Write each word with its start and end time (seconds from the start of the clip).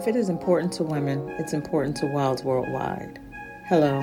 If 0.00 0.08
it 0.08 0.16
is 0.16 0.30
important 0.30 0.72
to 0.72 0.82
women, 0.82 1.28
it's 1.38 1.52
important 1.52 1.94
to 1.98 2.06
Wilds 2.06 2.42
Worldwide. 2.42 3.20
Hello, 3.66 4.00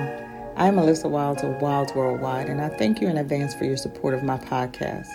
I'm 0.56 0.76
Alyssa 0.76 1.10
Wilds 1.10 1.42
of 1.42 1.60
Wilds 1.60 1.92
Worldwide, 1.92 2.48
and 2.48 2.60
I 2.60 2.68
thank 2.68 3.00
you 3.00 3.08
in 3.08 3.16
advance 3.16 3.52
for 3.52 3.64
your 3.64 3.76
support 3.76 4.14
of 4.14 4.22
my 4.22 4.38
podcast. 4.38 5.08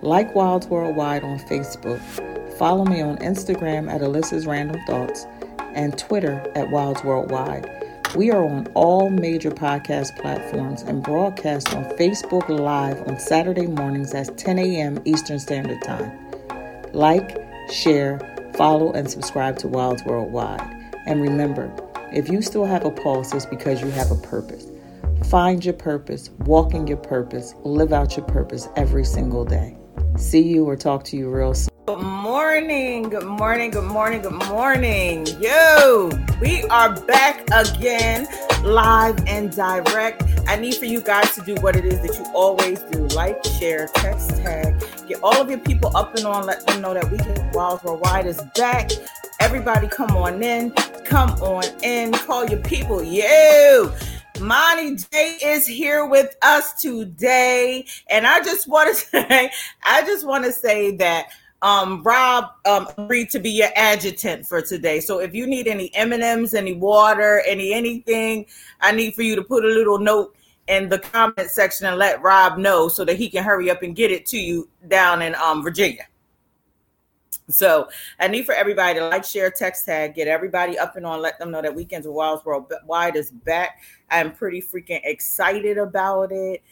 Like 0.00 0.34
Wilds 0.34 0.68
Worldwide 0.68 1.22
on 1.22 1.38
Facebook, 1.40 2.00
follow 2.56 2.86
me 2.86 3.02
on 3.02 3.18
Instagram 3.18 3.92
at 3.92 4.00
Alyssa's 4.00 4.46
Random 4.46 4.80
Thoughts 4.86 5.26
and 5.74 5.98
Twitter 5.98 6.50
at 6.54 6.70
Wilds 6.70 7.04
Worldwide. 7.04 7.70
We 8.16 8.30
are 8.30 8.42
on 8.42 8.68
all 8.68 9.10
major 9.10 9.50
podcast 9.50 10.18
platforms 10.18 10.80
and 10.80 11.02
broadcast 11.02 11.74
on 11.76 11.84
Facebook 11.98 12.48
Live 12.48 13.06
on 13.06 13.20
Saturday 13.20 13.66
mornings 13.66 14.14
at 14.14 14.38
10 14.38 14.60
a.m. 14.60 15.02
Eastern 15.04 15.38
Standard 15.38 15.82
Time. 15.82 16.10
Like, 16.94 17.38
share, 17.70 18.18
follow, 18.60 18.92
and 18.92 19.10
subscribe 19.10 19.56
to 19.56 19.66
Wilds 19.66 20.04
Worldwide. 20.04 20.60
And 21.06 21.22
remember, 21.22 21.74
if 22.12 22.28
you 22.28 22.42
still 22.42 22.66
have 22.66 22.84
a 22.84 22.90
pulse, 22.90 23.32
it's 23.32 23.46
because 23.46 23.80
you 23.80 23.88
have 23.92 24.10
a 24.10 24.16
purpose. 24.16 24.66
Find 25.30 25.64
your 25.64 25.72
purpose, 25.72 26.28
walk 26.40 26.74
in 26.74 26.86
your 26.86 26.98
purpose, 26.98 27.54
live 27.62 27.94
out 27.94 28.18
your 28.18 28.26
purpose 28.26 28.68
every 28.76 29.06
single 29.06 29.46
day. 29.46 29.78
See 30.18 30.42
you 30.42 30.66
or 30.66 30.76
talk 30.76 31.04
to 31.04 31.16
you 31.16 31.30
real 31.30 31.54
soon. 31.54 31.70
Good 31.86 32.02
morning, 32.02 33.08
good 33.08 33.24
morning, 33.24 33.70
good 33.70 33.90
morning, 33.90 34.20
good 34.20 34.46
morning. 34.50 35.26
Yo, 35.40 36.10
we 36.42 36.64
are 36.64 36.94
back 37.06 37.48
again, 37.54 38.28
live 38.62 39.26
and 39.26 39.50
direct. 39.50 40.22
I 40.46 40.56
need 40.56 40.74
for 40.74 40.84
you 40.84 41.00
guys 41.00 41.34
to 41.34 41.40
do 41.40 41.54
what 41.62 41.76
it 41.76 41.86
is 41.86 42.02
that 42.02 42.14
you 42.18 42.30
always 42.34 42.82
do 42.82 43.06
like, 43.16 43.42
share, 43.42 43.88
text, 43.94 44.36
tag, 44.36 44.78
get 45.10 45.22
all 45.22 45.40
of 45.40 45.50
your 45.50 45.58
people 45.58 45.94
up 45.96 46.14
and 46.14 46.24
on, 46.24 46.46
let 46.46 46.64
them 46.66 46.80
know 46.80 46.94
that 46.94 47.10
Weekend 47.10 47.52
Wilds 47.52 47.82
Worldwide 47.82 48.26
is 48.26 48.40
back. 48.54 48.90
Everybody 49.40 49.88
come 49.88 50.16
on 50.16 50.42
in, 50.42 50.70
come 51.04 51.30
on 51.42 51.64
in, 51.82 52.12
call 52.12 52.46
your 52.46 52.60
people. 52.60 53.02
You. 53.02 53.92
Moni 54.40 54.96
J 54.96 55.36
is 55.42 55.66
here 55.66 56.06
with 56.06 56.36
us 56.42 56.80
today. 56.80 57.84
And 58.08 58.26
I 58.26 58.40
just 58.40 58.68
want 58.68 58.88
to 58.88 58.94
say, 59.28 59.50
I 59.82 60.02
just 60.02 60.24
want 60.24 60.44
to 60.44 60.52
say 60.52 60.96
that 60.96 61.26
um, 61.62 62.02
Rob 62.04 62.52
um, 62.64 62.88
agreed 62.96 63.30
to 63.30 63.40
be 63.40 63.50
your 63.50 63.70
adjutant 63.74 64.46
for 64.46 64.62
today. 64.62 65.00
So 65.00 65.18
if 65.18 65.34
you 65.34 65.46
need 65.46 65.66
any 65.66 65.92
M&Ms, 65.94 66.54
any 66.54 66.74
water, 66.74 67.42
any 67.46 67.74
anything, 67.74 68.46
I 68.80 68.92
need 68.92 69.14
for 69.14 69.22
you 69.22 69.34
to 69.36 69.42
put 69.42 69.64
a 69.64 69.68
little 69.68 69.98
note 69.98 70.36
in 70.70 70.88
the 70.88 71.00
comment 71.00 71.50
section 71.50 71.86
and 71.86 71.98
let 71.98 72.22
Rob 72.22 72.56
know 72.56 72.86
so 72.86 73.04
that 73.04 73.16
he 73.16 73.28
can 73.28 73.42
hurry 73.42 73.70
up 73.70 73.82
and 73.82 73.94
get 73.94 74.12
it 74.12 74.24
to 74.26 74.38
you 74.38 74.68
down 74.86 75.20
in 75.20 75.34
um, 75.34 75.64
Virginia. 75.64 76.06
So 77.48 77.88
I 78.20 78.28
need 78.28 78.46
for 78.46 78.54
everybody 78.54 79.00
to 79.00 79.08
like, 79.08 79.24
share, 79.24 79.50
text 79.50 79.84
tag, 79.84 80.14
get 80.14 80.28
everybody 80.28 80.78
up 80.78 80.94
and 80.94 81.04
on, 81.04 81.20
let 81.20 81.40
them 81.40 81.50
know 81.50 81.60
that 81.60 81.74
Weekends 81.74 82.06
of 82.06 82.12
Wilds 82.12 82.44
World 82.44 82.72
Wide 82.86 83.16
is 83.16 83.32
back. 83.32 83.82
I'm 84.10 84.32
pretty 84.32 84.62
freaking 84.62 85.00
excited 85.02 85.76
about 85.76 86.30
it. 86.30 86.62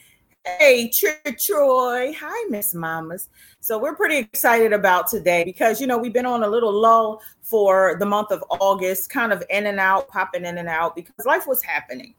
Hey, 0.44 0.88
Troy. 0.90 2.14
Hi, 2.20 2.48
Miss 2.48 2.74
Mamas. 2.74 3.28
So 3.58 3.78
we're 3.78 3.96
pretty 3.96 4.18
excited 4.18 4.72
about 4.72 5.08
today 5.08 5.42
because, 5.42 5.80
you 5.80 5.88
know, 5.88 5.98
we've 5.98 6.12
been 6.12 6.24
on 6.24 6.44
a 6.44 6.48
little 6.48 6.72
lull 6.72 7.20
for 7.42 7.96
the 7.98 8.06
month 8.06 8.30
of 8.30 8.44
August, 8.48 9.10
kind 9.10 9.32
of 9.32 9.42
in 9.50 9.66
and 9.66 9.80
out, 9.80 10.06
popping 10.06 10.44
in 10.44 10.58
and 10.58 10.68
out 10.68 10.94
because 10.94 11.26
life 11.26 11.48
was 11.48 11.62
happening. 11.64 12.14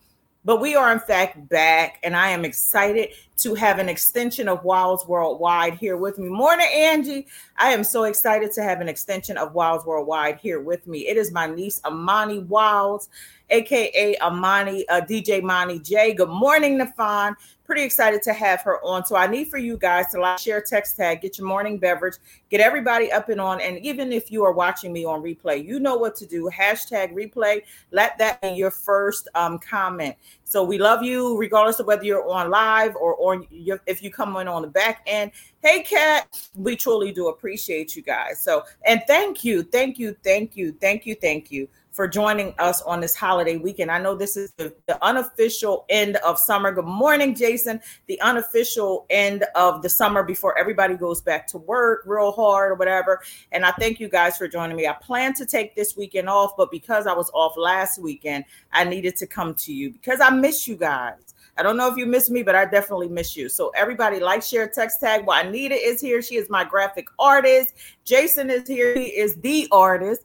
But 0.45 0.61
we 0.61 0.75
are, 0.75 0.91
in 0.91 0.99
fact, 0.99 1.49
back, 1.49 1.99
and 2.01 2.15
I 2.15 2.29
am 2.29 2.45
excited 2.45 3.09
to 3.37 3.55
have 3.55 3.77
an 3.77 3.89
extension 3.89 4.47
of 4.47 4.63
Wilds 4.63 5.05
Worldwide 5.05 5.73
here 5.75 5.97
with 5.97 6.17
me. 6.17 6.29
Morning, 6.29 6.67
Angie. 6.73 7.27
I 7.57 7.71
am 7.71 7.83
so 7.83 8.05
excited 8.05 8.51
to 8.53 8.63
have 8.63 8.79
an 8.79 8.87
extension 8.87 9.37
of 9.37 9.53
Wilds 9.53 9.85
Worldwide 9.85 10.39
here 10.39 10.61
with 10.61 10.87
me. 10.87 11.07
It 11.07 11.17
is 11.17 11.33
my 11.33 11.47
niece, 11.47 11.81
Amani 11.83 12.39
Wilds, 12.39 13.09
aka 13.49 14.17
Amani, 14.19 14.87
uh, 14.89 15.01
DJ 15.01 15.41
Mani 15.41 15.79
J. 15.79 16.13
Good 16.13 16.29
morning, 16.29 16.79
Nafan 16.79 17.35
pretty 17.69 17.83
excited 17.83 18.23
to 18.23 18.33
have 18.33 18.63
her 18.63 18.83
on. 18.83 19.05
So 19.05 19.15
I 19.15 19.27
need 19.27 19.47
for 19.47 19.59
you 19.59 19.77
guys 19.77 20.07
to 20.07 20.19
like, 20.19 20.39
share, 20.39 20.59
text 20.59 20.97
tag, 20.97 21.21
get 21.21 21.37
your 21.37 21.45
morning 21.45 21.77
beverage, 21.77 22.15
get 22.49 22.61
everybody 22.61 23.11
up 23.11 23.29
and 23.29 23.39
on. 23.39 23.61
And 23.61 23.77
even 23.85 24.11
if 24.11 24.31
you 24.31 24.43
are 24.43 24.51
watching 24.51 24.91
me 24.91 25.05
on 25.05 25.21
replay, 25.21 25.63
you 25.63 25.79
know 25.79 25.95
what 25.95 26.15
to 26.15 26.25
do. 26.25 26.49
Hashtag 26.51 27.13
replay. 27.13 27.61
Let 27.91 28.17
that 28.17 28.41
be 28.41 28.47
your 28.47 28.71
first 28.71 29.27
um, 29.35 29.59
comment. 29.59 30.15
So 30.45 30.63
we 30.63 30.79
love 30.79 31.03
you, 31.03 31.37
regardless 31.37 31.79
of 31.79 31.85
whether 31.85 32.03
you're 32.03 32.27
on 32.27 32.49
live 32.49 32.95
or 32.95 33.15
on 33.21 33.45
your, 33.51 33.79
if 33.85 34.01
you 34.01 34.09
come 34.09 34.35
in 34.37 34.47
on 34.47 34.63
the 34.63 34.67
back 34.67 35.03
end. 35.05 35.29
Hey, 35.61 35.83
Kat, 35.83 36.49
we 36.55 36.75
truly 36.75 37.11
do 37.11 37.27
appreciate 37.27 37.95
you 37.95 38.01
guys. 38.01 38.39
So, 38.39 38.63
and 38.87 39.03
thank 39.05 39.43
you, 39.43 39.61
thank 39.61 39.99
you, 39.99 40.15
thank 40.23 40.57
you, 40.57 40.75
thank 40.81 41.05
you, 41.05 41.13
thank 41.13 41.51
you 41.51 41.67
for 41.99 42.07
joining 42.07 42.55
us 42.59 42.81
on 42.83 43.01
this 43.01 43.13
holiday 43.13 43.57
weekend. 43.57 43.91
I 43.91 43.99
know 43.99 44.15
this 44.15 44.37
is 44.37 44.53
the, 44.53 44.73
the, 44.87 44.97
unofficial 45.03 45.85
end 45.89 46.15
of 46.25 46.39
summer. 46.39 46.71
Good 46.71 46.85
morning, 46.85 47.35
Jason. 47.35 47.81
The 48.07 48.21
unofficial 48.21 49.05
end 49.09 49.43
of 49.53 49.81
the 49.81 49.89
summer 49.89 50.23
before 50.23 50.57
everybody 50.57 50.93
goes 50.93 51.19
back 51.19 51.45
to 51.47 51.57
work 51.57 52.03
real 52.05 52.31
hard 52.31 52.71
or 52.71 52.75
whatever. 52.75 53.21
And 53.51 53.65
I 53.65 53.71
thank 53.71 53.99
you 53.99 54.07
guys 54.07 54.37
for 54.37 54.47
joining 54.47 54.77
me. 54.77 54.87
I 54.87 54.93
plan 54.93 55.33
to 55.33 55.45
take 55.45 55.75
this 55.75 55.97
weekend 55.97 56.29
off, 56.29 56.51
but 56.55 56.71
because 56.71 57.05
I 57.05 57.11
was 57.11 57.29
off 57.33 57.57
last 57.57 57.99
weekend, 57.99 58.45
I 58.71 58.85
needed 58.85 59.17
to 59.17 59.27
come 59.27 59.53
to 59.55 59.73
you 59.73 59.91
because 59.91 60.21
I 60.21 60.29
miss 60.29 60.69
you 60.69 60.77
guys. 60.77 61.29
I 61.59 61.63
don't 61.63 61.75
know 61.75 61.91
if 61.91 61.97
you 61.97 62.05
miss 62.05 62.29
me, 62.29 62.41
but 62.41 62.55
I 62.55 62.63
definitely 62.63 63.09
miss 63.09 63.35
you. 63.35 63.49
So 63.49 63.73
everybody 63.75 64.21
like, 64.21 64.41
share, 64.41 64.69
text 64.69 65.01
tag. 65.01 65.25
Well, 65.27 65.45
Anita 65.45 65.75
is 65.75 65.99
here. 65.99 66.21
She 66.21 66.37
is 66.37 66.49
my 66.49 66.63
graphic 66.63 67.09
artist. 67.19 67.73
Jason 68.05 68.49
is 68.49 68.65
here. 68.65 68.95
He 68.95 69.07
is 69.07 69.35
the 69.35 69.67
artist. 69.69 70.21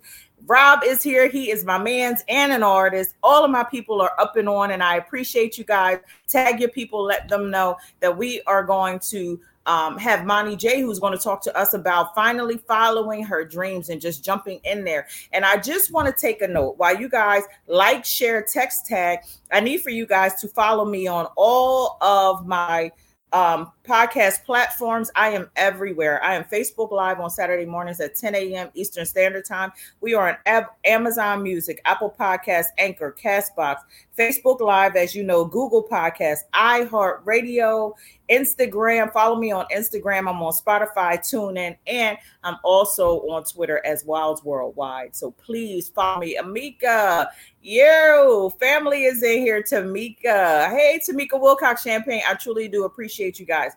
Rob 0.47 0.83
is 0.85 1.03
here. 1.03 1.29
He 1.29 1.51
is 1.51 1.65
my 1.65 1.79
man's 1.79 2.23
and 2.29 2.53
an 2.53 2.63
artist. 2.63 3.15
All 3.23 3.45
of 3.45 3.51
my 3.51 3.65
people 3.65 4.01
are 4.01 4.13
up 4.19 4.37
and 4.37 4.49
on, 4.49 4.73
and 4.73 4.83
I 4.83 4.97
appreciate 4.97 5.57
you 5.57 5.65
guys. 5.65 5.99
Tag 6.29 6.61
your 6.61 6.71
people, 6.71 7.03
let 7.03 7.29
them 7.29 7.51
know 7.51 7.77
that 8.01 8.17
we 8.17 8.43
are 8.47 8.63
going 8.63 8.99
to 9.11 9.41
um, 9.67 9.97
have 9.97 10.27
Moni 10.27 10.57
J, 10.57 10.83
who's 10.83 10.99
going 10.99 11.17
to 11.17 11.23
talk 11.23 11.43
to 11.43 11.57
us 11.57 11.73
about 11.73 12.15
finally 12.15 12.59
following 12.59 13.25
her 13.25 13.45
dreams 13.45 13.89
and 13.89 14.01
just 14.01 14.23
jumping 14.23 14.61
in 14.65 14.85
there. 14.85 15.07
And 15.33 15.45
I 15.45 15.57
just 15.57 15.91
want 15.91 16.07
to 16.07 16.21
take 16.21 16.43
a 16.43 16.49
note 16.49 16.77
while 16.77 16.99
you 16.99 17.09
guys 17.09 17.45
like, 17.67 18.05
share, 18.05 18.43
text 18.43 18.87
tag. 18.87 19.21
I 19.51 19.61
need 19.61 19.81
for 19.81 19.91
you 19.91 20.07
guys 20.07 20.35
to 20.43 20.49
follow 20.49 20.85
me 20.85 21.07
on 21.07 21.29
all 21.37 21.97
of 22.03 22.47
my 22.47 22.93
um, 23.33 23.73
podcast 23.85 24.45
platforms. 24.45 25.11
I 25.17 25.31
am 25.31 25.51
everywhere. 25.57 26.23
I 26.23 26.35
am 26.35 26.45
Facebook 26.45 26.93
Live 26.93 27.19
on 27.21 27.31
Saturday 27.31 27.67
mornings 27.67 28.01
at 28.01 28.15
10 28.15 28.35
a.m. 28.35 28.71
Eastern 28.75 29.05
Standard 29.05 29.45
Time. 29.45 29.73
We 30.01 30.15
are 30.15 30.31
on 30.31 30.37
Ab- 30.47 30.71
Amazon 30.85 31.43
Music, 31.43 31.81
Apple 31.85 32.15
Podcasts, 32.19 32.67
Anchor, 32.79 33.15
Castbox, 33.21 33.79
Facebook 34.17 34.61
Live, 34.61 34.95
as 34.95 35.15
you 35.15 35.25
know, 35.25 35.45
Google 35.45 35.83
Podcasts, 35.83 36.43
iHeartRadio, 36.55 37.93
Instagram. 38.31 39.13
Follow 39.13 39.37
me 39.37 39.53
on 39.53 39.67
Instagram. 39.75 40.29
I'm 40.29 40.43
on 40.43 40.53
Spotify, 40.53 41.19
TuneIn, 41.19 41.77
and 41.87 42.19
I'm 42.43 42.57
also 42.65 43.21
on 43.29 43.45
Twitter 43.45 43.85
as 43.85 44.05
Wilds 44.05 44.43
Worldwide. 44.45 45.15
So 45.15 45.31
please 45.33 45.89
follow 45.89 46.21
me. 46.21 46.39
Amika, 46.41 47.29
you 47.63 48.53
family 48.59 49.05
is 49.05 49.23
in 49.23 49.41
here. 49.41 49.63
Tamika. 49.63 50.71
Hey, 50.71 51.01
Tamika 51.07 51.41
Wilcox 51.41 51.83
Champagne. 51.83 52.23
I 52.29 52.35
truly 52.35 52.69
do 52.69 52.85
appreciate 52.85 53.39
you 53.39 53.47
guys 53.47 53.73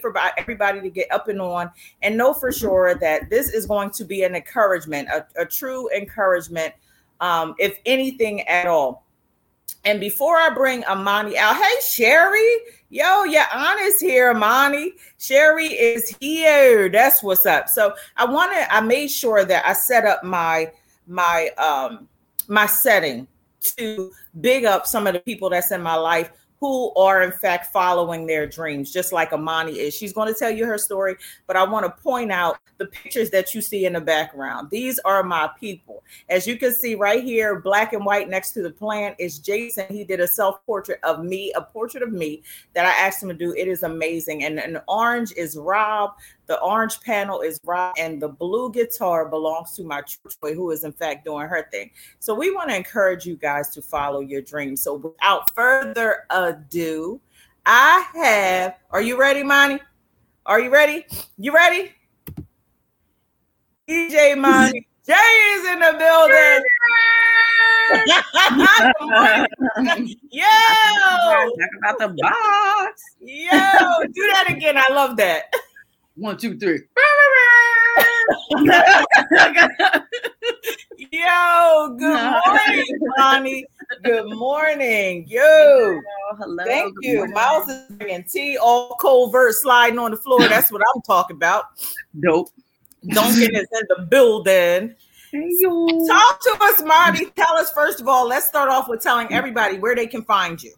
for 0.00 0.14
everybody 0.38 0.80
to 0.80 0.90
get 0.90 1.10
up 1.12 1.28
and 1.28 1.40
on 1.40 1.70
and 2.02 2.16
know 2.16 2.32
for 2.32 2.50
sure 2.50 2.94
that 2.94 3.28
this 3.28 3.50
is 3.50 3.66
going 3.66 3.90
to 3.90 4.04
be 4.04 4.22
an 4.22 4.34
encouragement, 4.34 5.08
a, 5.08 5.26
a 5.40 5.44
true 5.44 5.88
encouragement, 5.94 6.72
um, 7.20 7.54
if 7.58 7.78
anything 7.84 8.40
at 8.42 8.66
all. 8.66 9.06
And 9.84 10.00
before 10.00 10.36
I 10.36 10.50
bring 10.50 10.84
Amani 10.84 11.36
out, 11.36 11.56
hey 11.56 11.80
Sherry, 11.82 12.50
yo, 12.88 13.24
yeah, 13.24 13.46
honest 13.52 14.00
here, 14.00 14.30
Amani. 14.30 14.92
Sherry 15.18 15.66
is 15.66 16.14
here. 16.20 16.88
That's 16.88 17.22
what's 17.22 17.46
up. 17.46 17.68
So 17.68 17.94
I 18.16 18.24
wanted, 18.24 18.66
I 18.72 18.80
made 18.80 19.08
sure 19.08 19.44
that 19.44 19.66
I 19.66 19.72
set 19.72 20.04
up 20.04 20.24
my 20.24 20.70
my 21.06 21.50
um 21.50 22.08
my 22.48 22.66
setting 22.66 23.26
to 23.60 24.12
big 24.40 24.64
up 24.64 24.86
some 24.86 25.06
of 25.06 25.14
the 25.14 25.20
people 25.20 25.50
that's 25.50 25.70
in 25.70 25.82
my 25.82 25.94
life 25.94 26.30
who 26.60 26.94
are 26.94 27.22
in 27.22 27.32
fact 27.32 27.72
following 27.72 28.26
their 28.26 28.46
dreams, 28.46 28.92
just 28.92 29.12
like 29.12 29.32
Amani 29.32 29.72
is. 29.72 29.94
She's 29.94 30.12
going 30.12 30.32
to 30.32 30.38
tell 30.38 30.50
you 30.50 30.66
her 30.66 30.78
story, 30.78 31.16
but 31.46 31.56
I 31.56 31.64
want 31.64 31.84
to 31.84 32.02
point 32.02 32.32
out 32.32 32.58
the 32.78 32.86
pictures 32.86 33.30
that 33.30 33.54
you 33.54 33.60
see 33.60 33.86
in 33.86 33.94
the 33.94 34.00
background. 34.00 34.68
These 34.70 34.98
are 35.00 35.22
my 35.22 35.50
people. 35.58 36.02
As 36.28 36.46
you 36.46 36.56
can 36.56 36.72
see 36.72 36.94
right 36.94 37.22
here, 37.22 37.60
black 37.60 37.92
and 37.92 38.04
white 38.04 38.28
next 38.28 38.52
to 38.52 38.62
the 38.62 38.70
plant 38.70 39.16
is 39.18 39.38
Jason. 39.38 39.86
He 39.88 40.04
did 40.04 40.20
a 40.20 40.28
self 40.28 40.64
portrait 40.66 41.00
of 41.02 41.24
me, 41.24 41.52
a 41.54 41.62
portrait 41.62 42.02
of 42.02 42.12
me 42.12 42.42
that 42.74 42.86
I 42.86 43.06
asked 43.06 43.22
him 43.22 43.28
to 43.28 43.34
do. 43.34 43.54
It 43.54 43.68
is 43.68 43.82
amazing. 43.82 44.44
And, 44.44 44.56
an 44.56 44.80
orange 44.88 45.32
is 45.36 45.56
Rob. 45.56 46.12
The 46.46 46.60
orange 46.60 47.00
panel 47.00 47.40
is 47.40 47.58
Rob, 47.64 47.94
and 47.98 48.22
the 48.22 48.28
blue 48.28 48.70
guitar 48.70 49.28
belongs 49.28 49.74
to 49.76 49.84
my 49.84 50.02
Troy, 50.02 50.54
who 50.54 50.70
is 50.70 50.84
in 50.84 50.92
fact 50.92 51.24
doing 51.24 51.48
her 51.48 51.68
thing. 51.72 51.90
So 52.20 52.34
we 52.34 52.54
want 52.54 52.70
to 52.70 52.76
encourage 52.76 53.26
you 53.26 53.36
guys 53.36 53.70
to 53.70 53.82
follow 53.82 54.20
your 54.20 54.42
dreams. 54.42 54.82
So 54.82 54.94
without 54.94 55.52
further 55.54 56.24
ado, 56.30 57.20
I 57.64 58.06
have. 58.14 58.76
Are 58.90 59.02
you 59.02 59.18
ready, 59.18 59.42
Moni? 59.42 59.80
Are 60.46 60.60
you 60.60 60.70
ready? 60.70 61.04
You 61.36 61.52
ready? 61.52 61.90
DJ 63.88 64.36
Moni 64.36 64.86
J 65.06 65.12
is 65.12 65.66
in 65.68 65.78
the 65.78 65.94
building. 65.98 66.62
Yo, 70.30 70.42
Talk 70.42 71.70
about 71.78 71.98
the 71.98 72.08
box. 72.20 73.02
yo, 73.20 73.48
do 74.12 74.22
that 74.32 74.46
again. 74.48 74.76
I 74.76 74.92
love 74.92 75.16
that. 75.18 75.44
One, 76.16 76.38
two, 76.38 76.58
three. 76.58 76.78
Yo, 81.12 81.96
good 81.98 82.32
morning, 82.46 82.98
Bonnie. 83.18 83.66
Good 84.02 84.24
morning. 84.34 85.26
Yo, 85.28 86.00
Hello. 86.38 86.64
thank 86.64 86.94
good 86.94 87.04
you. 87.04 87.16
morning. 87.18 87.34
Miles 87.34 87.68
is 87.68 87.82
bringing 87.98 88.24
tea, 88.24 88.56
all 88.56 88.96
covert 88.98 89.56
sliding 89.56 89.98
on 89.98 90.12
the 90.12 90.16
floor. 90.16 90.48
That's 90.48 90.72
what 90.72 90.80
I'm 90.94 91.02
talking 91.02 91.36
about. 91.36 91.64
Dope. 92.18 92.48
Duncan 93.08 93.54
is 93.54 93.68
in 93.70 93.82
the 93.90 94.06
building. 94.08 94.94
Talk 96.08 96.40
to 96.40 96.56
us, 96.62 96.82
Marty. 96.82 97.26
Tell 97.36 97.56
us 97.56 97.70
first 97.72 98.00
of 98.00 98.08
all. 98.08 98.26
Let's 98.26 98.48
start 98.48 98.70
off 98.70 98.88
with 98.88 99.02
telling 99.02 99.30
everybody 99.30 99.78
where 99.78 99.94
they 99.94 100.06
can 100.06 100.22
find 100.22 100.62
you. 100.62 100.74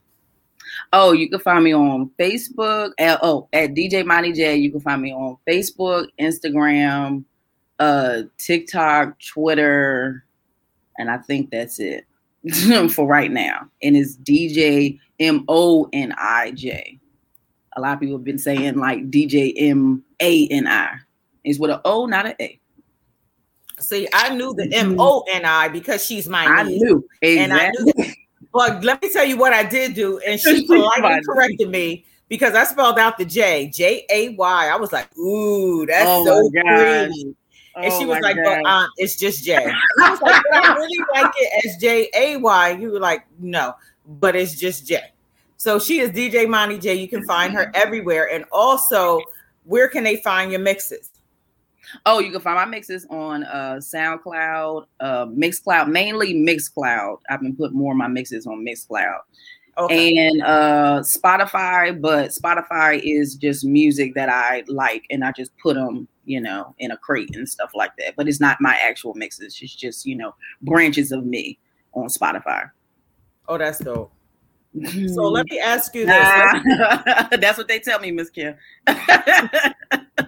Oh, 0.92 1.12
you 1.12 1.28
can 1.28 1.40
find 1.40 1.64
me 1.64 1.74
on 1.74 2.10
Facebook. 2.18 2.92
At, 2.98 3.20
oh, 3.22 3.48
at 3.52 3.74
DJ 3.74 4.04
Moni 4.04 4.32
J. 4.32 4.56
You 4.56 4.70
can 4.70 4.80
find 4.80 5.02
me 5.02 5.12
on 5.12 5.36
Facebook, 5.46 6.06
Instagram, 6.18 7.24
uh, 7.78 8.22
TikTok, 8.38 9.18
Twitter, 9.20 10.24
and 10.98 11.10
I 11.10 11.18
think 11.18 11.50
that's 11.50 11.78
it 11.78 12.06
for 12.92 13.06
right 13.06 13.30
now. 13.30 13.68
And 13.82 13.96
it's 13.96 14.16
DJ 14.16 14.98
M 15.20 15.44
O 15.48 15.88
N 15.92 16.14
I 16.16 16.52
J. 16.52 16.98
A 17.76 17.80
lot 17.80 17.94
of 17.94 18.00
people 18.00 18.16
have 18.16 18.24
been 18.24 18.38
saying 18.38 18.76
like 18.76 19.10
DJ 19.10 19.52
M 19.56 20.02
A 20.20 20.48
N 20.48 20.66
I. 20.66 20.96
It's 21.44 21.58
with 21.58 21.70
an 21.70 21.80
O, 21.84 22.06
not 22.06 22.26
an 22.26 22.34
A. 22.40 22.58
See, 23.78 24.08
I 24.12 24.34
knew 24.34 24.54
the 24.54 24.68
M 24.74 24.96
O 24.98 25.24
N 25.30 25.44
I 25.44 25.68
because 25.68 26.04
she's 26.04 26.28
my 26.28 26.44
I 26.44 26.64
niece. 26.64 26.82
knew 26.82 27.08
And 27.22 27.52
I 27.52 27.68
exactly. 27.68 27.92
knew 27.96 28.12
But 28.52 28.82
let 28.84 29.02
me 29.02 29.10
tell 29.12 29.24
you 29.24 29.36
what 29.36 29.52
I 29.52 29.62
did 29.62 29.94
do, 29.94 30.18
and 30.26 30.40
she 30.40 30.66
politely 30.66 31.20
corrected 31.24 31.68
me 31.70 32.04
because 32.28 32.54
I 32.54 32.64
spelled 32.64 32.98
out 32.98 33.18
the 33.18 33.24
J, 33.24 33.70
J 33.72 34.04
A 34.10 34.30
Y. 34.30 34.68
I 34.68 34.76
was 34.76 34.92
like, 34.92 35.16
"Ooh, 35.18 35.86
that's 35.86 36.08
Oh 36.08 36.24
so 36.24 36.50
pretty." 36.50 37.34
And 37.76 37.92
Oh 37.92 37.98
she 37.98 38.06
was 38.06 38.18
like. 38.20 38.36
"But 38.42 38.64
um, 38.66 38.88
it's 38.96 39.16
just 39.16 39.44
J." 39.44 39.56
I 39.56 40.10
was 40.10 40.20
like, 40.20 40.42
I 40.52 40.74
really 40.74 41.04
like 41.14 41.32
it 41.36 41.66
as 41.66 41.76
J 41.76 42.08
A 42.14 42.36
Y." 42.36 42.70
You 42.70 42.92
were 42.92 43.00
like, 43.00 43.26
"No, 43.38 43.74
but 44.06 44.34
it's 44.34 44.58
just 44.58 44.86
J." 44.86 45.00
So 45.58 45.78
she 45.78 46.00
is 46.00 46.10
DJ 46.10 46.48
Moni 46.48 46.78
J. 46.78 46.94
You 46.94 47.08
can 47.08 47.24
find 47.24 47.52
her 47.52 47.70
everywhere, 47.74 48.30
and 48.32 48.44
also, 48.50 49.20
where 49.64 49.88
can 49.88 50.04
they 50.04 50.16
find 50.16 50.50
your 50.50 50.60
mixes? 50.60 51.10
Oh, 52.06 52.18
you 52.18 52.30
can 52.30 52.40
find 52.40 52.56
my 52.56 52.64
mixes 52.64 53.06
on 53.10 53.44
uh 53.44 53.76
SoundCloud, 53.76 54.86
uh 55.00 55.26
Mixcloud, 55.26 55.88
mainly 55.88 56.34
Mixcloud. 56.34 57.18
I've 57.28 57.40
been 57.40 57.56
putting 57.56 57.76
more 57.76 57.92
of 57.92 57.98
my 57.98 58.08
mixes 58.08 58.46
on 58.46 58.64
Mixcloud. 58.64 59.18
Okay, 59.76 60.16
And 60.16 60.42
uh 60.42 61.00
Spotify, 61.02 62.00
but 62.00 62.30
Spotify 62.30 63.00
is 63.02 63.36
just 63.36 63.64
music 63.64 64.14
that 64.14 64.28
I 64.28 64.64
like 64.66 65.04
and 65.10 65.24
I 65.24 65.30
just 65.32 65.56
put 65.58 65.74
them, 65.74 66.08
you 66.24 66.40
know, 66.40 66.74
in 66.78 66.90
a 66.90 66.96
crate 66.96 67.36
and 67.36 67.48
stuff 67.48 67.70
like 67.74 67.92
that. 67.98 68.14
But 68.16 68.28
it's 68.28 68.40
not 68.40 68.56
my 68.60 68.76
actual 68.82 69.14
mixes. 69.14 69.58
It's 69.62 69.74
just, 69.74 70.04
you 70.04 70.16
know, 70.16 70.34
branches 70.62 71.12
of 71.12 71.24
me 71.24 71.58
on 71.92 72.08
Spotify. 72.08 72.70
oh, 73.48 73.56
that's 73.58 73.78
dope. 73.78 74.12
So 75.08 75.22
let 75.28 75.46
me 75.50 75.58
ask 75.58 75.94
you 75.94 76.06
this. 76.06 76.62
Nah, 76.64 77.28
that's 77.40 77.56
what 77.58 77.68
they 77.68 77.78
tell 77.78 77.98
me, 78.00 78.10
Miss 78.10 78.30
Kim. 78.30 78.54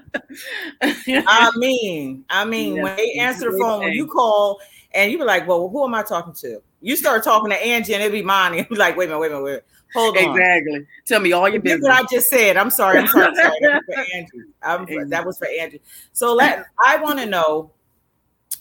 I 0.82 1.50
mean, 1.56 2.25
I 2.31 2.44
mean, 2.44 2.81
when 2.82 2.97
they 2.97 3.12
answer 3.15 3.50
the 3.50 3.59
phone, 3.59 3.81
when 3.81 3.93
you 3.93 4.06
call 4.06 4.61
and 4.93 5.11
you 5.11 5.19
be 5.19 5.25
like, 5.25 5.47
"Well, 5.47 5.69
who 5.69 5.85
am 5.85 5.94
I 5.94 6.03
talking 6.03 6.35
to?" 6.35 6.62
You 6.81 6.97
start 6.97 7.23
talking 7.23 7.50
to 7.50 7.56
Angie, 7.56 7.94
and 7.94 8.03
it'd 8.03 8.12
be 8.12 8.23
mine. 8.23 8.55
And 8.59 8.69
be 8.69 8.77
like, 8.77 8.97
"Wait 8.97 9.06
a 9.06 9.09
minute, 9.09 9.21
wait 9.21 9.27
a 9.29 9.31
minute, 9.35 9.44
wait. 9.44 9.50
a 9.50 9.55
minute. 9.55 9.67
Hold 9.94 10.17
on." 10.17 10.31
exactly. 10.31 10.87
Tell 11.06 11.21
me 11.21 11.32
all 11.32 11.49
your 11.49 11.61
business. 11.61 11.82
what 11.82 12.05
I 12.05 12.06
just 12.11 12.29
said. 12.29 12.56
I'm 12.56 12.71
sorry. 12.71 12.99
I'm 12.99 13.06
sorry. 13.06 13.27
I'm 13.27 13.35
sorry. 13.37 13.59
That 13.61 13.75
was 13.75 13.87
for 13.87 14.00
Angie. 14.15 14.31
I'm- 14.62 15.09
that 15.11 15.27
was 15.27 15.38
for 15.38 15.49
Angie. 15.49 15.81
So 16.12 16.35
let 16.35 16.65
I 16.85 16.97
want 16.97 17.19
to 17.19 17.26
know 17.26 17.71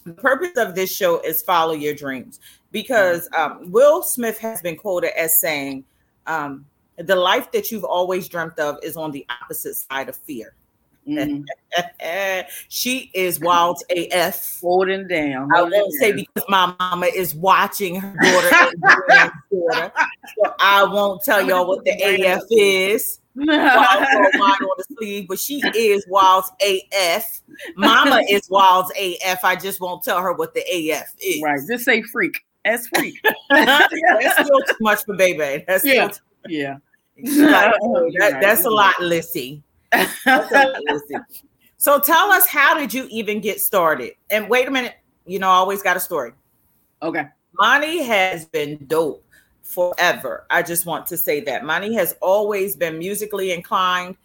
the 0.04 0.12
purpose 0.12 0.56
of 0.56 0.74
this 0.74 0.94
show 0.94 1.20
is 1.20 1.42
follow 1.42 1.72
your 1.72 1.94
dreams 1.94 2.40
because 2.72 3.28
um, 3.36 3.70
Will 3.70 4.02
Smith 4.02 4.38
has 4.38 4.62
been 4.62 4.76
quoted 4.76 5.18
as 5.18 5.40
saying, 5.40 5.84
um, 6.26 6.64
"The 6.96 7.16
life 7.16 7.50
that 7.52 7.70
you've 7.70 7.84
always 7.84 8.28
dreamt 8.28 8.58
of 8.58 8.78
is 8.82 8.96
on 8.96 9.10
the 9.10 9.26
opposite 9.42 9.74
side 9.74 10.08
of 10.08 10.16
fear." 10.16 10.54
Mhm. 11.08 11.44
she 12.68 13.10
is 13.14 13.40
wild 13.40 13.82
AF. 13.90 14.58
Holding 14.60 15.08
down. 15.08 15.48
I 15.54 15.62
won't 15.62 15.92
say 15.94 16.12
because 16.12 16.44
my 16.48 16.74
mama 16.78 17.06
is 17.06 17.34
watching 17.34 17.96
her 18.00 18.14
daughter. 18.22 19.30
So 19.50 20.54
I 20.58 20.84
won't 20.84 21.22
tell 21.24 21.40
y'all 21.42 21.66
what 21.66 21.84
the 21.84 21.92
AF 21.92 22.42
is. 22.50 23.18
Wide 23.36 23.46
on 23.56 24.68
the 24.76 24.84
sleeve, 24.98 25.26
but 25.28 25.38
she 25.38 25.60
is 25.74 26.04
wild 26.08 26.44
AF. 26.60 27.40
Mama 27.76 28.22
is 28.28 28.48
wild 28.50 28.90
AF. 29.00 29.44
I 29.44 29.56
just 29.56 29.80
won't 29.80 30.02
tell 30.02 30.20
her 30.20 30.32
what 30.32 30.52
the 30.54 30.60
AF 30.60 31.14
is. 31.22 31.42
right. 31.42 31.60
Just 31.68 31.84
say 31.84 32.02
freak. 32.02 32.34
That's 32.64 32.86
freak. 32.88 33.18
That's 33.50 33.92
still 34.34 34.60
too 34.68 34.76
much 34.80 35.04
for 35.04 35.16
baby. 35.16 35.64
That's 35.66 35.82
still 35.82 35.94
Yeah. 35.94 36.08
too- 36.08 36.20
yeah. 36.48 36.76
like, 37.50 37.74
oh, 37.82 38.10
that- 38.18 38.40
that's 38.40 38.64
a 38.64 38.70
lot, 38.70 39.00
Lissy. 39.00 39.62
That's 39.92 40.24
a 40.26 40.68
lot, 40.68 40.82
Lissy. 40.88 41.14
So 41.76 41.98
tell 41.98 42.30
us, 42.30 42.46
how 42.46 42.78
did 42.78 42.92
you 42.92 43.06
even 43.10 43.40
get 43.40 43.60
started? 43.60 44.12
And 44.28 44.48
wait 44.48 44.68
a 44.68 44.70
minute, 44.70 44.96
you 45.26 45.38
know, 45.38 45.48
I 45.48 45.54
always 45.54 45.82
got 45.82 45.96
a 45.96 46.00
story. 46.00 46.32
okay. 47.02 47.26
Moni 47.58 48.02
has 48.04 48.44
been 48.44 48.84
dope 48.86 49.24
forever. 49.62 50.46
I 50.50 50.62
just 50.62 50.86
want 50.86 51.06
to 51.08 51.16
say 51.16 51.40
that 51.40 51.64
Moni 51.64 51.94
has 51.94 52.16
always 52.20 52.76
been 52.76 52.98
musically 52.98 53.52
inclined. 53.52 54.16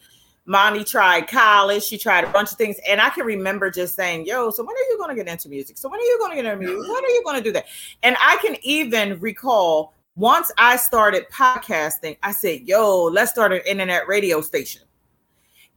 Monty 0.45 0.83
tried 0.83 1.27
college, 1.27 1.83
she 1.83 1.97
tried 1.97 2.23
a 2.23 2.29
bunch 2.29 2.51
of 2.51 2.57
things, 2.57 2.77
and 2.87 3.01
I 3.01 3.09
can 3.09 3.25
remember 3.25 3.71
just 3.71 3.95
saying, 3.95 4.27
"Yo, 4.27 4.51
so 4.51 4.63
when 4.63 4.75
are 4.75 4.89
you 4.89 4.97
going 4.97 5.09
to 5.09 5.15
get 5.15 5.27
into 5.27 5.49
music? 5.49 5.75
So 5.77 5.89
when 5.89 5.99
are 5.99 6.03
you 6.03 6.19
going 6.19 6.31
to 6.31 6.43
get 6.43 6.45
into 6.45 6.63
music? 6.67 6.87
When 6.87 7.03
are 7.03 7.09
you 7.09 7.23
going 7.23 7.37
to 7.37 7.43
do 7.43 7.51
that?" 7.53 7.65
And 8.03 8.15
I 8.19 8.37
can 8.43 8.55
even 8.61 9.19
recall 9.19 9.93
once 10.15 10.51
I 10.57 10.75
started 10.77 11.25
podcasting, 11.31 12.17
I 12.21 12.31
said, 12.31 12.61
"Yo, 12.67 13.05
let's 13.05 13.31
start 13.31 13.53
an 13.53 13.61
internet 13.65 14.07
radio 14.07 14.39
station." 14.41 14.83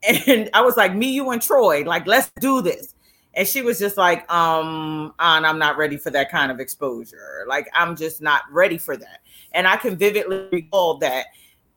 And 0.07 0.49
I 0.55 0.61
was 0.61 0.77
like, 0.77 0.95
"Me, 0.95 1.11
you, 1.11 1.31
and 1.31 1.43
Troy, 1.43 1.83
like, 1.85 2.07
let's 2.07 2.31
do 2.41 2.63
this." 2.63 2.95
And 3.35 3.47
she 3.47 3.63
was 3.63 3.79
just 3.79 3.97
like, 3.97 4.31
um, 4.33 5.13
and 5.19 5.47
I'm 5.47 5.59
not 5.59 5.77
ready 5.77 5.97
for 5.97 6.11
that 6.11 6.31
kind 6.31 6.51
of 6.51 6.61
exposure. 6.61 7.45
Like, 7.47 7.69
I'm 7.75 7.95
just 7.97 8.23
not 8.23 8.43
ready 8.51 8.79
for 8.79 8.97
that. 8.97 9.21
And 9.53 9.67
I 9.67 9.77
can 9.77 9.97
vividly 9.97 10.49
recall 10.51 10.99
that 10.99 11.27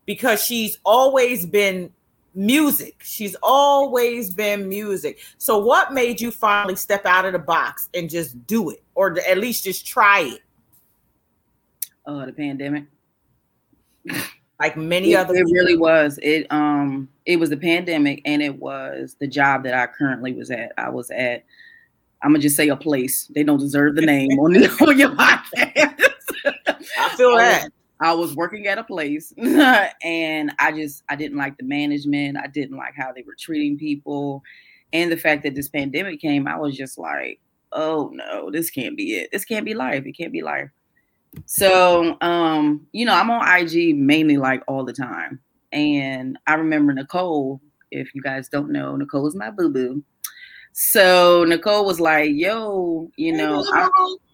because 0.05 0.43
she's 0.43 0.79
always 0.85 1.45
been 1.45 1.91
music. 2.33 3.01
She's 3.03 3.35
always 3.43 4.31
been 4.31 4.69
music. 4.69 5.19
So, 5.37 5.59
what 5.59 5.93
made 5.93 6.21
you 6.21 6.31
finally 6.31 6.75
step 6.75 7.05
out 7.05 7.25
of 7.25 7.33
the 7.33 7.39
box 7.39 7.89
and 7.93 8.09
just 8.09 8.45
do 8.47 8.69
it, 8.69 8.83
or 8.95 9.19
at 9.19 9.37
least 9.37 9.63
just 9.63 9.85
try 9.85 10.21
it, 10.21 10.41
Oh, 12.05 12.25
the 12.25 12.33
pandemic. 12.33 12.85
like 14.61 14.77
many 14.77 15.13
It, 15.13 15.15
other? 15.15 15.35
it 15.35 15.47
people? 15.47 15.51
really 15.51 15.77
was. 15.77 16.19
It 16.21 16.47
um 16.51 17.09
it 17.25 17.37
was 17.37 17.49
the 17.49 17.57
pandemic 17.57 18.21
and 18.25 18.41
it 18.41 18.57
was 18.59 19.15
the 19.19 19.27
job 19.27 19.63
that 19.63 19.73
I 19.73 19.87
currently 19.87 20.33
was 20.33 20.51
at. 20.51 20.71
I 20.77 20.89
was 20.89 21.09
at 21.11 21.43
I'm 22.23 22.31
gonna 22.31 22.39
just 22.39 22.55
say 22.55 22.69
a 22.69 22.75
place. 22.75 23.27
They 23.35 23.43
don't 23.43 23.59
deserve 23.59 23.95
the 23.95 24.01
name 24.03 24.31
on, 24.39 24.53
the, 24.53 24.67
on 24.87 24.99
your 24.99 25.09
podcast. 25.11 26.11
I 26.97 27.09
feel 27.15 27.35
that. 27.37 27.69
I 27.99 28.13
was 28.13 28.35
working 28.35 28.65
at 28.67 28.79
a 28.79 28.83
place 28.83 29.31
and 29.37 30.51
I 30.59 30.71
just 30.71 31.03
I 31.09 31.15
didn't 31.15 31.37
like 31.37 31.57
the 31.57 31.63
management. 31.65 32.37
I 32.37 32.47
didn't 32.47 32.77
like 32.77 32.93
how 32.97 33.11
they 33.13 33.23
were 33.23 33.35
treating 33.39 33.77
people. 33.77 34.43
And 34.93 35.11
the 35.11 35.17
fact 35.17 35.43
that 35.43 35.55
this 35.55 35.69
pandemic 35.69 36.19
came, 36.19 36.47
I 36.47 36.57
was 36.57 36.75
just 36.75 36.97
like, 36.97 37.39
oh 37.71 38.09
no, 38.13 38.51
this 38.51 38.69
can't 38.71 38.97
be 38.97 39.15
it. 39.15 39.29
This 39.31 39.45
can't 39.45 39.65
be 39.65 39.73
life. 39.75 40.05
It 40.05 40.13
can't 40.13 40.33
be 40.33 40.41
life. 40.41 40.69
So 41.45 42.17
um, 42.21 42.87
you 42.91 43.05
know, 43.05 43.13
I'm 43.13 43.29
on 43.29 43.47
IG 43.59 43.95
mainly 43.95 44.37
like 44.37 44.63
all 44.67 44.85
the 44.85 44.93
time. 44.93 45.39
And 45.71 46.37
I 46.47 46.55
remember 46.55 46.93
Nicole, 46.93 47.61
if 47.91 48.13
you 48.13 48.21
guys 48.21 48.49
don't 48.49 48.71
know, 48.71 48.95
Nicole 48.95 49.27
is 49.27 49.35
my 49.35 49.49
boo-boo. 49.49 50.03
So 50.73 51.45
Nicole 51.45 51.85
was 51.85 51.99
like, 51.99 52.31
yo, 52.33 53.09
you 53.15 53.33
know, 53.33 53.65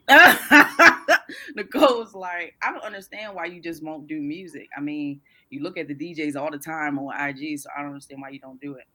I, 0.10 1.18
Nicole 1.56 2.00
was 2.00 2.14
like, 2.14 2.56
I 2.62 2.72
don't 2.72 2.84
understand 2.84 3.36
why 3.36 3.46
you 3.46 3.62
just 3.62 3.84
won't 3.84 4.08
do 4.08 4.22
music. 4.22 4.68
I 4.78 4.82
mean, 4.82 5.22
you 5.50 5.64
look 5.64 5.78
at 5.78 5.88
the 5.88 5.96
DJs 5.96 6.36
all 6.36 6.52
the 6.52 6.58
time 6.58 7.00
on 7.00 7.30
IG, 7.30 7.60
so 7.60 7.70
I 7.76 7.82
don't 7.82 7.92
understand 7.92 8.22
why 8.22 8.30
you 8.30 8.40
don't 8.40 8.62
do 8.62 8.74
it. 8.76 8.86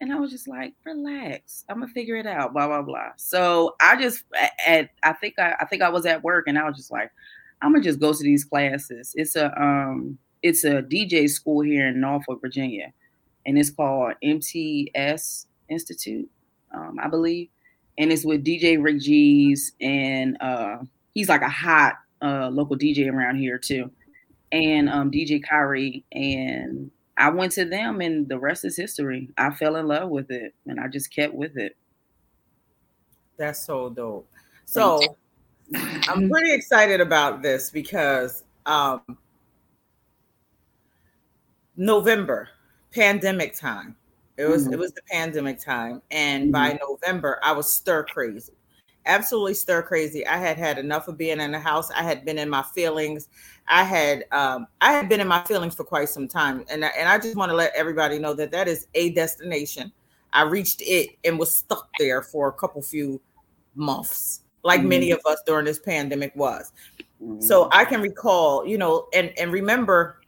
And 0.00 0.12
I 0.12 0.16
was 0.16 0.30
just 0.30 0.46
like, 0.46 0.74
relax, 0.84 1.64
I'm 1.68 1.80
gonna 1.80 1.92
figure 1.92 2.16
it 2.16 2.26
out, 2.26 2.52
blah 2.52 2.66
blah 2.66 2.82
blah. 2.82 3.12
So 3.16 3.76
I 3.80 4.00
just 4.00 4.24
at 4.66 4.90
I 5.02 5.14
think 5.14 5.38
I 5.38 5.54
I 5.58 5.64
think 5.64 5.80
I 5.80 5.88
was 5.88 6.04
at 6.04 6.22
work 6.22 6.44
and 6.48 6.58
I 6.58 6.68
was 6.68 6.76
just 6.76 6.90
like, 6.92 7.10
I'm 7.62 7.72
gonna 7.72 7.84
just 7.84 8.00
go 8.00 8.12
to 8.12 8.22
these 8.22 8.44
classes. 8.44 9.12
It's 9.14 9.36
a 9.36 9.46
um 9.60 10.18
it's 10.42 10.64
a 10.64 10.82
DJ 10.82 11.28
school 11.28 11.62
here 11.62 11.88
in 11.88 12.00
Norfolk, 12.00 12.40
Virginia, 12.40 12.92
and 13.46 13.58
it's 13.58 13.70
called 13.70 14.14
MTS 14.22 15.46
Institute, 15.68 16.30
um, 16.72 16.98
I 17.02 17.08
believe, 17.08 17.48
and 17.98 18.12
it's 18.12 18.24
with 18.24 18.44
DJ 18.44 18.82
Rick 18.82 19.00
G's 19.00 19.72
and 19.80 20.36
uh 20.40 20.78
he's 21.14 21.28
like 21.28 21.42
a 21.42 21.48
hot 21.48 21.94
uh, 22.22 22.48
local 22.48 22.76
DJ 22.76 23.12
around 23.12 23.36
here 23.36 23.58
too, 23.58 23.90
and 24.52 24.88
um, 24.88 25.10
DJ 25.10 25.42
Kyrie, 25.42 26.04
and 26.12 26.90
I 27.16 27.30
went 27.30 27.52
to 27.52 27.64
them, 27.64 28.00
and 28.00 28.28
the 28.28 28.38
rest 28.38 28.64
is 28.64 28.76
history. 28.76 29.30
I 29.36 29.50
fell 29.54 29.76
in 29.76 29.86
love 29.86 30.10
with 30.10 30.30
it, 30.30 30.54
and 30.66 30.78
I 30.78 30.88
just 30.88 31.12
kept 31.12 31.34
with 31.34 31.56
it. 31.56 31.76
That's 33.36 33.64
so 33.64 33.90
dope. 33.90 34.28
So 34.64 35.00
I'm 35.74 36.30
pretty 36.30 36.52
excited 36.52 37.00
about 37.00 37.42
this 37.42 37.70
because 37.70 38.44
um, 38.66 39.00
November, 41.76 42.48
pandemic 42.92 43.54
time. 43.54 43.96
It 44.36 44.44
was 44.44 44.64
mm-hmm. 44.64 44.74
it 44.74 44.78
was 44.78 44.92
the 44.92 45.02
pandemic 45.10 45.60
time, 45.60 46.02
and 46.10 46.44
mm-hmm. 46.44 46.52
by 46.52 46.78
November, 46.80 47.40
I 47.42 47.52
was 47.52 47.72
stir 47.72 48.04
crazy, 48.04 48.52
absolutely 49.06 49.54
stir 49.54 49.82
crazy. 49.82 50.26
I 50.26 50.36
had 50.36 50.58
had 50.58 50.78
enough 50.78 51.08
of 51.08 51.16
being 51.16 51.40
in 51.40 51.52
the 51.52 51.58
house. 51.58 51.90
I 51.90 52.02
had 52.02 52.24
been 52.24 52.38
in 52.38 52.50
my 52.50 52.62
feelings. 52.62 53.28
I 53.68 53.82
had 53.82 54.24
um, 54.32 54.66
I 54.80 54.92
had 54.92 55.08
been 55.08 55.20
in 55.20 55.28
my 55.28 55.42
feelings 55.44 55.74
for 55.74 55.84
quite 55.84 56.10
some 56.10 56.28
time, 56.28 56.64
and 56.70 56.84
I, 56.84 56.88
and 56.98 57.08
I 57.08 57.18
just 57.18 57.34
want 57.34 57.50
to 57.50 57.56
let 57.56 57.72
everybody 57.74 58.18
know 58.18 58.34
that 58.34 58.50
that 58.52 58.68
is 58.68 58.88
a 58.94 59.10
destination. 59.10 59.90
I 60.32 60.42
reached 60.42 60.82
it 60.82 61.16
and 61.24 61.38
was 61.38 61.54
stuck 61.54 61.88
there 61.98 62.20
for 62.20 62.48
a 62.48 62.52
couple 62.52 62.82
few 62.82 63.20
months, 63.74 64.42
like 64.66 64.80
mm-hmm. 64.80 64.88
many 64.88 65.10
of 65.12 65.20
us 65.24 65.40
during 65.46 65.64
this 65.64 65.78
pandemic 65.78 66.34
was. 66.36 66.72
Mm-hmm. 67.22 67.40
So 67.40 67.68
I 67.72 67.84
can 67.84 68.00
recall, 68.00 68.66
you 68.66 68.78
know, 68.78 69.08
and 69.14 69.32
and 69.38 69.52
remember, 69.52 70.20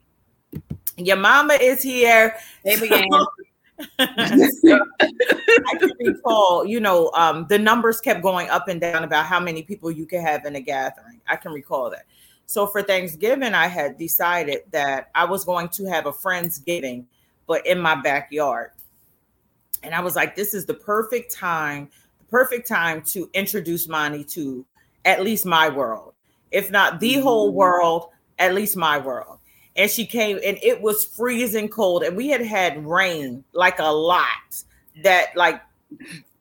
your 0.96 1.16
mama 1.16 1.54
is 1.54 1.82
here. 1.82 2.36
Hey, 2.64 2.76
so, 3.98 4.80
I 4.98 5.76
can 5.78 5.90
recall, 6.00 6.66
you 6.66 6.80
know, 6.80 7.10
um, 7.14 7.46
the 7.48 7.58
numbers 7.58 8.00
kept 8.00 8.22
going 8.22 8.48
up 8.48 8.68
and 8.68 8.80
down 8.80 9.04
about 9.04 9.26
how 9.26 9.38
many 9.38 9.62
people 9.62 9.90
you 9.90 10.06
could 10.06 10.20
have 10.20 10.44
in 10.46 10.56
a 10.56 10.60
gathering. 10.60 11.20
I 11.28 11.36
can 11.36 11.52
recall 11.52 11.90
that. 11.90 12.04
So 12.46 12.66
for 12.66 12.82
Thanksgiving, 12.82 13.54
I 13.54 13.66
had 13.66 13.98
decided 13.98 14.62
that 14.70 15.10
I 15.14 15.26
was 15.26 15.44
going 15.44 15.68
to 15.70 15.84
have 15.84 16.06
a 16.06 16.12
Friendsgiving, 16.12 17.04
but 17.46 17.64
in 17.66 17.78
my 17.78 17.94
backyard. 17.94 18.70
And 19.82 19.94
I 19.94 20.00
was 20.00 20.16
like, 20.16 20.34
this 20.34 20.54
is 20.54 20.66
the 20.66 20.74
perfect 20.74 21.32
time, 21.32 21.88
the 22.07 22.07
perfect 22.30 22.68
time 22.68 23.02
to 23.02 23.30
introduce 23.34 23.88
Mani 23.88 24.24
to 24.24 24.64
at 25.04 25.22
least 25.22 25.46
my 25.46 25.68
world. 25.68 26.14
If 26.50 26.70
not 26.70 27.00
the 27.00 27.14
whole 27.14 27.48
mm-hmm. 27.48 27.56
world, 27.56 28.08
at 28.38 28.54
least 28.54 28.76
my 28.76 28.98
world. 28.98 29.38
And 29.76 29.90
she 29.90 30.06
came 30.06 30.38
and 30.44 30.58
it 30.62 30.80
was 30.80 31.04
freezing 31.04 31.68
cold 31.68 32.02
and 32.02 32.16
we 32.16 32.28
had 32.28 32.40
had 32.40 32.84
rain 32.84 33.44
like 33.52 33.78
a 33.78 33.92
lot 33.92 34.26
that 35.02 35.36
like 35.36 35.62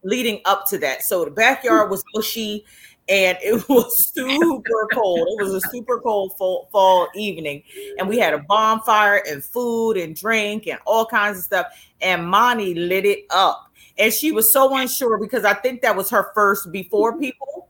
leading 0.04 0.42
up 0.46 0.68
to 0.70 0.78
that. 0.80 1.04
So 1.04 1.26
the 1.26 1.32
backyard 1.32 1.92
was 1.92 2.04
mushy 2.16 2.66
and 3.08 3.38
it 3.42 3.54
was 3.70 4.12
super 4.12 4.88
cold. 4.92 5.28
It 5.40 5.44
was 5.44 5.54
a 5.54 5.62
super 5.70 6.00
cold 6.00 6.36
fall, 6.38 6.68
fall 6.72 7.10
evening. 7.16 7.64
And 8.00 8.10
we 8.10 8.18
had 8.18 8.34
a 8.34 8.40
bonfire 8.40 9.24
and 9.28 9.44
food 9.44 9.98
and 9.98 10.16
drink 10.16 10.68
and 10.68 10.80
all 10.86 11.06
kinds 11.06 11.38
of 11.38 11.44
stuff. 11.44 11.68
And 12.02 12.26
Mani 12.28 12.74
lit 12.74 13.06
it 13.06 13.26
up 13.30 13.67
and 13.98 14.14
she 14.14 14.32
was 14.32 14.52
so 14.52 14.76
unsure 14.76 15.18
because 15.18 15.46
i 15.46 15.54
think 15.54 15.82
that 15.82 15.96
was 15.96 16.10
her 16.10 16.32
first 16.34 16.72
before 16.72 17.12
mm-hmm. 17.14 17.22
people 17.22 17.68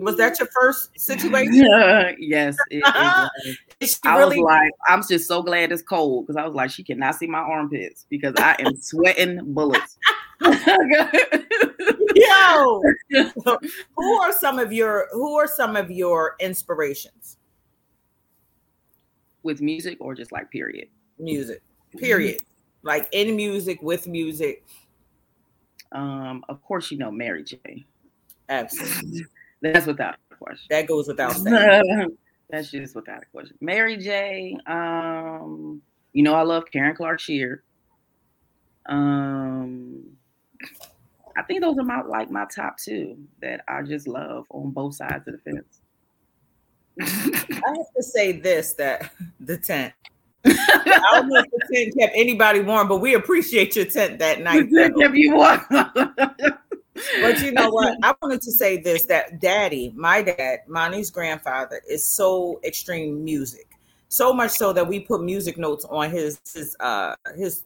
was 0.00 0.16
that 0.16 0.38
your 0.38 0.48
first 0.48 0.98
situation? 0.98 1.54
yes. 2.18 2.56
It, 2.70 2.82
it 3.80 3.98
I 4.04 4.18
really- 4.18 4.38
was 4.40 4.44
like, 4.44 4.72
I'm 4.88 5.02
just 5.06 5.28
so 5.28 5.42
glad 5.42 5.72
it's 5.72 5.82
cold 5.82 6.26
because 6.26 6.36
I 6.36 6.46
was 6.46 6.54
like, 6.54 6.70
she 6.70 6.82
cannot 6.82 7.14
see 7.16 7.26
my 7.26 7.38
armpits 7.38 8.06
because 8.08 8.34
I 8.38 8.56
am 8.60 8.76
sweating 8.80 9.40
bullets. 9.52 9.98
Yo, 12.14 12.82
who 13.96 14.20
are 14.20 14.32
some 14.32 14.58
of 14.58 14.72
your 14.72 15.08
who 15.12 15.38
are 15.38 15.46
some 15.46 15.76
of 15.76 15.90
your 15.90 16.36
inspirations? 16.40 17.36
With 19.42 19.60
music 19.60 19.98
or 20.00 20.14
just 20.14 20.32
like 20.32 20.50
period? 20.50 20.88
Music. 21.18 21.62
Period. 21.98 22.36
Mm-hmm. 22.36 22.86
like 22.86 23.08
in 23.12 23.36
music, 23.36 23.82
with 23.82 24.06
music. 24.06 24.64
Um, 25.92 26.44
of 26.48 26.62
course, 26.62 26.90
you 26.90 26.98
know 26.98 27.10
Mary 27.10 27.44
J. 27.44 27.84
Absolutely. 28.48 29.26
That's 29.62 29.86
without 29.86 30.16
a 30.30 30.34
question. 30.36 30.66
That 30.70 30.86
goes 30.86 31.08
without 31.08 31.32
saying. 31.36 32.16
That's 32.48 32.70
just 32.70 32.94
without 32.94 33.22
a 33.22 33.26
question. 33.26 33.56
Mary 33.60 33.96
J. 33.96 34.56
Um, 34.66 35.82
you 36.12 36.22
know 36.22 36.34
I 36.34 36.42
love 36.42 36.64
Karen 36.72 36.96
Clark 36.96 37.20
Sheard. 37.20 37.62
Um, 38.86 40.02
I 41.36 41.42
think 41.42 41.60
those 41.60 41.78
are 41.78 41.84
my 41.84 42.02
like 42.02 42.30
my 42.30 42.46
top 42.54 42.76
two 42.78 43.16
that 43.40 43.62
I 43.68 43.82
just 43.82 44.08
love 44.08 44.46
on 44.50 44.70
both 44.70 44.94
sides 44.94 45.26
of 45.28 45.34
the 45.34 45.38
fence. 45.38 45.80
I 47.00 47.68
have 47.68 47.92
to 47.96 48.02
say 48.02 48.32
this 48.32 48.74
that 48.74 49.12
the 49.38 49.56
tent. 49.56 49.94
I 50.44 51.08
don't 51.12 51.28
know 51.28 51.40
if 51.40 51.50
the 51.50 51.74
tent 51.74 51.94
kept 51.98 52.12
anybody 52.16 52.60
warm, 52.60 52.88
but 52.88 52.98
we 52.98 53.14
appreciate 53.14 53.76
your 53.76 53.84
tent 53.84 54.18
that 54.20 54.40
night. 54.40 54.70
The 54.70 54.76
tent 54.76 54.98
kept 54.98 55.14
you 55.14 55.36
warm 55.36 55.60
but 57.20 57.40
you 57.40 57.52
know 57.52 57.70
what? 57.70 57.96
I 58.02 58.14
wanted 58.22 58.42
to 58.42 58.52
say 58.52 58.76
this 58.78 59.04
that 59.06 59.40
daddy, 59.40 59.92
my 59.96 60.22
dad, 60.22 60.60
Mani's 60.66 61.10
grandfather, 61.10 61.80
is 61.88 62.06
so 62.06 62.60
extreme 62.64 63.24
music. 63.24 63.66
So 64.08 64.32
much 64.32 64.52
so 64.52 64.72
that 64.72 64.86
we 64.86 65.00
put 65.00 65.22
music 65.22 65.56
notes 65.56 65.84
on 65.88 66.10
his 66.10 66.40
his 66.52 66.76
uh 66.80 67.14
his 67.36 67.64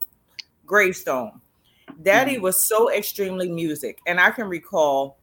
gravestone. 0.66 1.40
Daddy 2.02 2.34
mm-hmm. 2.34 2.42
was 2.42 2.66
so 2.66 2.90
extremely 2.90 3.50
music, 3.50 3.98
and 4.06 4.20
I 4.20 4.30
can 4.30 4.48
recall 4.48 5.16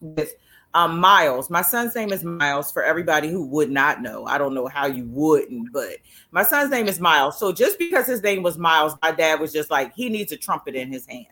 with 0.00 0.34
um, 0.74 0.98
Miles. 0.98 1.50
My 1.50 1.62
son's 1.62 1.94
name 1.94 2.12
is 2.12 2.24
Miles. 2.24 2.70
For 2.70 2.82
everybody 2.82 3.28
who 3.28 3.46
would 3.46 3.70
not 3.70 4.02
know, 4.02 4.26
I 4.26 4.38
don't 4.38 4.54
know 4.54 4.66
how 4.66 4.86
you 4.86 5.04
wouldn't, 5.06 5.72
but 5.72 5.96
my 6.30 6.42
son's 6.42 6.70
name 6.70 6.88
is 6.88 7.00
Miles. 7.00 7.38
So 7.38 7.52
just 7.52 7.78
because 7.78 8.06
his 8.06 8.22
name 8.22 8.42
was 8.42 8.58
Miles, 8.58 8.94
my 9.02 9.12
dad 9.12 9.40
was 9.40 9.52
just 9.52 9.70
like, 9.70 9.94
he 9.94 10.08
needs 10.08 10.32
a 10.32 10.36
trumpet 10.36 10.74
in 10.74 10.92
his 10.92 11.06
hand. 11.06 11.26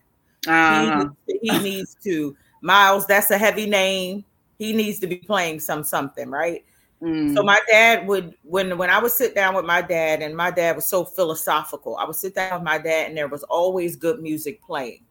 Uh-huh. 0.47 1.09
He, 1.27 1.39
he 1.43 1.59
needs 1.59 1.97
to 2.05 2.37
Miles. 2.63 3.07
That's 3.07 3.31
a 3.31 3.39
heavy 3.39 3.67
name. 3.67 4.25
He 4.59 4.73
needs 4.73 4.99
to 5.01 5.07
be 5.07 5.17
playing 5.17 5.61
some 5.61 5.85
something, 5.85 6.31
right? 6.31 6.65
Mm. 7.03 7.35
So 7.35 7.43
my 7.43 7.61
dad 7.69 8.07
would 8.07 8.35
when 8.43 8.79
when 8.79 8.89
I 8.89 8.99
would 8.99 9.13
sit 9.13 9.35
down 9.35 9.55
with 9.55 9.67
my 9.67 9.83
dad, 9.83 10.23
and 10.23 10.35
my 10.35 10.51
dad 10.51 10.77
was 10.77 10.87
so 10.87 11.05
philosophical. 11.05 11.97
I 11.97 12.05
would 12.05 12.17
sit 12.17 12.35
down 12.35 12.55
with 12.55 12.63
my 12.63 12.79
dad, 12.79 13.09
and 13.09 13.17
there 13.17 13.29
was 13.29 13.43
always 13.45 13.97
good 13.97 14.23
music 14.23 14.63
playing. 14.63 15.05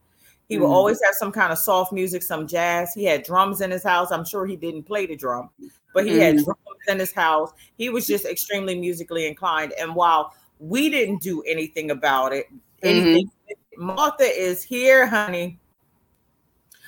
He 0.47 0.57
would 0.57 0.67
mm. 0.67 0.73
always 0.73 1.01
have 1.03 1.15
some 1.15 1.31
kind 1.31 1.51
of 1.51 1.57
soft 1.57 1.91
music, 1.91 2.21
some 2.21 2.47
jazz. 2.47 2.93
He 2.93 3.03
had 3.03 3.23
drums 3.23 3.61
in 3.61 3.71
his 3.71 3.83
house. 3.83 4.11
I'm 4.11 4.25
sure 4.25 4.45
he 4.45 4.55
didn't 4.55 4.83
play 4.83 5.05
the 5.05 5.15
drum, 5.15 5.49
but 5.93 6.05
he 6.05 6.13
mm. 6.13 6.19
had 6.19 6.43
drums 6.43 6.59
in 6.87 6.99
his 6.99 7.11
house. 7.11 7.51
He 7.77 7.89
was 7.89 8.05
just 8.05 8.25
extremely 8.25 8.79
musically 8.79 9.27
inclined. 9.27 9.73
And 9.79 9.95
while 9.95 10.33
we 10.59 10.89
didn't 10.89 11.21
do 11.21 11.41
anything 11.43 11.91
about 11.91 12.33
it, 12.33 12.47
anything 12.83 13.25
mm-hmm. 13.25 13.85
Martha 13.85 14.23
is 14.23 14.63
here, 14.63 15.05
honey. 15.05 15.59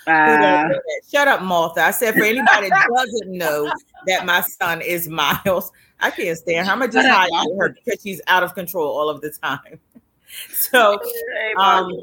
Uh, 0.05 0.69
Shut 1.11 1.27
up, 1.27 1.41
Martha. 1.41 1.81
I 1.81 1.91
said 1.91 2.13
for 2.13 2.23
anybody 2.23 2.69
that 2.69 2.87
doesn't 2.95 3.29
know 3.29 3.69
that 4.05 4.25
my 4.25 4.39
son 4.41 4.81
is 4.81 5.09
Miles, 5.09 5.71
I 5.99 6.11
can't 6.11 6.37
stand 6.37 6.67
her. 6.67 6.71
I'm 6.71 6.79
gonna 6.79 6.91
just 6.91 7.07
hide 7.09 7.29
her 7.59 7.69
because 7.69 8.01
she's 8.01 8.21
out 8.27 8.43
of 8.43 8.53
control 8.53 8.87
all 8.87 9.09
of 9.09 9.21
the 9.21 9.31
time. 9.31 9.79
So 10.51 10.99
um, 11.57 12.01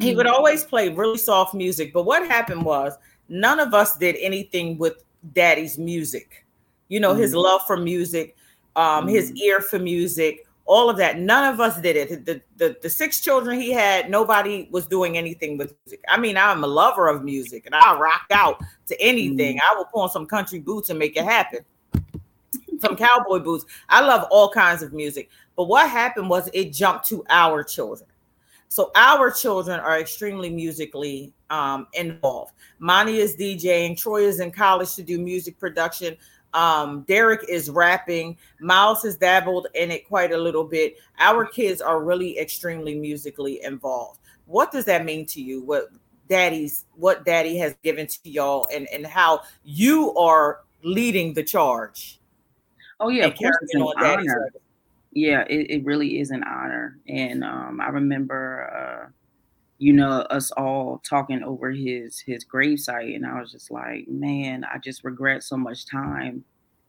he 0.00 0.14
would 0.14 0.26
always 0.26 0.64
play 0.64 0.88
really 0.88 1.18
soft 1.18 1.54
music. 1.54 1.92
But 1.92 2.04
what 2.04 2.26
happened 2.26 2.64
was 2.64 2.94
none 3.28 3.60
of 3.60 3.74
us 3.74 3.96
did 3.96 4.16
anything 4.20 4.78
with 4.78 5.04
daddy's 5.32 5.78
music. 5.78 6.44
You 6.88 7.00
know, 7.00 7.12
mm-hmm. 7.12 7.22
his 7.22 7.34
love 7.34 7.62
for 7.66 7.76
music, 7.76 8.36
um, 8.76 8.84
mm-hmm. 8.84 9.08
his 9.08 9.32
ear 9.32 9.60
for 9.60 9.78
music, 9.78 10.46
all 10.64 10.90
of 10.90 10.96
that. 10.98 11.18
None 11.18 11.52
of 11.52 11.60
us 11.60 11.80
did 11.80 11.96
it. 11.96 12.24
The, 12.24 12.40
the, 12.56 12.76
the 12.82 12.90
six 12.90 13.20
children 13.20 13.60
he 13.60 13.72
had, 13.72 14.10
nobody 14.10 14.68
was 14.70 14.86
doing 14.86 15.16
anything 15.16 15.58
with 15.58 15.74
music. 15.84 16.04
I 16.08 16.18
mean, 16.18 16.36
I'm 16.36 16.64
a 16.64 16.66
lover 16.66 17.08
of 17.08 17.24
music 17.24 17.66
and 17.66 17.74
I'll 17.74 17.98
rock 17.98 18.26
out 18.30 18.60
to 18.86 19.00
anything. 19.00 19.56
Mm-hmm. 19.56 19.72
I 19.72 19.76
will 19.76 19.86
put 19.86 20.02
on 20.02 20.10
some 20.10 20.26
country 20.26 20.58
boots 20.58 20.90
and 20.90 20.98
make 20.98 21.16
it 21.16 21.24
happen. 21.24 21.60
some 22.80 22.96
cowboy 22.96 23.40
boots. 23.40 23.64
I 23.88 24.00
love 24.00 24.26
all 24.30 24.50
kinds 24.50 24.82
of 24.82 24.92
music. 24.92 25.30
But 25.56 25.64
what 25.64 25.88
happened 25.88 26.28
was 26.28 26.48
it 26.52 26.72
jumped 26.72 27.06
to 27.06 27.24
our 27.28 27.62
children. 27.62 28.08
So 28.68 28.90
our 28.94 29.30
children 29.30 29.80
are 29.80 29.98
extremely 29.98 30.50
musically 30.50 31.32
um, 31.50 31.86
involved. 31.94 32.52
Mani 32.78 33.16
is 33.16 33.36
DJing. 33.36 33.96
Troy 33.96 34.22
is 34.22 34.40
in 34.40 34.50
college 34.50 34.94
to 34.96 35.02
do 35.02 35.18
music 35.18 35.58
production. 35.58 36.16
Um, 36.52 37.04
Derek 37.06 37.48
is 37.48 37.70
rapping. 37.70 38.38
Miles 38.60 39.02
has 39.02 39.16
dabbled 39.16 39.68
in 39.74 39.90
it 39.90 40.08
quite 40.08 40.32
a 40.32 40.38
little 40.38 40.64
bit. 40.64 40.96
Our 41.18 41.44
kids 41.44 41.80
are 41.80 42.02
really 42.02 42.38
extremely 42.38 42.94
musically 42.94 43.62
involved. 43.62 44.20
What 44.46 44.72
does 44.72 44.84
that 44.86 45.04
mean 45.04 45.26
to 45.26 45.42
you? 45.42 45.62
What 45.62 45.90
daddy's 46.28 46.86
what 46.94 47.24
daddy 47.24 47.56
has 47.58 47.74
given 47.82 48.06
to 48.06 48.18
y'all 48.24 48.66
and, 48.72 48.88
and 48.92 49.06
how 49.06 49.42
you 49.64 50.14
are 50.14 50.60
leading 50.82 51.34
the 51.34 51.42
charge? 51.42 52.20
Oh 53.00 53.08
yeah, 53.08 53.26
of 53.26 53.36
course 53.36 53.56
it's 53.60 53.74
an 53.74 53.82
honor. 53.82 54.50
Yeah, 55.16 55.44
it, 55.48 55.70
it 55.70 55.84
really 55.86 56.20
is 56.20 56.30
an 56.30 56.44
honor. 56.44 56.98
And 57.08 57.42
um, 57.42 57.80
I 57.80 57.88
remember 57.88 59.06
uh, 59.08 59.10
you 59.78 59.92
know 59.92 60.10
us 60.30 60.50
all 60.52 61.02
talking 61.08 61.42
over 61.42 61.72
his 61.72 62.20
his 62.20 62.44
gravesite 62.44 63.16
and 63.16 63.26
i 63.26 63.40
was 63.40 63.52
just 63.52 63.70
like 63.70 64.08
man 64.08 64.64
i 64.64 64.78
just 64.78 65.04
regret 65.04 65.42
so 65.42 65.56
much 65.56 65.86
time 65.86 66.44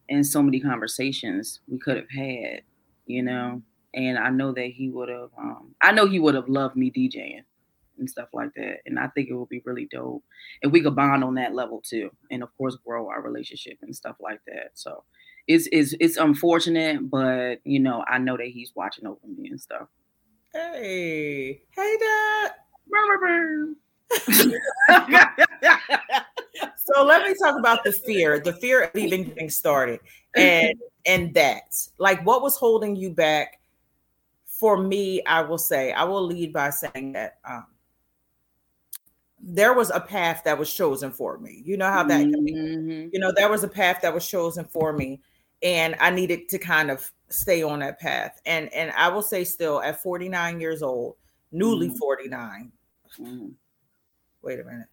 and 0.10 0.26
so 0.28 0.44
many 0.44 0.60
conversations 0.60 1.62
we 1.68 1.80
could 1.80 1.98
have 1.98 2.10
had, 2.12 2.62
you 3.08 3.24
know. 3.24 3.62
And 3.94 4.18
I 4.20 4.30
know 4.32 4.54
that 4.54 4.68
he 4.72 4.90
would 4.90 5.10
have. 5.10 5.32
Um, 5.38 5.76
I 5.82 5.94
know 5.94 6.08
he 6.08 6.20
would 6.20 6.36
have 6.36 6.50
loved 6.50 6.76
me 6.78 6.92
DJing 6.92 7.44
and 8.00 8.10
stuff 8.10 8.30
like 8.34 8.54
that. 8.56 8.80
And 8.86 9.00
I 9.00 9.08
think 9.10 9.30
it 9.30 9.36
would 9.36 9.50
be 9.50 9.62
really 9.66 9.88
dope 9.92 10.24
if 10.62 10.72
we 10.72 10.82
could 10.82 10.96
bond 10.96 11.24
on 11.24 11.36
that 11.36 11.56
level 11.56 11.82
too, 11.86 12.12
and 12.32 12.44
of 12.44 12.56
course 12.58 12.78
grow 12.86 13.10
our 13.10 13.22
relationship 13.22 13.78
and 13.84 13.96
stuff 13.96 14.18
like 14.20 14.42
that. 14.48 14.72
So 14.76 15.04
it's 15.48 15.68
it's 15.72 15.94
it's 16.00 16.18
unfortunate, 16.18 17.10
but 17.10 17.62
you 17.63 17.80
know 17.80 18.04
I 18.08 18.18
know 18.18 18.38
that 18.38 18.48
he's 18.48 18.72
watching 18.75 19.08
over 19.08 19.20
me 19.25 19.50
and 19.50 19.60
stuff. 19.60 19.88
Hey, 20.54 21.62
hey, 21.72 21.98
Dad. 22.00 22.51
so 26.77 27.04
let 27.04 27.27
me 27.27 27.36
talk 27.42 27.60
about 27.60 27.84
the 27.84 27.92
fear, 27.92 28.39
the 28.39 28.54
fear 28.54 28.84
of 28.84 28.96
even 28.96 29.24
getting 29.25 29.50
started, 29.50 30.00
and 30.36 30.74
and 31.06 31.34
that, 31.34 31.75
like, 31.98 32.25
what 32.25 32.42
was 32.42 32.58
holding 32.58 32.96
you 32.96 33.10
back? 33.10 33.60
For 34.46 34.77
me, 34.82 35.24
I 35.25 35.42
will 35.42 35.60
say, 35.60 35.94
I 35.94 36.04
will 36.04 36.24
lead 36.24 36.51
by 36.51 36.72
saying 36.72 37.13
that 37.13 37.38
um, 37.48 37.68
there 39.39 39.74
was 39.74 39.92
a 39.92 40.00
path 40.00 40.42
that 40.46 40.58
was 40.58 40.74
chosen 40.74 41.12
for 41.12 41.38
me. 41.38 41.62
You 41.63 41.77
know 41.77 41.92
how 41.92 42.04
that, 42.04 42.25
mm-hmm. 42.25 43.10
you 43.13 43.20
know, 43.20 43.32
there 43.32 43.50
was 43.50 43.63
a 43.63 43.68
path 43.68 44.01
that 44.01 44.13
was 44.13 44.27
chosen 44.27 44.66
for 44.66 44.94
me, 44.94 45.22
and 45.64 45.96
I 46.00 46.10
needed 46.10 46.50
to 46.50 46.60
kind 46.60 46.92
of 46.92 47.10
stay 47.30 47.64
on 47.64 47.80
that 47.80 48.00
path. 48.00 48.40
And 48.46 48.72
and 48.74 48.92
I 48.92 49.10
will 49.10 49.22
say, 49.22 49.44
still 49.44 49.82
at 49.82 50.02
49 50.02 50.60
years 50.60 50.82
old, 50.82 51.16
newly 51.52 51.90
mm-hmm. 51.90 51.98
49. 51.98 52.72
Mm-hmm. 53.20 53.48
Wait 54.42 54.60
a 54.60 54.64
minute. 54.64 54.88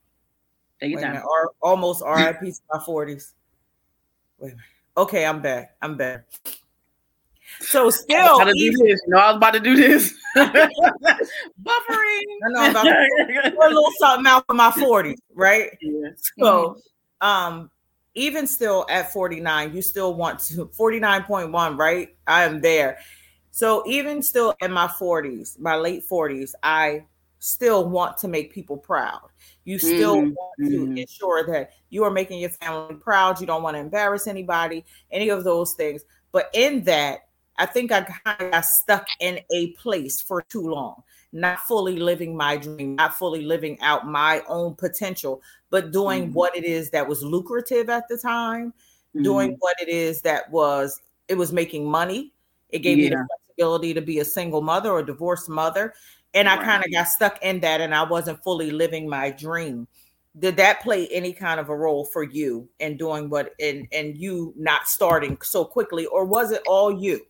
Take 0.81 0.97
Wait 0.97 1.05
a 1.05 1.09
minute. 1.09 1.23
almost 1.63 2.03
RIP 2.05 2.41
to 2.41 2.53
my 2.73 2.79
40s. 2.79 3.33
Wait 4.39 4.49
a 4.53 4.57
minute. 4.57 4.59
Okay, 4.97 5.27
I'm 5.27 5.41
back. 5.43 5.77
I'm 5.83 5.97
back. 5.97 6.25
So 7.61 7.91
still, 7.91 8.41
I, 8.41 8.51
even, 8.57 8.79
do 8.79 8.87
this. 8.87 9.01
No, 9.07 9.19
I 9.19 9.29
was 9.29 9.37
about 9.37 9.55
to 9.55 9.61
do 9.61 9.77
this. 9.77 10.15
Buffering. 10.37 10.63
I 11.65 12.49
know 12.49 12.61
I'm 12.61 12.71
about 12.71 12.83
to 12.85 13.53
put 13.57 13.67
a 13.67 13.75
little 13.75 13.93
something 13.99 14.27
out 14.27 14.45
for 14.47 14.55
my 14.55 14.71
40s, 14.71 15.17
right? 15.35 15.71
Yeah. 15.81 16.09
So, 16.39 16.77
um, 17.21 17.71
even 18.15 18.47
still 18.47 18.87
at 18.89 19.13
49, 19.13 19.75
you 19.75 19.83
still 19.83 20.15
want 20.15 20.41
to 20.41 20.67
49.1, 20.67 21.79
right? 21.79 22.17
I 22.27 22.45
am 22.45 22.61
there. 22.61 22.99
So 23.51 23.85
even 23.87 24.23
still 24.23 24.55
in 24.61 24.73
my 24.73 24.89
40s, 24.89 25.59
my 25.61 25.77
late 25.77 26.03
40s, 26.09 26.53
I 26.63 27.05
still 27.39 27.89
want 27.89 28.17
to 28.19 28.29
make 28.29 28.53
people 28.53 28.77
proud. 28.77 29.29
You 29.65 29.79
still 29.79 30.17
mm-hmm. 30.17 30.31
want 30.31 30.55
to 30.59 30.79
mm-hmm. 30.79 30.97
ensure 30.99 31.47
that 31.53 31.71
you 31.91 32.05
are 32.05 32.11
making 32.11 32.41
your 32.41 32.51
family 32.51 32.95
proud. 32.97 33.41
You 33.41 33.47
don't 33.47 33.63
want 33.63 33.77
to 33.77 33.81
embarrass 33.81 34.27
anybody, 34.27 34.85
any 35.11 35.29
of 35.29 35.45
those 35.45 35.75
things. 35.75 36.05
But 36.33 36.51
in 36.53 36.83
that, 36.85 37.21
I 37.57 37.67
think 37.67 37.93
I 37.93 38.03
kind 38.03 38.41
of 38.41 38.51
got 38.51 38.65
stuck 38.65 39.07
in 39.21 39.41
a 39.53 39.73
place 39.73 40.21
for 40.21 40.43
too 40.43 40.69
long, 40.69 41.03
not 41.35 41.59
fully 41.61 41.97
living 41.97 42.37
my 42.37 42.57
dream, 42.57 42.95
not 42.95 43.19
fully 43.19 43.43
living 43.43 43.79
out 43.81 44.07
my 44.07 44.41
own 44.49 44.75
potential, 44.77 45.43
but 45.69 45.91
doing 45.91 46.27
mm-hmm. 46.27 46.33
what 46.33 46.57
it 46.57 46.65
is 46.65 46.91
that 46.91 47.07
was 47.07 47.23
lucrative 47.23 47.91
at 47.91 48.09
the 48.09 48.17
time, 48.17 48.71
mm-hmm. 48.71 49.25
doing 49.25 49.57
what 49.59 49.75
it 49.83 49.89
is 49.89 50.23
that 50.23 50.49
was 50.51 51.03
it 51.29 51.37
was 51.37 51.53
making 51.53 51.91
money. 51.91 52.33
It 52.71 52.79
gave 52.79 52.99
yeah. 52.99 53.05
me 53.05 53.11
the 53.11 53.27
flexibility 53.47 53.93
to 53.95 54.01
be 54.01 54.21
a 54.21 54.25
single 54.25 54.63
mother 54.63 54.93
or 54.93 55.03
divorced 55.03 55.49
mother. 55.49 55.95
And 56.35 56.47
right. 56.47 56.59
I 56.59 56.65
kind 56.65 56.85
of 56.85 56.93
got 56.93 57.09
stuck 57.09 57.43
in 57.43 57.61
that 57.61 57.81
and 57.81 57.95
I 57.95 58.05
wasn't 58.05 58.43
fully 58.45 58.71
living 58.71 59.09
my 59.09 59.31
dream. 59.31 59.89
Did 60.39 60.57
that 60.57 60.83
play 60.83 61.09
any 61.09 61.33
kind 61.33 61.59
of 61.59 61.69
a 61.69 61.77
role 61.77 62.05
for 62.05 62.23
you 62.23 62.69
in 62.79 62.97
doing 62.97 63.29
what 63.29 63.55
and 63.61 63.89
and 63.91 64.17
you 64.17 64.55
not 64.57 64.87
starting 64.87 65.37
so 65.43 65.65
quickly, 65.65 66.07
or 66.07 66.25
was 66.25 66.53
it 66.53 66.63
all 66.67 66.93
you? 66.93 67.21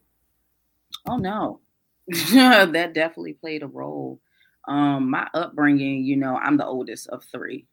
Oh 1.07 1.17
no, 1.17 1.61
that 2.33 2.93
definitely 2.95 3.35
played 3.35 3.63
a 3.63 3.67
role. 3.67 4.21
Um, 4.67 5.11
my 5.11 5.29
upbringing, 5.35 6.05
you 6.05 6.17
know, 6.17 6.37
I'm 6.37 6.57
the 6.57 6.67
oldest 6.67 7.09
of 7.09 7.25
three, 7.25 7.67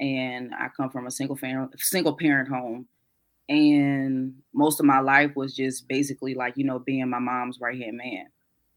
and 0.00 0.54
I 0.54 0.68
come 0.74 0.90
from 0.90 1.06
a 1.06 1.10
single 1.10 1.36
family, 1.36 1.68
single 1.76 2.16
parent 2.16 2.48
home, 2.48 2.86
and 3.48 4.34
most 4.54 4.80
of 4.80 4.86
my 4.86 5.00
life 5.00 5.32
was 5.36 5.54
just 5.54 5.88
basically 5.88 6.34
like 6.34 6.54
you 6.56 6.64
know 6.64 6.78
being 6.78 7.08
my 7.08 7.18
mom's 7.18 7.60
right 7.60 7.78
hand 7.78 7.96
man, 7.96 8.26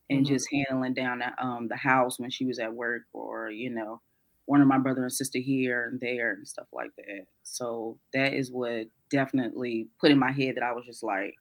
and 0.09 0.25
mm-hmm. 0.25 0.33
just 0.33 0.47
handling 0.51 0.93
down 0.93 1.19
the, 1.19 1.43
um, 1.43 1.67
the 1.67 1.77
house 1.77 2.19
when 2.19 2.29
she 2.29 2.45
was 2.45 2.59
at 2.59 2.73
work, 2.73 3.03
or 3.13 3.49
you 3.49 3.69
know, 3.69 4.01
one 4.45 4.61
of 4.61 4.67
my 4.67 4.77
brother 4.77 5.03
and 5.03 5.13
sister 5.13 5.39
here 5.39 5.87
and 5.89 5.99
there 5.99 6.33
and 6.33 6.47
stuff 6.47 6.67
like 6.73 6.91
that. 6.97 7.25
So 7.43 7.97
that 8.13 8.33
is 8.33 8.51
what 8.51 8.87
definitely 9.11 9.87
put 9.99 10.11
in 10.11 10.19
my 10.19 10.31
head 10.31 10.55
that 10.55 10.63
I 10.63 10.71
was 10.71 10.85
just 10.85 11.03
like 11.03 11.35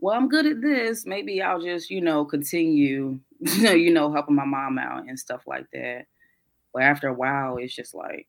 well, 0.00 0.14
I'm 0.14 0.28
good 0.28 0.46
at 0.46 0.60
this. 0.60 1.06
Maybe 1.06 1.42
I'll 1.42 1.60
just, 1.60 1.90
you 1.90 2.00
know, 2.00 2.24
continue, 2.24 3.18
you 3.40 3.92
know, 3.92 4.12
helping 4.12 4.36
my 4.36 4.44
mom 4.44 4.78
out 4.78 5.08
and 5.08 5.18
stuff 5.18 5.42
like 5.46 5.66
that. 5.72 6.06
But 6.72 6.82
after 6.82 7.08
a 7.08 7.14
while, 7.14 7.56
it's 7.56 7.74
just 7.74 7.94
like 7.94 8.26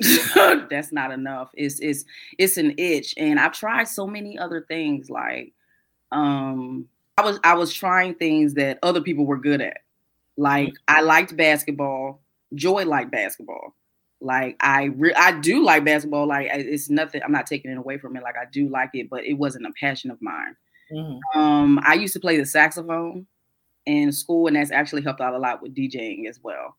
that's 0.70 0.92
not 0.92 1.12
enough. 1.12 1.50
It's 1.54 1.80
it's 1.80 2.04
it's 2.38 2.56
an 2.56 2.74
itch. 2.78 3.14
And 3.16 3.38
I've 3.38 3.52
tried 3.52 3.88
so 3.88 4.06
many 4.06 4.38
other 4.38 4.64
things. 4.68 5.10
Like 5.10 5.52
um 6.12 6.88
I 7.18 7.24
was 7.24 7.38
I 7.44 7.54
was 7.54 7.72
trying 7.72 8.14
things 8.14 8.54
that 8.54 8.78
other 8.82 9.00
people 9.00 9.26
were 9.26 9.38
good 9.38 9.60
at. 9.60 9.78
Like 10.36 10.74
I 10.88 11.00
liked 11.00 11.36
basketball. 11.36 12.20
Joy 12.54 12.84
liked 12.84 13.10
basketball. 13.10 13.74
Like 14.20 14.56
I 14.60 14.84
re- 14.84 15.14
I 15.14 15.38
do 15.40 15.62
like 15.64 15.84
basketball. 15.84 16.26
Like 16.26 16.48
it's 16.50 16.88
nothing. 16.88 17.22
I'm 17.22 17.32
not 17.32 17.46
taking 17.46 17.70
it 17.70 17.78
away 17.78 17.98
from 17.98 18.16
it. 18.16 18.22
Like 18.22 18.36
I 18.36 18.46
do 18.50 18.68
like 18.68 18.90
it, 18.94 19.10
but 19.10 19.24
it 19.24 19.34
wasn't 19.34 19.66
a 19.66 19.72
passion 19.78 20.10
of 20.10 20.20
mine. 20.22 20.56
Mm-hmm. 20.92 21.38
Um, 21.38 21.80
I 21.84 21.94
used 21.94 22.14
to 22.14 22.20
play 22.20 22.36
the 22.36 22.46
saxophone 22.46 23.26
in 23.84 24.12
school, 24.12 24.46
and 24.46 24.56
that's 24.56 24.70
actually 24.70 25.02
helped 25.02 25.20
out 25.20 25.34
a 25.34 25.38
lot 25.38 25.62
with 25.62 25.74
DJing 25.74 26.28
as 26.28 26.40
well. 26.42 26.76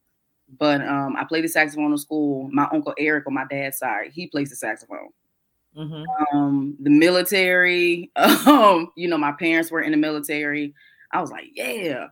But 0.60 0.82
um, 0.82 1.15
I 1.17 1.26
played 1.26 1.43
the 1.43 1.50
saxophone 1.50 1.91
in 1.91 1.97
school. 1.97 2.50
My 2.52 2.67
uncle 2.71 2.93
Eric 2.97 3.28
on 3.28 3.34
my 3.34 3.45
dad's 3.50 3.78
side, 3.78 4.12
he 4.13 4.28
plays 4.28 4.50
the 4.50 4.56
saxophone. 4.56 5.10
Mm-hmm. 5.78 6.36
Um, 6.36 6.76
the 6.80 6.89
military, 6.89 8.12
um, 8.15 8.91
you 8.95 9.08
know, 9.08 9.17
my 9.17 9.34
parents 9.34 9.69
were 9.69 9.82
in 9.82 9.91
the 9.91 9.97
military. 9.97 10.73
I 11.12 11.21
was 11.21 11.32
like, 11.32 11.50
yeah, 11.54 12.08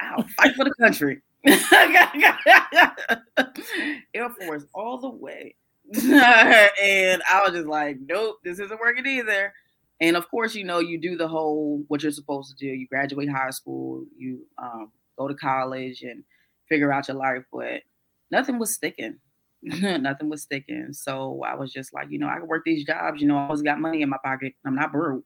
I'll 0.00 0.24
fight 0.36 0.54
for 0.54 0.64
the 0.64 0.74
country. 0.80 1.20
Air 4.14 4.30
Force 4.30 4.64
all 4.74 4.98
the 4.98 5.10
way. 5.10 5.54
and 5.94 7.22
I 7.30 7.42
was 7.44 7.52
just 7.52 7.66
like, 7.66 7.98
nope, 8.00 8.38
this 8.44 8.58
isn't 8.58 8.80
working 8.80 9.06
either. 9.06 9.52
And 10.00 10.16
of 10.16 10.30
course, 10.30 10.54
you 10.54 10.64
know, 10.64 10.78
you 10.78 10.98
do 10.98 11.16
the 11.16 11.28
whole 11.28 11.84
what 11.88 12.02
you're 12.02 12.12
supposed 12.12 12.50
to 12.50 12.56
do. 12.56 12.66
You 12.66 12.86
graduate 12.86 13.28
high 13.28 13.50
school, 13.50 14.04
you 14.16 14.46
um, 14.58 14.92
go 15.18 15.28
to 15.28 15.34
college 15.34 16.02
and 16.02 16.22
figure 16.68 16.92
out 16.92 17.08
your 17.08 17.16
life, 17.16 17.44
but 17.52 17.82
nothing 18.30 18.58
was 18.58 18.74
sticking. 18.74 19.16
nothing 19.62 20.28
was 20.28 20.42
sticking. 20.42 20.92
So 20.92 21.42
I 21.44 21.54
was 21.54 21.72
just 21.72 21.92
like, 21.92 22.10
you 22.10 22.18
know, 22.18 22.28
I 22.28 22.38
can 22.38 22.46
work 22.46 22.64
these 22.64 22.84
jobs. 22.84 23.20
You 23.20 23.28
know, 23.28 23.36
I 23.36 23.44
always 23.44 23.62
got 23.62 23.80
money 23.80 24.02
in 24.02 24.08
my 24.08 24.18
pocket. 24.22 24.54
I'm 24.64 24.76
not 24.76 24.92
broke 24.92 25.24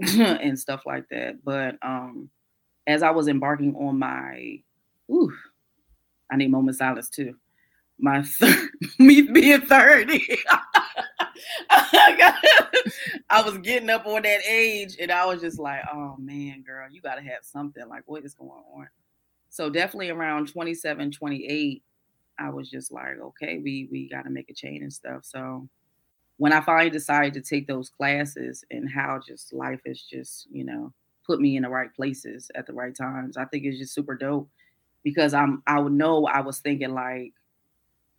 and 0.00 0.58
stuff 0.58 0.82
like 0.86 1.08
that. 1.10 1.44
But 1.44 1.76
um, 1.82 2.30
as 2.86 3.02
I 3.02 3.10
was 3.10 3.28
embarking 3.28 3.74
on 3.76 3.98
my 3.98 4.62
Ooh, 5.10 5.32
I 6.30 6.36
need 6.36 6.54
of 6.54 6.76
silence 6.76 7.08
too. 7.08 7.34
My 7.98 8.22
third, 8.22 8.70
me 8.98 9.22
being 9.22 9.60
30. 9.60 10.38
I 13.30 13.42
was 13.44 13.58
getting 13.58 13.90
up 13.90 14.06
on 14.06 14.22
that 14.22 14.40
age 14.48 14.96
and 15.00 15.10
I 15.10 15.26
was 15.26 15.40
just 15.40 15.58
like, 15.58 15.82
oh 15.92 16.16
man, 16.18 16.62
girl, 16.62 16.88
you 16.90 17.00
got 17.00 17.16
to 17.16 17.22
have 17.22 17.42
something. 17.42 17.86
Like, 17.88 18.04
what 18.06 18.24
is 18.24 18.34
going 18.34 18.50
on? 18.50 18.88
So, 19.50 19.68
definitely 19.68 20.10
around 20.10 20.48
27, 20.48 21.10
28, 21.10 21.82
I 22.38 22.50
was 22.50 22.70
just 22.70 22.92
like, 22.92 23.18
okay, 23.20 23.58
we, 23.58 23.88
we 23.90 24.08
got 24.08 24.22
to 24.22 24.30
make 24.30 24.48
a 24.48 24.54
change 24.54 24.82
and 24.82 24.92
stuff. 24.92 25.24
So, 25.24 25.68
when 26.36 26.52
I 26.52 26.60
finally 26.60 26.90
decided 26.90 27.34
to 27.34 27.42
take 27.42 27.66
those 27.66 27.90
classes 27.90 28.64
and 28.70 28.88
how 28.88 29.20
just 29.26 29.52
life 29.52 29.80
is 29.84 30.02
just, 30.02 30.46
you 30.50 30.64
know, 30.64 30.92
put 31.26 31.40
me 31.40 31.56
in 31.56 31.64
the 31.64 31.68
right 31.68 31.92
places 31.94 32.50
at 32.54 32.66
the 32.66 32.72
right 32.72 32.94
times, 32.94 33.36
I 33.36 33.44
think 33.46 33.64
it's 33.64 33.78
just 33.78 33.92
super 33.94 34.14
dope 34.14 34.48
because 35.02 35.34
I'm 35.34 35.62
I 35.66 35.80
would 35.80 35.92
know 35.92 36.26
I 36.26 36.40
was 36.40 36.58
thinking 36.58 36.94
like, 36.94 37.32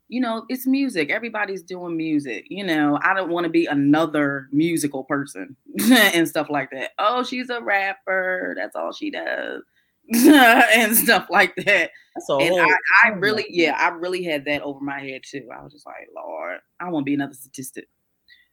you 0.08 0.20
know, 0.20 0.46
it's 0.50 0.67
music. 0.67 1.10
Everybody's 1.10 1.63
doing 1.63 1.96
music. 1.96 2.46
You 2.50 2.65
know, 2.65 3.00
I 3.02 3.13
don't 3.13 3.32
want 3.32 3.46
to 3.46 3.50
be 3.50 3.65
another 3.65 4.50
musical 4.52 5.06
person 5.06 5.56
and 5.91 6.28
stuff 6.28 6.50
like 6.50 6.70
that. 6.72 6.91
Oh, 7.00 7.24
she's 7.24 7.50
a 7.50 7.62
rapper. 7.62 8.54
That's 8.58 8.76
all 8.76 8.91
she 8.91 9.10
does. 9.10 9.63
and 10.13 10.96
stuff 10.96 11.28
like 11.30 11.56
that. 11.56 11.91
and 12.28 12.60
I, 12.60 12.76
I 13.06 13.10
really, 13.10 13.46
yeah, 13.50 13.78
I 13.80 13.89
really 13.89 14.24
had 14.24 14.44
that 14.46 14.62
over 14.63 14.82
my 14.82 15.00
head 15.00 15.22
too. 15.26 15.48
I 15.58 15.63
was 15.63 15.72
just 15.72 15.86
like, 15.86 16.10
Lord, 16.13 16.60
I 16.82 16.89
want 16.89 17.04
to 17.04 17.10
be 17.10 17.13
another 17.13 17.34
statistic. 17.34 17.88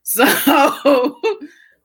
So 0.03 1.19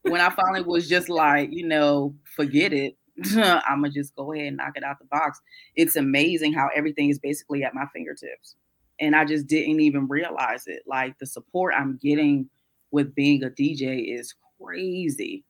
when 0.02 0.20
I 0.20 0.30
finally 0.30 0.62
was 0.62 0.88
just 0.88 1.09
like, 1.11 1.52
you 1.52 1.66
know, 1.66 2.14
forget 2.37 2.72
it, 2.72 2.96
I'm 3.37 3.83
gonna 3.83 3.90
just 3.90 4.14
go 4.16 4.33
ahead 4.33 4.48
and 4.48 4.57
knock 4.57 4.72
it 4.77 4.85
out 4.85 4.98
the 4.98 5.05
box. 5.07 5.40
It's 5.77 5.96
amazing 5.96 6.53
how 6.53 6.68
everything 6.74 7.11
is 7.11 7.18
basically 7.18 7.62
at 7.64 7.74
my 7.74 7.87
fingertips. 7.92 8.57
And 9.00 9.14
I 9.16 9.24
just 9.24 9.46
didn't 9.46 9.81
even 9.81 10.09
realize 10.09 10.66
it. 10.66 10.83
Like 10.87 11.18
the 11.18 11.27
support 11.27 11.74
I'm 11.77 11.98
getting 12.03 12.48
with 12.90 13.14
being 13.14 13.42
a 13.44 13.50
DJ 13.50 14.18
is 14.18 14.35
crazy. 14.61 15.44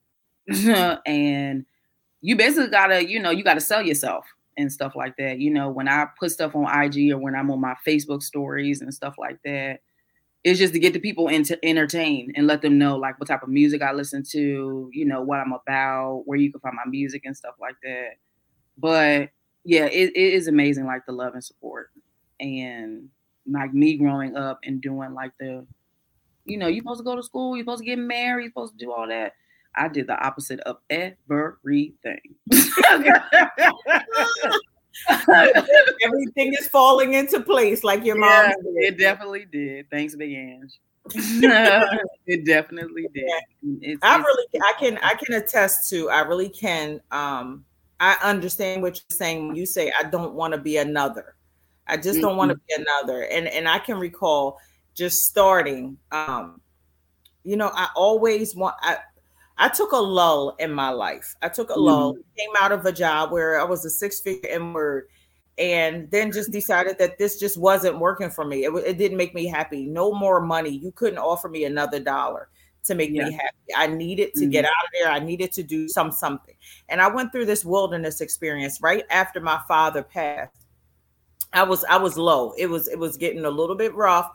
and 1.07 1.65
you 2.21 2.37
basically 2.37 2.71
gotta, 2.71 3.07
you 3.07 3.21
know, 3.21 3.31
you 3.31 3.45
gotta 3.45 3.61
sell 3.61 3.83
yourself 3.83 4.27
and 4.57 4.73
stuff 4.73 4.95
like 4.95 5.17
that. 5.17 5.39
You 5.41 5.51
know, 5.51 5.71
when 5.71 5.89
I 5.89 6.07
put 6.19 6.33
stuff 6.33 6.55
on 6.55 6.65
IG 6.65 7.13
or 7.13 7.19
when 7.19 7.35
I'm 7.35 7.51
on 7.51 7.61
my 7.61 7.75
Facebook 7.87 8.23
stories 8.23 8.81
and 8.81 8.93
stuff 8.93 9.15
like 9.19 9.39
that, 9.45 9.81
it's 10.45 10.59
just 10.59 10.75
to 10.75 10.79
get 10.79 10.93
the 10.93 11.01
people 11.01 11.29
into 11.29 11.59
entertain 11.65 12.33
and 12.37 12.47
let 12.47 12.61
them 12.61 12.79
know 12.79 12.97
like 12.97 13.19
what 13.19 13.29
type 13.29 13.43
of 13.43 13.49
music 13.49 13.81
I 13.81 13.93
listen 13.93 14.23
to, 14.31 14.91
you 14.93 15.07
know, 15.07 15.23
what 15.23 15.41
I'm 15.41 15.55
about, 15.55 16.23
where 16.27 16.39
you 16.39 16.53
can 16.53 16.61
find 16.61 16.77
my 16.77 16.89
music 16.89 17.23
and 17.25 17.35
stuff 17.35 17.55
like 17.59 17.77
that. 17.83 18.11
But 18.77 19.31
yeah, 19.65 19.87
it, 19.87 20.13
it 20.15 20.35
is 20.35 20.47
amazing, 20.47 20.85
like 20.85 21.07
the 21.07 21.13
love 21.13 21.33
and 21.33 21.43
support. 21.43 21.91
And 22.41 23.09
like 23.51 23.73
me 23.73 23.97
growing 23.97 24.37
up 24.37 24.59
and 24.65 24.83
doing 24.83 25.15
like 25.15 25.33
the, 25.41 25.67
you 26.45 26.59
know, 26.59 26.67
you're 26.67 26.83
supposed 26.83 27.01
to 27.01 27.05
go 27.05 27.17
to 27.17 27.23
school, 27.23 27.57
you're 27.57 27.65
supposed 27.65 27.81
to 27.81 27.87
get 27.87 27.99
married, 27.99 28.43
you're 28.43 28.51
supposed 28.51 28.79
to 28.79 28.85
do 28.85 28.93
all 28.93 29.09
that. 29.09 29.33
I 29.75 29.89
did 29.89 30.07
the 30.07 30.23
opposite 30.23 30.61
of 30.61 30.77
everything. 30.91 32.21
Everything 36.03 36.55
is 36.55 36.69
falling 36.69 37.15
into 37.15 37.41
place 37.41 37.85
like 37.85 38.05
your 38.05 38.17
mom. 38.17 38.31
Yeah, 38.31 38.53
it 38.89 38.99
definitely 38.99 39.47
did. 39.51 39.91
Thanks, 39.91 40.15
Big 40.15 40.33
Ange. 40.33 40.79
it 42.27 42.47
definitely 42.47 43.09
did. 43.15 43.25
It's, 43.81 44.01
I 44.03 44.19
it's, 44.19 44.25
really, 44.25 44.47
I 44.63 44.73
can, 44.79 44.99
I 45.03 45.15
can 45.15 45.35
attest 45.35 45.91
to. 45.91 46.09
I 46.11 46.21
really 46.21 46.49
can. 46.49 47.01
Um, 47.11 47.65
I 48.01 48.17
understand 48.23 48.83
what 48.83 48.97
you're 48.97 49.17
saying 49.17 49.47
when 49.47 49.57
you 49.57 49.67
say 49.67 49.93
I 49.99 50.05
don't 50.05 50.35
want 50.35 50.53
to 50.55 50.59
be 50.59 50.77
another. 50.79 51.37
I 51.87 51.97
just 51.97 52.21
don't 52.21 52.31
mm-hmm. 52.31 52.39
want 52.39 52.51
to 52.51 52.57
be 52.57 52.75
another. 52.83 53.23
And 53.25 53.47
and 53.49 53.69
I 53.69 53.79
can 53.79 53.99
recall 53.99 54.59
just 54.95 55.25
starting. 55.25 55.99
Um, 56.11 56.61
you 57.45 57.57
know, 57.57 57.71
I 57.75 57.89
always 57.95 58.55
want. 58.55 58.77
I 58.81 58.99
I 59.57 59.69
took 59.69 59.93
a 59.93 59.97
lull 59.97 60.57
in 60.59 60.73
my 60.73 60.91
life. 60.91 61.35
I 61.43 61.49
took 61.49 61.71
a 61.71 61.75
mm-hmm. 61.75 61.83
lull, 61.83 62.17
came 62.37 62.51
out 62.61 62.73
of 62.73 62.85
a 62.87 62.93
job 62.93 63.31
where 63.31 63.61
I 63.61 63.65
was 63.65 63.85
a 63.85 63.91
six 63.91 64.21
figure 64.21 64.51
inward, 64.51 65.09
and 65.59 66.11
then 66.11 66.33
just 66.33 66.51
decided 66.51 66.99
that 66.99 67.19
this 67.19 67.39
just 67.39 67.57
wasn't 67.57 67.99
working 67.99 68.31
for 68.31 68.45
me. 68.45 68.65
It, 68.65 68.75
it, 68.75 68.99
didn't 68.99 69.17
make 69.17 69.35
me 69.35 69.47
happy. 69.47 69.87
No 69.87 70.13
more 70.13 70.41
money. 70.41 70.71
You 70.71 70.91
couldn't 70.91 71.19
offer 71.19 71.49
me 71.49 71.65
another 71.65 72.01
dollar 72.01 72.49
to 72.85 72.95
make 72.95 73.11
yeah. 73.11 73.27
me 73.27 73.33
happy. 73.33 73.75
I 73.77 73.87
needed 73.87 74.35
to 74.35 74.41
mm-hmm. 74.41 74.51
get 74.51 74.65
out 74.65 74.71
of 74.71 74.91
there. 74.93 75.13
I 75.13 75.21
needed 75.21 75.53
to 75.53 75.63
do 75.63 75.89
some 75.89 76.11
something. 76.11 76.57
And 76.89 77.01
I 77.01 77.09
went 77.09 77.31
through 77.31 77.47
this 77.47 77.65
wilderness 77.65 78.21
experience 78.21 78.81
right 78.83 79.05
after 79.11 79.41
my 79.41 79.61
father 79.69 80.03
passed. 80.03 80.67
I 81.53 81.63
was 81.63 81.85
I 81.85 81.97
was 81.99 82.19
low. 82.19 82.53
It 82.59 82.67
was 82.67 82.89
it 82.89 82.99
was 82.99 83.17
getting 83.17 83.45
a 83.45 83.51
little 83.51 83.77
bit 83.77 83.95
rough 83.95 84.33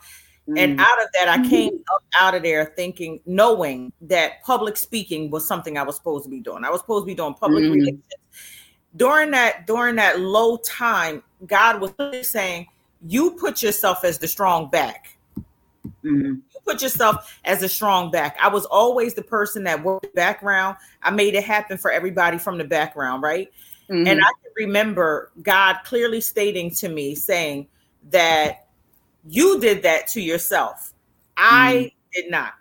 and 0.57 0.79
mm. 0.79 0.81
out 0.81 1.01
of 1.01 1.09
that, 1.13 1.27
I 1.27 1.37
mm-hmm. 1.37 1.49
came 1.49 1.79
up 1.93 2.03
out 2.19 2.35
of 2.35 2.43
there 2.43 2.73
thinking, 2.75 3.19
knowing 3.25 3.91
that 4.01 4.41
public 4.43 4.77
speaking 4.77 5.29
was 5.29 5.47
something 5.47 5.77
I 5.77 5.83
was 5.83 5.95
supposed 5.95 6.23
to 6.23 6.29
be 6.29 6.39
doing. 6.39 6.63
I 6.63 6.69
was 6.69 6.81
supposed 6.81 7.03
to 7.03 7.07
be 7.07 7.15
doing 7.15 7.33
public 7.33 7.63
mm. 7.63 7.73
relations. 7.73 8.03
During 8.95 9.31
that, 9.31 9.67
during 9.67 9.95
that 9.95 10.19
low 10.19 10.57
time, 10.57 11.21
God 11.45 11.81
was 11.81 11.93
saying, 12.27 12.67
You 13.05 13.31
put 13.31 13.61
yourself 13.61 14.03
as 14.03 14.17
the 14.17 14.27
strong 14.27 14.69
back. 14.69 15.17
Mm. 16.03 16.41
You 16.53 16.59
put 16.65 16.81
yourself 16.81 17.39
as 17.45 17.61
a 17.61 17.69
strong 17.69 18.09
back. 18.09 18.37
I 18.41 18.47
was 18.47 18.65
always 18.65 19.13
the 19.13 19.21
person 19.21 19.63
that 19.65 19.83
worked 19.83 20.13
background. 20.15 20.77
I 21.03 21.11
made 21.11 21.35
it 21.35 21.43
happen 21.43 21.77
for 21.77 21.91
everybody 21.91 22.37
from 22.37 22.57
the 22.57 22.63
background, 22.63 23.21
right? 23.21 23.51
Mm-hmm. 23.89 24.07
And 24.07 24.19
I 24.19 24.31
can 24.41 24.51
remember 24.55 25.31
God 25.41 25.77
clearly 25.83 26.21
stating 26.21 26.71
to 26.75 26.89
me, 26.89 27.15
saying 27.15 27.67
that 28.11 28.68
you 29.27 29.59
did 29.59 29.83
that 29.83 30.07
to 30.09 30.21
yourself. 30.21 30.93
I 31.37 31.73
mm 31.73 31.93
did 32.11 32.31
not. 32.31 32.53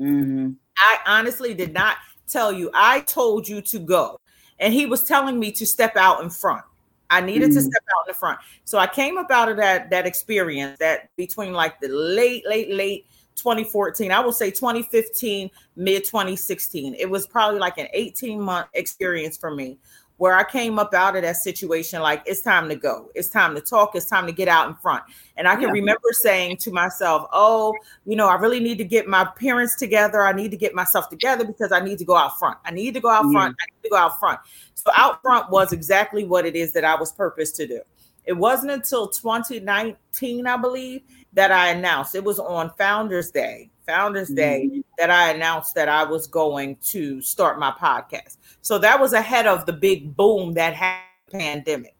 Mm-hmm. 0.00 0.50
I 0.76 0.98
honestly 1.06 1.54
did 1.54 1.72
not 1.72 1.98
tell 2.26 2.50
you. 2.50 2.68
I 2.74 3.02
told 3.02 3.46
you 3.46 3.62
to 3.62 3.78
go. 3.78 4.18
And 4.58 4.74
he 4.74 4.86
was 4.86 5.04
telling 5.04 5.38
me 5.38 5.52
to 5.52 5.64
step 5.64 5.96
out 5.96 6.20
in 6.20 6.28
front. 6.28 6.64
I 7.10 7.20
needed 7.20 7.50
mm 7.50 7.54
to 7.54 7.60
step 7.60 7.84
out 7.96 8.08
in 8.08 8.12
the 8.12 8.18
front. 8.18 8.40
So 8.64 8.78
I 8.78 8.88
came 8.88 9.18
up 9.18 9.30
out 9.30 9.48
of 9.48 9.56
that 9.58 9.90
that 9.90 10.04
experience 10.04 10.78
that 10.80 11.14
between 11.14 11.52
like 11.52 11.78
the 11.80 11.88
late, 11.88 12.44
late, 12.44 12.70
late 12.70 13.06
2014, 13.36 14.10
I 14.10 14.20
will 14.20 14.32
say 14.32 14.50
2015, 14.50 15.50
mid 15.76 16.04
2016. 16.04 16.94
It 16.94 17.08
was 17.08 17.26
probably 17.26 17.60
like 17.60 17.78
an 17.78 17.88
18 17.92 18.40
month 18.40 18.66
experience 18.74 19.36
for 19.36 19.54
me 19.54 19.78
where 20.22 20.36
I 20.36 20.44
came 20.44 20.78
up 20.78 20.94
out 20.94 21.16
of 21.16 21.22
that 21.22 21.34
situation 21.34 22.00
like 22.00 22.22
it's 22.26 22.42
time 22.42 22.68
to 22.68 22.76
go. 22.76 23.10
It's 23.12 23.28
time 23.28 23.56
to 23.56 23.60
talk. 23.60 23.96
It's 23.96 24.06
time 24.06 24.24
to 24.26 24.32
get 24.32 24.46
out 24.46 24.68
in 24.68 24.76
front. 24.76 25.02
And 25.36 25.48
I 25.48 25.54
can 25.54 25.64
yeah. 25.64 25.72
remember 25.72 26.10
saying 26.12 26.58
to 26.58 26.70
myself, 26.70 27.26
"Oh, 27.32 27.74
you 28.06 28.14
know, 28.14 28.28
I 28.28 28.36
really 28.36 28.60
need 28.60 28.78
to 28.78 28.84
get 28.84 29.08
my 29.08 29.24
parents 29.24 29.74
together. 29.74 30.24
I 30.24 30.32
need 30.32 30.52
to 30.52 30.56
get 30.56 30.76
myself 30.76 31.08
together 31.08 31.44
because 31.44 31.72
I 31.72 31.80
need 31.80 31.98
to 31.98 32.04
go 32.04 32.14
out 32.14 32.38
front. 32.38 32.56
I 32.64 32.70
need 32.70 32.94
to 32.94 33.00
go 33.00 33.08
out 33.08 33.32
front. 33.32 33.56
I 33.60 33.66
need 33.74 33.82
to 33.82 33.90
go 33.90 33.96
out 33.96 34.20
front." 34.20 34.38
So 34.74 34.92
out 34.94 35.20
front 35.22 35.50
was 35.50 35.72
exactly 35.72 36.22
what 36.22 36.46
it 36.46 36.54
is 36.54 36.72
that 36.74 36.84
I 36.84 36.94
was 36.94 37.10
purposed 37.10 37.56
to 37.56 37.66
do. 37.66 37.80
It 38.24 38.34
wasn't 38.34 38.70
until 38.70 39.08
2019, 39.08 40.46
I 40.46 40.56
believe, 40.56 41.02
that 41.32 41.50
I 41.50 41.70
announced. 41.70 42.14
It 42.14 42.22
was 42.22 42.38
on 42.38 42.70
Founders 42.78 43.32
Day 43.32 43.71
Founders 43.86 44.28
Day 44.28 44.68
mm-hmm. 44.70 44.80
that 44.98 45.10
I 45.10 45.30
announced 45.32 45.74
that 45.74 45.88
I 45.88 46.04
was 46.04 46.26
going 46.26 46.76
to 46.84 47.20
start 47.20 47.58
my 47.58 47.70
podcast. 47.72 48.36
So 48.60 48.78
that 48.78 49.00
was 49.00 49.12
ahead 49.12 49.46
of 49.46 49.66
the 49.66 49.72
big 49.72 50.16
boom 50.16 50.54
that 50.54 50.74
had 50.74 51.00
pandemic. 51.30 51.96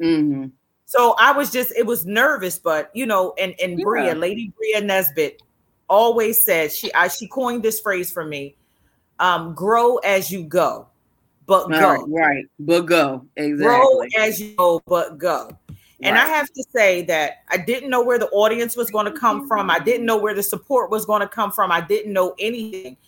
Mm-hmm. 0.00 0.46
So 0.86 1.14
I 1.18 1.32
was 1.32 1.50
just, 1.50 1.72
it 1.76 1.84
was 1.84 2.06
nervous, 2.06 2.58
but 2.58 2.90
you 2.94 3.06
know, 3.06 3.34
and 3.38 3.54
and 3.60 3.78
yeah. 3.78 3.84
Bria, 3.84 4.14
Lady 4.14 4.52
Bria 4.56 4.80
Nesbitt, 4.80 5.42
always 5.88 6.44
said 6.44 6.72
she 6.72 6.92
I 6.94 7.08
she 7.08 7.26
coined 7.26 7.62
this 7.62 7.80
phrase 7.80 8.12
for 8.12 8.24
me: 8.24 8.56
um, 9.18 9.54
"Grow 9.54 9.96
as 9.98 10.30
you 10.30 10.44
go, 10.44 10.86
but 11.46 11.68
go." 11.68 12.04
Right, 12.04 12.04
right, 12.08 12.44
but 12.60 12.82
go 12.82 13.26
exactly. 13.36 13.66
Grow 13.66 14.24
as 14.24 14.40
you 14.40 14.54
go, 14.56 14.80
but 14.86 15.18
go. 15.18 15.50
And 16.02 16.14
right. 16.14 16.26
I 16.26 16.28
have 16.28 16.52
to 16.52 16.62
say 16.74 17.02
that 17.02 17.44
I 17.48 17.56
didn't 17.56 17.88
know 17.88 18.04
where 18.04 18.18
the 18.18 18.28
audience 18.28 18.76
was 18.76 18.90
going 18.90 19.06
to 19.06 19.18
come 19.18 19.48
from. 19.48 19.70
I 19.70 19.78
didn't 19.78 20.04
know 20.04 20.18
where 20.18 20.34
the 20.34 20.42
support 20.42 20.90
was 20.90 21.06
going 21.06 21.22
to 21.22 21.28
come 21.28 21.50
from. 21.50 21.72
I 21.72 21.80
didn't 21.80 22.12
know 22.12 22.34
anything. 22.38 22.98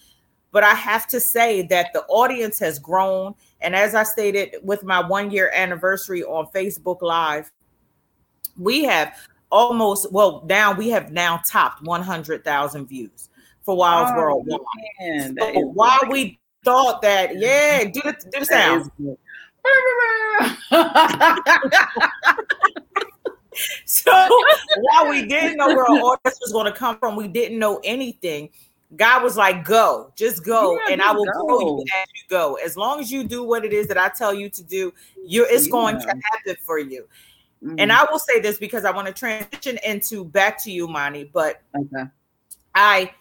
But 0.53 0.65
I 0.65 0.73
have 0.73 1.07
to 1.09 1.21
say 1.21 1.63
that 1.63 1.93
the 1.93 2.05
audience 2.05 2.59
has 2.61 2.79
grown. 2.79 3.35
And 3.61 3.77
as 3.77 3.95
I 3.95 4.05
stated 4.05 4.57
with 4.63 4.85
my 4.85 5.07
one 5.07 5.31
year 5.31 5.51
anniversary 5.55 6.25
on 6.25 6.47
Facebook 6.47 7.03
Live, 7.03 7.53
we 8.57 8.85
have 8.85 9.15
almost, 9.51 10.11
well, 10.11 10.43
now 10.49 10.73
we 10.73 10.89
have 10.89 11.13
now 11.13 11.43
topped 11.47 11.83
100,000 11.83 12.87
views 12.87 13.29
for 13.63 13.77
Wilds 13.77 14.11
oh, 14.15 14.19
Worldwide. 14.19 14.61
Man, 14.99 15.37
so 15.39 15.61
while 15.61 16.01
we 16.09 16.39
thought 16.65 17.03
that, 17.03 17.37
yeah, 17.37 17.85
do 17.85 18.01
the, 18.03 18.17
do 18.33 18.41
the 18.41 18.47
sound. 18.47 18.91
So 23.85 24.13
while 24.13 25.09
we 25.09 25.27
didn't 25.27 25.57
know 25.57 25.69
where 25.69 25.85
our 25.85 25.99
audience 25.99 26.39
was 26.41 26.53
going 26.53 26.67
to 26.67 26.79
come 26.79 26.99
from, 26.99 27.17
we 27.17 27.29
didn't 27.29 27.59
know 27.59 27.81
anything. 27.83 28.51
God 28.97 29.23
was 29.23 29.37
like, 29.37 29.65
"Go, 29.65 30.13
just 30.17 30.45
go, 30.45 30.75
yeah, 30.75 30.93
and 30.93 31.03
I 31.03 31.13
will 31.13 31.27
go. 31.27 31.47
grow 31.47 31.61
you 31.61 31.85
as 31.97 32.07
you 32.15 32.23
go. 32.29 32.55
As 32.55 32.77
long 32.77 33.01
as 33.01 33.11
you 33.11 33.25
do 33.25 33.43
what 33.43 33.65
it 33.65 33.73
is 33.73 33.87
that 33.89 33.99
I 33.99 34.09
tell 34.09 34.33
you 34.33 34.49
to 34.51 34.63
do, 34.63 34.95
you 35.27 35.45
it's 35.49 35.67
yeah. 35.67 35.73
going 35.73 36.01
to 36.01 36.07
happen 36.07 36.57
for 36.65 36.79
you." 36.79 37.07
Mm-hmm. 37.63 37.75
And 37.79 37.93
I 37.93 38.05
will 38.11 38.21
say 38.21 38.41
this 38.41 38.57
because 38.59 38.85
I 38.85 38.91
want 38.93 39.09
to 39.09 39.13
transition 39.13 39.79
into 39.85 40.25
back 40.25 40.63
to 40.65 40.71
you, 40.71 40.87
Moni. 40.87 41.25
But 41.25 41.61
okay. 41.77 42.05
I, 42.75 43.13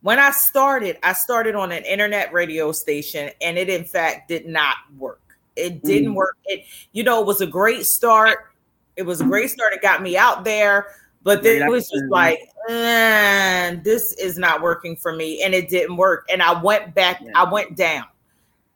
when 0.00 0.18
I 0.18 0.30
started, 0.30 0.98
I 1.02 1.12
started 1.12 1.56
on 1.56 1.72
an 1.72 1.84
internet 1.84 2.32
radio 2.32 2.72
station, 2.72 3.30
and 3.40 3.58
it 3.58 3.68
in 3.68 3.84
fact 3.84 4.28
did 4.28 4.46
not 4.46 4.76
work. 4.96 5.21
It 5.56 5.82
didn't 5.82 6.12
mm. 6.12 6.16
work. 6.16 6.36
It, 6.46 6.64
you 6.92 7.02
know, 7.02 7.20
it 7.20 7.26
was 7.26 7.40
a 7.40 7.46
great 7.46 7.86
start. 7.86 8.38
It 8.96 9.02
was 9.02 9.20
a 9.20 9.24
great 9.24 9.50
start. 9.50 9.72
It 9.72 9.82
got 9.82 10.02
me 10.02 10.16
out 10.16 10.44
there, 10.44 10.86
but 11.22 11.42
then 11.42 11.62
it 11.62 11.70
was 11.70 11.88
just 11.88 12.04
like, 12.10 12.38
eh, 12.68 13.76
this 13.82 14.12
is 14.14 14.36
not 14.36 14.60
working 14.60 14.96
for 14.96 15.14
me, 15.14 15.42
and 15.42 15.54
it 15.54 15.68
didn't 15.68 15.96
work. 15.96 16.26
And 16.30 16.42
I 16.42 16.60
went 16.60 16.94
back. 16.94 17.20
Yeah. 17.22 17.30
I 17.34 17.50
went 17.50 17.76
down. 17.76 18.04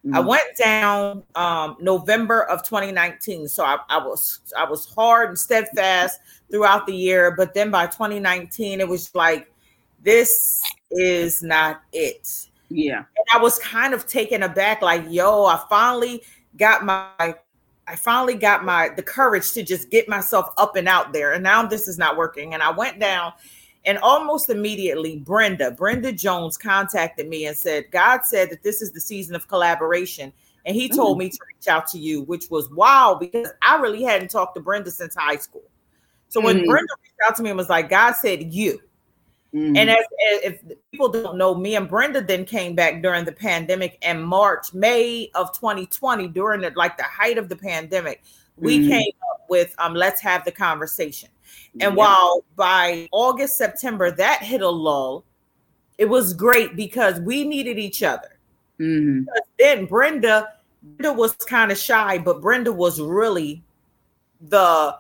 Mm. 0.07 0.17
I 0.17 0.21
went 0.21 0.57
down 0.57 1.23
um, 1.35 1.77
November 1.81 2.45
of 2.45 2.63
2019. 2.63 3.49
So 3.49 3.65
I, 3.65 3.79
I 3.89 3.99
was 3.99 4.41
I 4.57 4.65
was 4.65 4.93
hard 4.95 5.31
and 5.31 5.39
steadfast 5.39 6.21
throughout 6.51 6.87
the 6.87 6.95
year, 6.95 7.35
but 7.37 7.55
then 7.55 7.71
by 7.71 7.87
2019, 7.87 8.81
it 8.81 8.89
was 8.89 9.15
like, 9.15 9.53
this 10.03 10.63
is 10.91 11.43
not 11.43 11.83
it. 11.93 12.49
Yeah. 12.69 12.99
And 12.99 13.27
I 13.33 13.39
was 13.39 13.59
kind 13.59 13.95
of 13.95 14.07
taken 14.07 14.43
aback, 14.43 14.83
like, 14.83 15.05
yo, 15.09 15.45
I 15.45 15.63
finally 15.69 16.23
got 16.57 16.85
my 16.85 17.35
I 17.89 17.95
finally 17.95 18.35
got 18.35 18.65
my 18.65 18.91
the 18.97 19.03
courage 19.03 19.53
to 19.53 19.63
just 19.63 19.91
get 19.91 20.09
myself 20.09 20.51
up 20.59 20.77
and 20.77 20.89
out 20.89 21.13
there. 21.13 21.33
And 21.33 21.43
now 21.43 21.65
this 21.67 21.87
is 21.89 21.99
not 21.99 22.17
working. 22.17 22.55
And 22.55 22.63
I 22.63 22.71
went 22.71 22.99
down 22.99 23.33
and 23.85 23.99
almost 23.99 24.51
immediately 24.51 25.19
Brenda, 25.19 25.71
Brenda 25.71 26.11
Jones 26.13 26.59
contacted 26.59 27.29
me 27.29 27.47
and 27.47 27.57
said, 27.57 27.85
God 27.93 28.25
said 28.25 28.51
that 28.51 28.65
this 28.65 28.83
is 28.83 28.91
the 28.91 29.01
season 29.01 29.37
of 29.37 29.47
collaboration. 29.47 30.33
And 30.65 30.75
he 30.75 30.89
told 30.89 31.17
mm. 31.17 31.21
me 31.21 31.31
to 31.31 31.39
reach 31.47 31.69
out 31.69 31.87
to 31.89 31.99
you, 31.99 32.23
which 32.23 32.51
was 32.51 32.69
wow, 32.71 33.17
because 33.19 33.49
I 33.63 33.77
really 33.77 34.03
hadn't 34.03 34.33
talked 34.33 34.57
to 34.57 34.61
Brenda 34.61 34.91
since 34.91 35.15
high 35.15 35.37
school. 35.37 35.63
So 36.29 36.41
when 36.41 36.59
mm. 36.59 36.67
Brenda 36.67 36.93
reached 37.01 37.15
out 37.29 37.37
to 37.37 37.43
me 37.45 37.51
and 37.51 37.57
was 37.57 37.69
like, 37.69 37.89
God 37.89 38.15
said 38.17 38.53
you. 38.53 38.81
Mm-hmm. 39.57 39.77
And 39.77 39.89
as, 39.89 40.05
if 40.45 40.61
people 40.93 41.09
don't 41.09 41.39
know, 41.39 41.55
me 41.55 41.77
and 41.77 41.89
Brenda 41.89 42.21
then 42.21 42.45
came 42.45 42.75
back 42.75 43.01
during 43.01 43.25
the 43.25 43.33
pandemic 43.33 43.97
in 44.03 44.23
March, 44.23 44.75
May 44.75 45.31
of 45.35 45.51
2020, 45.55 46.29
during 46.29 46.61
the, 46.61 46.73
like 46.77 46.99
the 46.99 47.05
height 47.05 47.39
of 47.39 47.49
the 47.49 47.57
pandemic. 47.57 48.23
We 48.57 48.81
mm-hmm. 48.81 48.91
came 48.91 49.13
up 49.33 49.47
with 49.49 49.75
um, 49.79 49.95
let's 49.95 50.21
have 50.21 50.45
the 50.45 50.53
conversation. 50.53 51.31
And 51.81 51.93
yeah. 51.93 51.95
while 51.95 52.45
by 52.55 53.09
August, 53.13 53.57
September, 53.57 54.11
that 54.11 54.43
hit 54.43 54.61
a 54.61 54.69
lull, 54.69 55.25
it 55.97 56.07
was 56.07 56.35
great 56.35 56.77
because 56.77 57.19
we 57.21 57.47
needed 57.47 57.79
each 57.79 58.03
other. 58.03 58.39
Mm-hmm. 58.79 59.23
Then 59.59 59.87
Brenda, 59.87 60.53
Brenda 60.83 61.19
was 61.19 61.35
kind 61.35 61.73
of 61.73 61.79
shy, 61.79 62.19
but 62.19 62.43
Brenda 62.43 62.75
was 62.75 63.01
really 63.01 63.63
the 64.39 64.99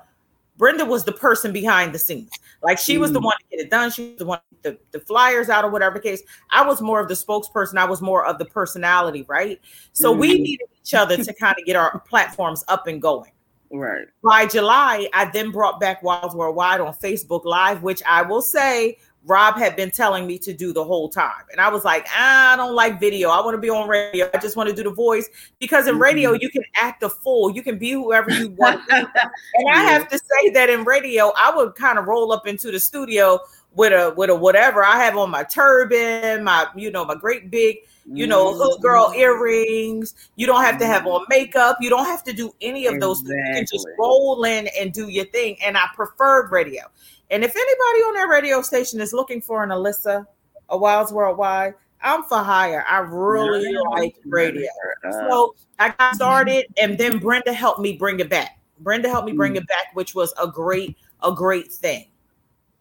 Brenda 0.56 0.84
was 0.84 1.04
the 1.04 1.12
person 1.12 1.52
behind 1.52 1.92
the 1.92 1.98
scenes. 1.98 2.30
Like 2.62 2.78
she 2.78 2.98
was 2.98 3.12
the 3.12 3.20
mm. 3.20 3.24
one 3.24 3.36
to 3.38 3.56
get 3.56 3.64
it 3.64 3.70
done. 3.70 3.90
She 3.90 4.10
was 4.10 4.18
the 4.18 4.26
one 4.26 4.40
the, 4.62 4.78
the 4.90 5.00
flyers 5.00 5.48
out 5.48 5.64
or 5.64 5.70
whatever 5.70 5.98
case. 5.98 6.22
I 6.50 6.66
was 6.66 6.80
more 6.80 7.00
of 7.00 7.08
the 7.08 7.14
spokesperson. 7.14 7.76
I 7.76 7.84
was 7.84 8.02
more 8.02 8.24
of 8.24 8.38
the 8.38 8.44
personality, 8.46 9.24
right? 9.28 9.60
So 9.92 10.14
mm. 10.14 10.18
we 10.18 10.34
mm-hmm. 10.34 10.42
needed 10.42 10.66
each 10.82 10.94
other 10.94 11.16
to 11.16 11.34
kind 11.34 11.56
of 11.58 11.64
get 11.64 11.76
our 11.76 12.00
platforms 12.00 12.64
up 12.68 12.86
and 12.86 13.00
going. 13.00 13.30
Right. 13.72 14.06
By 14.22 14.46
July, 14.46 15.08
I 15.12 15.28
then 15.30 15.50
brought 15.50 15.80
back 15.80 16.02
Wilds 16.02 16.34
Worldwide 16.34 16.80
on 16.80 16.94
Facebook 16.94 17.44
Live, 17.44 17.82
which 17.82 18.02
I 18.06 18.22
will 18.22 18.42
say 18.42 18.98
Rob 19.26 19.58
had 19.58 19.74
been 19.74 19.90
telling 19.90 20.24
me 20.24 20.38
to 20.38 20.52
do 20.52 20.72
the 20.72 20.84
whole 20.84 21.08
time. 21.08 21.44
And 21.50 21.60
I 21.60 21.68
was 21.68 21.84
like, 21.84 22.06
ah, 22.10 22.52
I 22.52 22.56
don't 22.56 22.74
like 22.74 23.00
video. 23.00 23.30
I 23.30 23.40
want 23.44 23.54
to 23.54 23.60
be 23.60 23.68
on 23.68 23.88
radio. 23.88 24.30
I 24.32 24.38
just 24.38 24.56
want 24.56 24.68
to 24.70 24.74
do 24.74 24.84
the 24.84 24.94
voice 24.94 25.28
because 25.58 25.88
in 25.88 25.98
radio, 25.98 26.32
mm-hmm. 26.32 26.42
you 26.42 26.50
can 26.50 26.62
act 26.76 27.02
a 27.02 27.10
fool. 27.10 27.50
You 27.50 27.62
can 27.62 27.76
be 27.76 27.90
whoever 27.90 28.30
you 28.30 28.50
want. 28.50 28.82
and 28.90 29.68
I 29.68 29.82
have 29.82 30.08
to 30.08 30.18
say 30.18 30.50
that 30.50 30.70
in 30.70 30.84
radio, 30.84 31.32
I 31.36 31.54
would 31.54 31.74
kind 31.74 31.98
of 31.98 32.06
roll 32.06 32.32
up 32.32 32.46
into 32.46 32.70
the 32.70 32.78
studio 32.78 33.40
with 33.74 33.92
a 33.92 34.14
with 34.16 34.30
a 34.30 34.34
whatever 34.34 34.84
I 34.84 34.96
have 34.96 35.16
on 35.16 35.30
my 35.30 35.42
turban, 35.42 36.44
my 36.44 36.66
you 36.76 36.90
know, 36.90 37.04
my 37.04 37.16
great 37.16 37.50
big, 37.50 37.78
you 38.10 38.26
know, 38.26 38.54
hood 38.54 38.80
girl 38.80 39.08
mm-hmm. 39.08 39.20
earrings. 39.20 40.14
You 40.36 40.46
don't 40.46 40.62
have 40.62 40.78
to 40.78 40.86
have 40.86 41.04
on 41.06 41.26
makeup. 41.28 41.78
You 41.80 41.90
don't 41.90 42.06
have 42.06 42.22
to 42.24 42.32
do 42.32 42.54
any 42.60 42.86
of 42.86 43.00
those 43.00 43.22
things. 43.22 43.34
You 43.48 43.54
can 43.54 43.66
just 43.70 43.86
roll 43.98 44.44
in 44.44 44.68
and 44.78 44.92
do 44.92 45.08
your 45.08 45.26
thing. 45.26 45.56
And 45.64 45.76
I 45.76 45.86
preferred 45.94 46.52
radio. 46.52 46.84
And 47.30 47.44
if 47.44 47.54
anybody 47.54 48.00
on 48.02 48.14
that 48.14 48.28
radio 48.28 48.62
station 48.62 49.00
is 49.00 49.12
looking 49.12 49.40
for 49.40 49.62
an 49.64 49.70
Alyssa, 49.70 50.26
a 50.68 50.76
Wilds 50.76 51.12
Worldwide, 51.12 51.74
I'm 52.02 52.22
for 52.24 52.38
hire. 52.38 52.84
I 52.88 52.98
really 52.98 53.76
like 53.90 54.16
radio. 54.24 54.68
So 55.10 55.54
I 55.78 55.90
got 55.90 56.14
started, 56.14 56.66
and 56.80 56.96
then 56.98 57.18
Brenda 57.18 57.52
helped 57.52 57.80
me 57.80 57.96
bring 57.96 58.20
it 58.20 58.30
back. 58.30 58.58
Brenda 58.80 59.08
helped 59.08 59.26
me 59.26 59.32
bring 59.32 59.54
mm. 59.54 59.58
it 59.58 59.66
back, 59.66 59.94
which 59.94 60.14
was 60.14 60.32
a 60.40 60.46
great, 60.46 60.96
a 61.22 61.32
great 61.32 61.72
thing. 61.72 62.06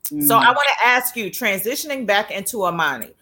Mm. 0.06 0.28
So 0.28 0.36
I 0.36 0.48
want 0.48 0.68
to 0.78 0.86
ask 0.86 1.16
you, 1.16 1.32
transitioning 1.32 2.06
back 2.06 2.30
into 2.32 2.66
Amani, 2.66 3.16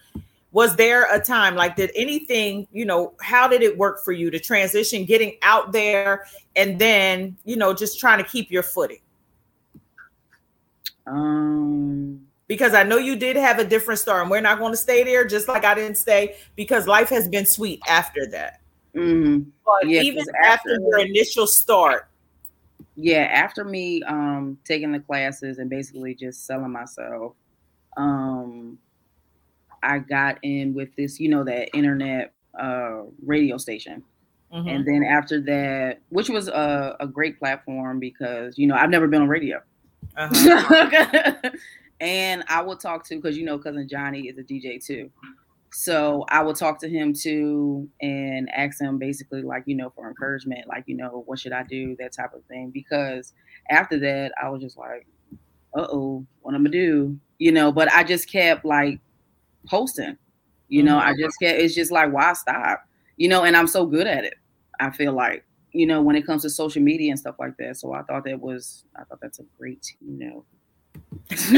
was 0.51 0.75
there 0.75 1.13
a 1.13 1.19
time 1.19 1.55
like 1.55 1.75
did 1.75 1.91
anything, 1.95 2.67
you 2.71 2.85
know, 2.85 3.13
how 3.21 3.47
did 3.47 3.61
it 3.61 3.77
work 3.77 4.03
for 4.03 4.11
you 4.11 4.29
to 4.31 4.39
transition, 4.39 5.05
getting 5.05 5.37
out 5.41 5.71
there, 5.71 6.25
and 6.55 6.79
then 6.79 7.37
you 7.45 7.55
know, 7.55 7.73
just 7.73 7.99
trying 7.99 8.17
to 8.17 8.29
keep 8.29 8.51
your 8.51 8.63
footing? 8.63 8.99
Um, 11.05 12.25
because 12.47 12.73
I 12.73 12.83
know 12.83 12.97
you 12.97 13.15
did 13.15 13.35
have 13.35 13.59
a 13.59 13.63
different 13.63 13.99
start, 13.99 14.21
and 14.21 14.31
we're 14.31 14.41
not 14.41 14.59
going 14.59 14.73
to 14.73 14.77
stay 14.77 15.03
there, 15.03 15.25
just 15.25 15.47
like 15.47 15.65
I 15.65 15.73
didn't 15.73 15.97
stay, 15.97 16.35
because 16.55 16.87
life 16.87 17.09
has 17.09 17.27
been 17.27 17.45
sweet 17.45 17.81
after 17.87 18.25
that. 18.27 18.61
Mm-hmm. 18.95 19.49
But 19.65 19.89
yeah, 19.89 20.01
even 20.01 20.23
after, 20.43 20.73
after 20.73 20.79
your 20.79 20.99
initial 20.99 21.47
start, 21.47 22.09
yeah, 22.95 23.23
after 23.23 23.63
me 23.63 24.03
um 24.03 24.57
taking 24.65 24.91
the 24.91 24.99
classes 24.99 25.57
and 25.57 25.69
basically 25.69 26.13
just 26.13 26.45
selling 26.45 26.71
myself, 26.71 27.33
um, 27.97 28.77
I 29.81 29.99
got 29.99 30.37
in 30.43 30.73
with 30.73 30.95
this, 30.95 31.19
you 31.19 31.29
know, 31.29 31.43
that 31.43 31.75
internet 31.75 32.33
uh 32.59 33.03
radio 33.25 33.57
station. 33.57 34.03
Mm-hmm. 34.53 34.67
And 34.67 34.85
then 34.85 35.03
after 35.03 35.41
that, 35.41 36.01
which 36.09 36.29
was 36.29 36.47
a, 36.47 36.95
a 36.99 37.07
great 37.07 37.39
platform 37.39 37.99
because 37.99 38.55
you 38.59 38.67
know 38.67 38.75
I've 38.75 38.91
never 38.91 39.07
been 39.07 39.23
on 39.23 39.27
radio. 39.27 39.59
Uh-huh. 40.15 41.35
and 41.99 42.43
I 42.47 42.61
will 42.61 42.77
talk 42.77 43.05
to 43.07 43.15
because 43.15 43.37
you 43.37 43.45
know 43.45 43.57
cousin 43.57 43.87
Johnny 43.89 44.27
is 44.27 44.37
a 44.37 44.43
DJ 44.43 44.83
too. 44.83 45.09
So 45.75 46.23
I 46.29 46.43
will 46.43 46.53
talk 46.53 46.79
to 46.81 46.89
him 46.89 47.13
too 47.13 47.89
and 47.99 48.47
ask 48.51 48.79
him 48.79 48.99
basically 48.99 49.41
like, 49.41 49.63
you 49.65 49.75
know, 49.75 49.89
for 49.95 50.07
encouragement, 50.07 50.67
like, 50.67 50.83
you 50.85 50.95
know, 50.95 51.23
what 51.25 51.39
should 51.39 51.51
I 51.51 51.63
do, 51.63 51.95
that 51.97 52.13
type 52.13 52.33
of 52.35 52.43
thing. 52.45 52.69
Because 52.69 53.33
after 53.71 53.97
that, 53.99 54.33
I 54.41 54.49
was 54.49 54.61
just 54.61 54.77
like, 54.77 55.07
uh 55.75 55.87
oh, 55.91 56.25
what 56.41 56.53
I'm 56.53 56.63
gonna 56.63 56.69
do, 56.69 57.17
you 57.39 57.51
know, 57.51 57.71
but 57.71 57.91
I 57.91 58.03
just 58.03 58.29
kept 58.29 58.63
like 58.63 58.99
posting, 59.65 60.15
you 60.67 60.83
know, 60.83 60.97
mm-hmm. 60.99 61.07
I 61.07 61.15
just 61.19 61.39
kept 61.39 61.59
it's 61.59 61.73
just 61.73 61.91
like 61.91 62.13
why 62.13 62.33
stop? 62.33 62.83
You 63.17 63.29
know, 63.29 63.43
and 63.43 63.57
I'm 63.57 63.67
so 63.67 63.87
good 63.87 64.05
at 64.05 64.25
it. 64.25 64.35
I 64.79 64.91
feel 64.91 65.13
like 65.13 65.43
you 65.73 65.87
know, 65.87 66.01
when 66.01 66.15
it 66.15 66.25
comes 66.25 66.43
to 66.43 66.49
social 66.49 66.81
media 66.81 67.09
and 67.11 67.19
stuff 67.19 67.35
like 67.39 67.57
that. 67.57 67.77
So 67.77 67.93
I 67.93 68.03
thought 68.03 68.23
that 68.25 68.39
was, 68.39 68.85
I 68.95 69.03
thought 69.03 69.19
that's 69.21 69.39
a 69.39 69.45
great, 69.57 69.95
you 69.99 70.17
know. 70.17 70.45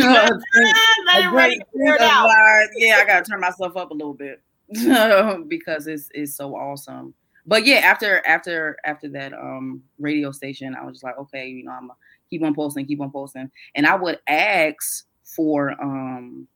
yeah, 2.77 2.95
I 3.01 3.05
gotta 3.05 3.25
turn 3.29 3.41
myself 3.41 3.75
up 3.75 3.91
a 3.91 3.93
little 3.93 4.13
bit 4.13 4.41
because 5.47 5.87
it's 5.87 6.09
it's 6.13 6.35
so 6.35 6.55
awesome. 6.55 7.13
But 7.45 7.65
yeah, 7.65 7.77
after 7.77 8.25
after 8.25 8.77
after 8.85 9.09
that 9.09 9.33
um 9.33 9.83
radio 9.99 10.31
station, 10.31 10.75
I 10.75 10.85
was 10.85 10.95
just 10.95 11.03
like, 11.03 11.17
okay, 11.19 11.47
you 11.47 11.65
know, 11.65 11.71
I'm 11.71 11.87
gonna 11.87 11.93
keep 12.29 12.41
on 12.43 12.55
posting, 12.55 12.85
keep 12.85 13.01
on 13.01 13.11
posting, 13.11 13.51
and 13.75 13.85
I 13.85 13.95
would 13.95 14.19
ask 14.27 15.05
for 15.23 15.71
um 15.81 16.47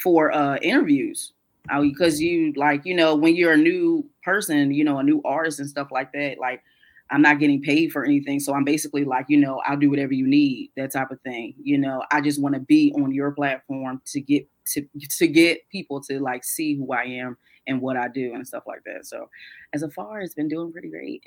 for 0.00 0.32
uh 0.32 0.56
interviews 0.58 1.33
Oh, 1.72 1.82
because 1.82 2.20
you 2.20 2.52
like 2.56 2.84
you 2.84 2.94
know 2.94 3.14
when 3.14 3.34
you're 3.34 3.54
a 3.54 3.56
new 3.56 4.08
person 4.22 4.70
you 4.70 4.84
know 4.84 4.98
a 4.98 5.02
new 5.02 5.22
artist 5.24 5.60
and 5.60 5.68
stuff 5.68 5.88
like 5.90 6.12
that 6.12 6.38
like 6.38 6.62
i'm 7.10 7.22
not 7.22 7.38
getting 7.38 7.62
paid 7.62 7.90
for 7.90 8.04
anything 8.04 8.38
so 8.38 8.52
i'm 8.52 8.64
basically 8.64 9.02
like 9.02 9.24
you 9.28 9.38
know 9.38 9.62
i'll 9.64 9.76
do 9.76 9.88
whatever 9.88 10.12
you 10.12 10.26
need 10.26 10.70
that 10.76 10.92
type 10.92 11.10
of 11.10 11.18
thing 11.22 11.54
you 11.62 11.78
know? 11.78 12.04
I 12.10 12.20
just 12.20 12.40
want 12.40 12.54
to 12.54 12.60
be 12.60 12.92
on 12.96 13.12
your 13.12 13.30
platform 13.30 14.02
to 14.06 14.20
get 14.20 14.46
to 14.72 14.86
to 15.08 15.26
get 15.26 15.66
people 15.70 16.02
to 16.02 16.20
like 16.20 16.44
see 16.44 16.76
who 16.76 16.92
i 16.92 17.04
am 17.04 17.38
and 17.66 17.80
what 17.80 17.96
i 17.96 18.08
do 18.08 18.34
and 18.34 18.46
stuff 18.46 18.64
like 18.66 18.84
that 18.84 19.06
so 19.06 19.30
as 19.72 19.82
a 19.82 19.90
far 19.90 20.20
it's 20.20 20.34
been 20.34 20.48
doing 20.48 20.70
pretty 20.70 20.90
great. 20.90 21.22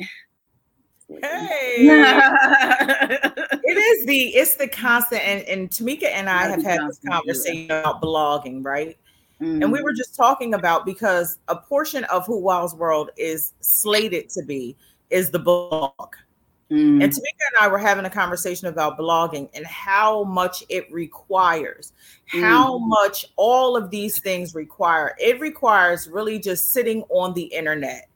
Hey, 1.10 1.78
it 3.64 3.78
is 3.78 4.06
the 4.06 4.36
it's 4.36 4.58
the 4.58 4.68
constant 4.68 5.22
and, 5.22 5.42
and 5.44 5.70
Tamika 5.70 6.12
and 6.12 6.30
I 6.30 6.50
have 6.50 6.62
had 6.62 6.82
this 6.82 7.00
conversation 7.08 7.72
about 7.72 8.02
blogging, 8.02 8.62
right? 8.64 8.98
Mm-hmm. 9.42 9.62
And 9.62 9.72
we 9.72 9.82
were 9.82 9.92
mm-hmm. 9.92 9.98
just 9.98 10.16
talking 10.16 10.54
about 10.54 10.86
because 10.86 11.38
a 11.48 11.56
portion 11.56 12.04
of 12.06 12.26
who 12.26 12.40
Wilds 12.40 12.74
World 12.74 13.12
is 13.18 13.54
slated 13.62 14.30
to 14.32 14.44
be 14.44 14.76
is 15.10 15.30
the 15.30 15.40
blog. 15.40 16.16
Mm-hmm. 16.72 17.02
And 17.02 17.14
Tamika 17.14 17.46
and 17.54 17.62
I 17.62 17.68
were 17.70 17.78
having 17.78 18.06
a 18.06 18.10
conversation 18.10 18.68
about 18.68 18.98
blogging 18.98 19.50
and 19.54 19.66
how 19.66 20.24
much 20.26 20.64
it 20.68 20.92
requires, 20.92 21.94
mm-hmm. 22.34 22.44
how 22.44 22.78
much 22.78 23.26
all 23.38 23.78
of 23.78 23.90
these 23.90 24.20
things 24.20 24.54
require. 24.54 25.16
It 25.18 25.40
requires 25.40 26.10
really 26.10 26.40
just 26.40 26.70
sitting 26.70 27.04
on 27.10 27.34
the 27.34 27.44
internet 27.44 28.10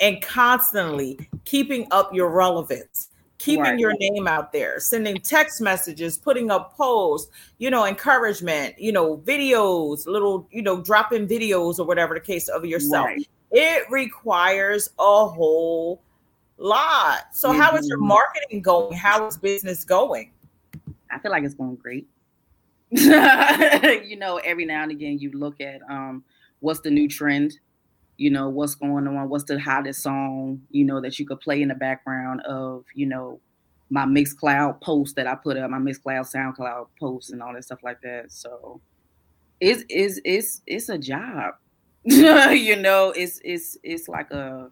and 0.00 0.20
constantly 0.22 1.28
keeping 1.44 1.86
up 1.92 2.12
your 2.12 2.30
relevance 2.30 3.10
keeping 3.44 3.62
right. 3.62 3.78
your 3.78 3.92
name 3.98 4.26
out 4.26 4.52
there, 4.52 4.80
sending 4.80 5.16
text 5.16 5.60
messages, 5.60 6.16
putting 6.16 6.50
up 6.50 6.74
posts, 6.74 7.30
you 7.58 7.70
know, 7.70 7.84
encouragement, 7.84 8.74
you 8.78 8.90
know, 8.90 9.18
videos, 9.18 10.06
little, 10.06 10.48
you 10.50 10.62
know, 10.62 10.80
dropping 10.80 11.28
videos 11.28 11.78
or 11.78 11.84
whatever 11.84 12.14
the 12.14 12.20
case 12.20 12.48
of 12.48 12.64
yourself. 12.64 13.06
Right. 13.06 13.28
It 13.52 13.84
requires 13.90 14.88
a 14.98 15.28
whole 15.28 16.02
lot. 16.56 17.26
So, 17.32 17.50
mm-hmm. 17.50 17.60
how 17.60 17.76
is 17.76 17.86
your 17.86 17.98
mm-hmm. 17.98 18.08
marketing 18.08 18.62
going? 18.62 18.96
How 18.96 19.26
is 19.26 19.36
business 19.36 19.84
going? 19.84 20.32
I 21.10 21.18
feel 21.18 21.30
like 21.30 21.44
it's 21.44 21.54
going 21.54 21.76
great. 21.76 22.08
you 22.90 24.16
know, 24.16 24.38
every 24.38 24.64
now 24.64 24.84
and 24.84 24.90
again, 24.90 25.18
you 25.18 25.30
look 25.32 25.60
at 25.60 25.82
um, 25.90 26.24
what's 26.60 26.80
the 26.80 26.90
new 26.90 27.08
trend 27.08 27.58
you 28.16 28.30
know 28.30 28.48
what's 28.48 28.74
going 28.74 29.06
on 29.08 29.28
what's 29.28 29.44
the 29.44 29.58
hottest 29.58 30.02
song 30.02 30.60
you 30.70 30.84
know 30.84 31.00
that 31.00 31.18
you 31.18 31.26
could 31.26 31.40
play 31.40 31.60
in 31.60 31.68
the 31.68 31.74
background 31.74 32.40
of 32.42 32.84
you 32.94 33.06
know 33.06 33.40
my 33.90 34.04
Mixcloud 34.04 34.80
post 34.80 35.16
that 35.16 35.26
I 35.26 35.34
put 35.34 35.56
up, 35.56 35.70
my 35.70 35.78
Mixcloud 35.78 36.30
SoundCloud 36.32 36.88
post 36.98 37.30
and 37.30 37.42
all 37.42 37.52
that 37.54 37.64
stuff 37.64 37.82
like 37.82 38.00
that. 38.02 38.32
So 38.32 38.80
it's 39.60 39.84
it's 39.88 40.20
it's 40.24 40.62
it's 40.66 40.88
a 40.88 40.98
job. 40.98 41.54
you 42.04 42.76
know, 42.76 43.10
it's 43.10 43.40
it's 43.44 43.78
it's 43.82 44.08
like 44.08 44.30
a 44.30 44.70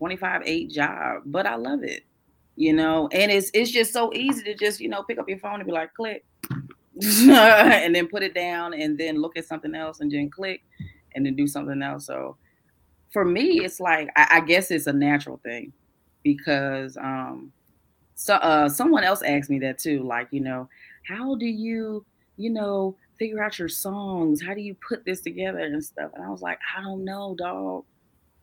25-8 0.00 0.70
job, 0.70 1.22
but 1.26 1.46
I 1.46 1.56
love 1.56 1.82
it. 1.82 2.04
You 2.56 2.72
know, 2.72 3.08
and 3.12 3.32
it's 3.32 3.50
it's 3.54 3.70
just 3.70 3.92
so 3.92 4.12
easy 4.14 4.44
to 4.44 4.54
just, 4.54 4.80
you 4.80 4.88
know, 4.88 5.02
pick 5.02 5.18
up 5.18 5.28
your 5.28 5.38
phone 5.38 5.56
and 5.56 5.66
be 5.66 5.72
like 5.72 5.94
click 5.94 6.24
and 7.02 7.94
then 7.94 8.06
put 8.06 8.22
it 8.22 8.34
down 8.34 8.74
and 8.74 8.98
then 8.98 9.20
look 9.20 9.36
at 9.36 9.46
something 9.46 9.74
else 9.74 10.00
and 10.00 10.10
then 10.10 10.30
click 10.30 10.62
and 11.14 11.24
then 11.24 11.34
do 11.34 11.46
something 11.46 11.82
else. 11.82 12.06
So 12.06 12.36
for 13.12 13.24
me, 13.24 13.64
it's 13.64 13.80
like 13.80 14.10
I, 14.16 14.26
I 14.36 14.40
guess 14.40 14.70
it's 14.70 14.86
a 14.86 14.92
natural 14.92 15.38
thing 15.38 15.72
because 16.22 16.96
um 16.96 17.52
so 18.14 18.34
uh 18.34 18.68
someone 18.68 19.04
else 19.04 19.22
asked 19.22 19.50
me 19.50 19.58
that 19.60 19.78
too, 19.78 20.02
like, 20.02 20.28
you 20.30 20.40
know, 20.40 20.68
how 21.06 21.34
do 21.34 21.46
you, 21.46 22.04
you 22.36 22.50
know, 22.50 22.96
figure 23.20 23.42
out 23.42 23.58
your 23.58 23.68
songs. 23.68 24.42
How 24.42 24.54
do 24.54 24.60
you 24.62 24.74
put 24.74 25.04
this 25.04 25.20
together 25.20 25.58
and 25.58 25.84
stuff? 25.84 26.10
And 26.14 26.24
I 26.24 26.30
was 26.30 26.42
like, 26.42 26.58
I 26.76 26.82
don't 26.82 27.04
know, 27.04 27.36
dog. 27.38 27.84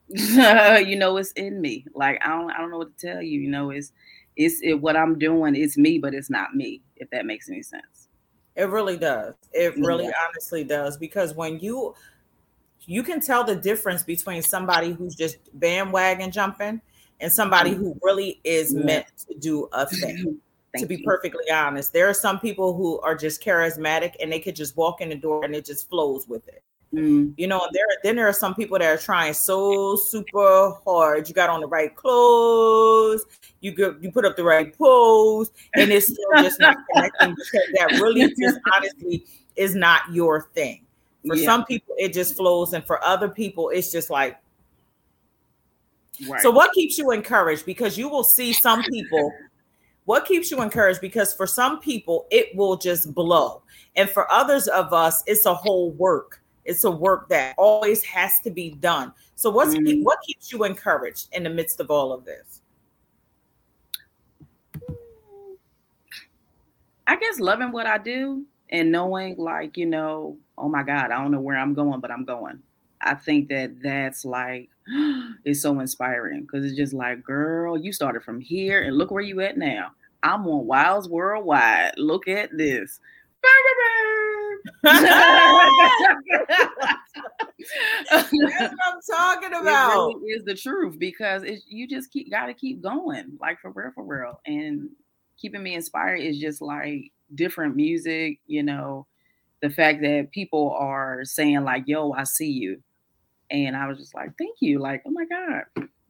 you 0.87 0.95
know, 0.95 1.17
it's 1.17 1.31
in 1.33 1.59
me. 1.59 1.85
Like 1.93 2.19
I 2.23 2.29
don't 2.29 2.51
I 2.51 2.59
don't 2.59 2.71
know 2.71 2.77
what 2.77 2.97
to 2.97 3.07
tell 3.07 3.21
you. 3.21 3.41
You 3.41 3.49
know, 3.49 3.71
it's 3.71 3.91
it's 4.37 4.61
it, 4.61 4.75
what 4.75 4.95
I'm 4.95 5.19
doing. 5.19 5.55
It's 5.55 5.77
me, 5.77 5.97
but 5.97 6.13
it's 6.13 6.29
not 6.29 6.55
me. 6.55 6.81
If 6.95 7.09
that 7.09 7.25
makes 7.25 7.49
any 7.49 7.63
sense. 7.63 8.07
It 8.55 8.69
really 8.69 8.97
does. 8.97 9.33
It 9.51 9.75
really 9.77 10.05
yeah. 10.05 10.13
honestly 10.27 10.63
does 10.63 10.97
because 10.97 11.33
when 11.35 11.59
you 11.59 11.93
you 12.87 13.03
can 13.03 13.19
tell 13.19 13.43
the 13.43 13.55
difference 13.55 14.01
between 14.01 14.41
somebody 14.41 14.91
who's 14.93 15.13
just 15.13 15.37
bandwagon 15.59 16.31
jumping 16.31 16.81
and 17.19 17.31
somebody 17.31 17.71
who 17.73 17.97
really 18.01 18.39
is 18.43 18.73
meant 18.73 19.05
to 19.27 19.35
do 19.37 19.67
a 19.73 19.85
thing. 20.01 20.39
to 20.77 20.85
be 20.85 20.95
you. 20.95 21.03
perfectly 21.03 21.49
honest, 21.51 21.91
there 21.93 22.09
are 22.09 22.13
some 22.13 22.39
people 22.39 22.75
who 22.75 22.99
are 23.01 23.15
just 23.15 23.43
charismatic 23.43 24.13
and 24.21 24.31
they 24.31 24.39
could 24.39 24.55
just 24.55 24.75
walk 24.77 25.01
in 25.01 25.09
the 25.09 25.15
door 25.15 25.43
and 25.43 25.53
it 25.53 25.65
just 25.65 25.89
flows 25.89 26.27
with 26.27 26.47
it. 26.47 26.63
Mm. 26.93 27.33
You 27.35 27.47
know, 27.47 27.67
there 27.73 27.85
then 28.03 28.15
there 28.15 28.27
are 28.27 28.33
some 28.33 28.55
people 28.55 28.79
that 28.79 28.87
are 28.87 28.97
trying 28.97 29.33
so 29.33 29.97
super 29.97 30.71
hard. 30.85 31.27
You 31.27 31.35
got 31.35 31.49
on 31.49 31.59
the 31.59 31.67
right 31.67 31.93
clothes, 31.93 33.25
you 33.59 33.73
go, 33.73 33.97
you 33.99 34.09
put 34.09 34.23
up 34.23 34.37
the 34.37 34.43
right 34.43 34.75
pose, 34.77 35.51
and 35.75 35.91
it's 35.91 36.07
still 36.07 36.43
just 36.43 36.61
not 36.61 36.77
connecting 36.93 37.31
because 37.35 37.67
that 37.73 37.99
really 38.01 38.33
just 38.39 38.59
honestly 38.75 39.25
is 39.57 39.75
not 39.75 40.01
your 40.13 40.49
thing. 40.55 40.86
For 41.27 41.35
yeah. 41.35 41.45
some 41.45 41.65
people, 41.65 41.95
it 41.97 42.13
just 42.13 42.35
flows, 42.35 42.73
and 42.73 42.85
for 42.85 43.03
other 43.03 43.29
people, 43.29 43.69
it's 43.69 43.91
just 43.91 44.09
like. 44.09 44.37
Right. 46.27 46.41
So, 46.41 46.49
what 46.49 46.73
keeps 46.73 46.97
you 46.97 47.11
encouraged? 47.11 47.65
Because 47.65 47.97
you 47.97 48.09
will 48.09 48.23
see 48.23 48.53
some 48.53 48.81
people. 48.83 49.31
what 50.05 50.25
keeps 50.25 50.49
you 50.49 50.61
encouraged? 50.61 51.01
Because 51.01 51.33
for 51.33 51.45
some 51.45 51.79
people, 51.79 52.25
it 52.31 52.55
will 52.55 52.77
just 52.77 53.13
blow, 53.13 53.61
and 53.95 54.09
for 54.09 54.31
others 54.31 54.67
of 54.67 54.93
us, 54.93 55.23
it's 55.27 55.45
a 55.45 55.53
whole 55.53 55.91
work 55.91 56.41
it's 56.67 56.83
a 56.83 56.91
work 56.91 57.29
that 57.29 57.55
always 57.57 58.03
has 58.03 58.41
to 58.41 58.51
be 58.51 58.71
done. 58.71 59.13
So 59.35 59.49
what's 59.49 59.73
mm-hmm. 59.73 60.03
what 60.03 60.19
keeps 60.27 60.51
you 60.51 60.65
encouraged 60.65 61.29
in 61.31 61.43
the 61.43 61.49
midst 61.49 61.79
of 61.79 61.89
all 61.89 62.11
of 62.11 62.25
this? 62.25 62.61
I 67.07 67.15
guess 67.15 67.39
loving 67.39 67.71
what 67.71 67.87
I 67.87 67.97
do 67.97 68.45
and 68.69 68.91
knowing 68.91 69.37
like, 69.37 69.77
you 69.77 69.85
know, 69.85 70.37
oh 70.57 70.69
my 70.69 70.83
god, 70.83 71.11
I 71.11 71.21
don't 71.21 71.31
know 71.31 71.39
where 71.39 71.57
I'm 71.57 71.73
going, 71.73 71.99
but 71.99 72.11
I'm 72.11 72.25
going. 72.25 72.59
I 73.01 73.13
think 73.13 73.49
that 73.49 73.81
that's 73.81 74.25
like 74.25 74.69
it's 75.45 75.61
so 75.61 75.79
inspiring 75.79 76.41
because 76.41 76.65
it's 76.65 76.75
just 76.77 76.93
like, 76.93 77.23
girl, 77.23 77.77
you 77.77 77.91
started 77.93 78.23
from 78.23 78.39
here 78.39 78.83
and 78.83 78.97
look 78.97 79.11
where 79.11 79.23
you 79.23 79.41
at 79.41 79.57
now. 79.57 79.91
I'm 80.23 80.47
on 80.47 80.65
Wilds 80.65 81.07
Worldwide. 81.07 81.93
Look 81.97 82.27
at 82.27 82.55
this. 82.57 82.99
That's 88.09 88.31
what 88.31 88.51
I'm 88.51 88.99
talking 89.09 89.53
about. 89.53 90.11
It 90.11 90.17
really 90.17 90.31
is 90.31 90.43
the 90.45 90.55
truth 90.55 90.97
because 90.99 91.43
it, 91.43 91.59
you 91.67 91.87
just 91.87 92.11
keep 92.11 92.29
got 92.31 92.47
to 92.47 92.53
keep 92.53 92.81
going, 92.81 93.37
like 93.39 93.59
for 93.61 93.71
real, 93.71 93.91
for 93.93 94.03
real. 94.03 94.39
And 94.45 94.89
keeping 95.37 95.63
me 95.63 95.75
inspired 95.75 96.17
is 96.17 96.39
just 96.39 96.61
like 96.61 97.11
different 97.35 97.75
music, 97.75 98.39
you 98.47 98.63
know, 98.63 99.05
the 99.61 99.69
fact 99.69 100.01
that 100.01 100.31
people 100.31 100.75
are 100.77 101.23
saying 101.23 101.63
like, 101.63 101.83
"Yo, 101.87 102.11
I 102.11 102.23
see 102.23 102.49
you," 102.49 102.81
and 103.49 103.75
I 103.75 103.87
was 103.87 103.97
just 103.97 104.15
like, 104.15 104.31
"Thank 104.37 104.57
you," 104.59 104.79
like, 104.79 105.03
"Oh 105.05 105.11
my 105.11 105.25
god." 105.25 105.63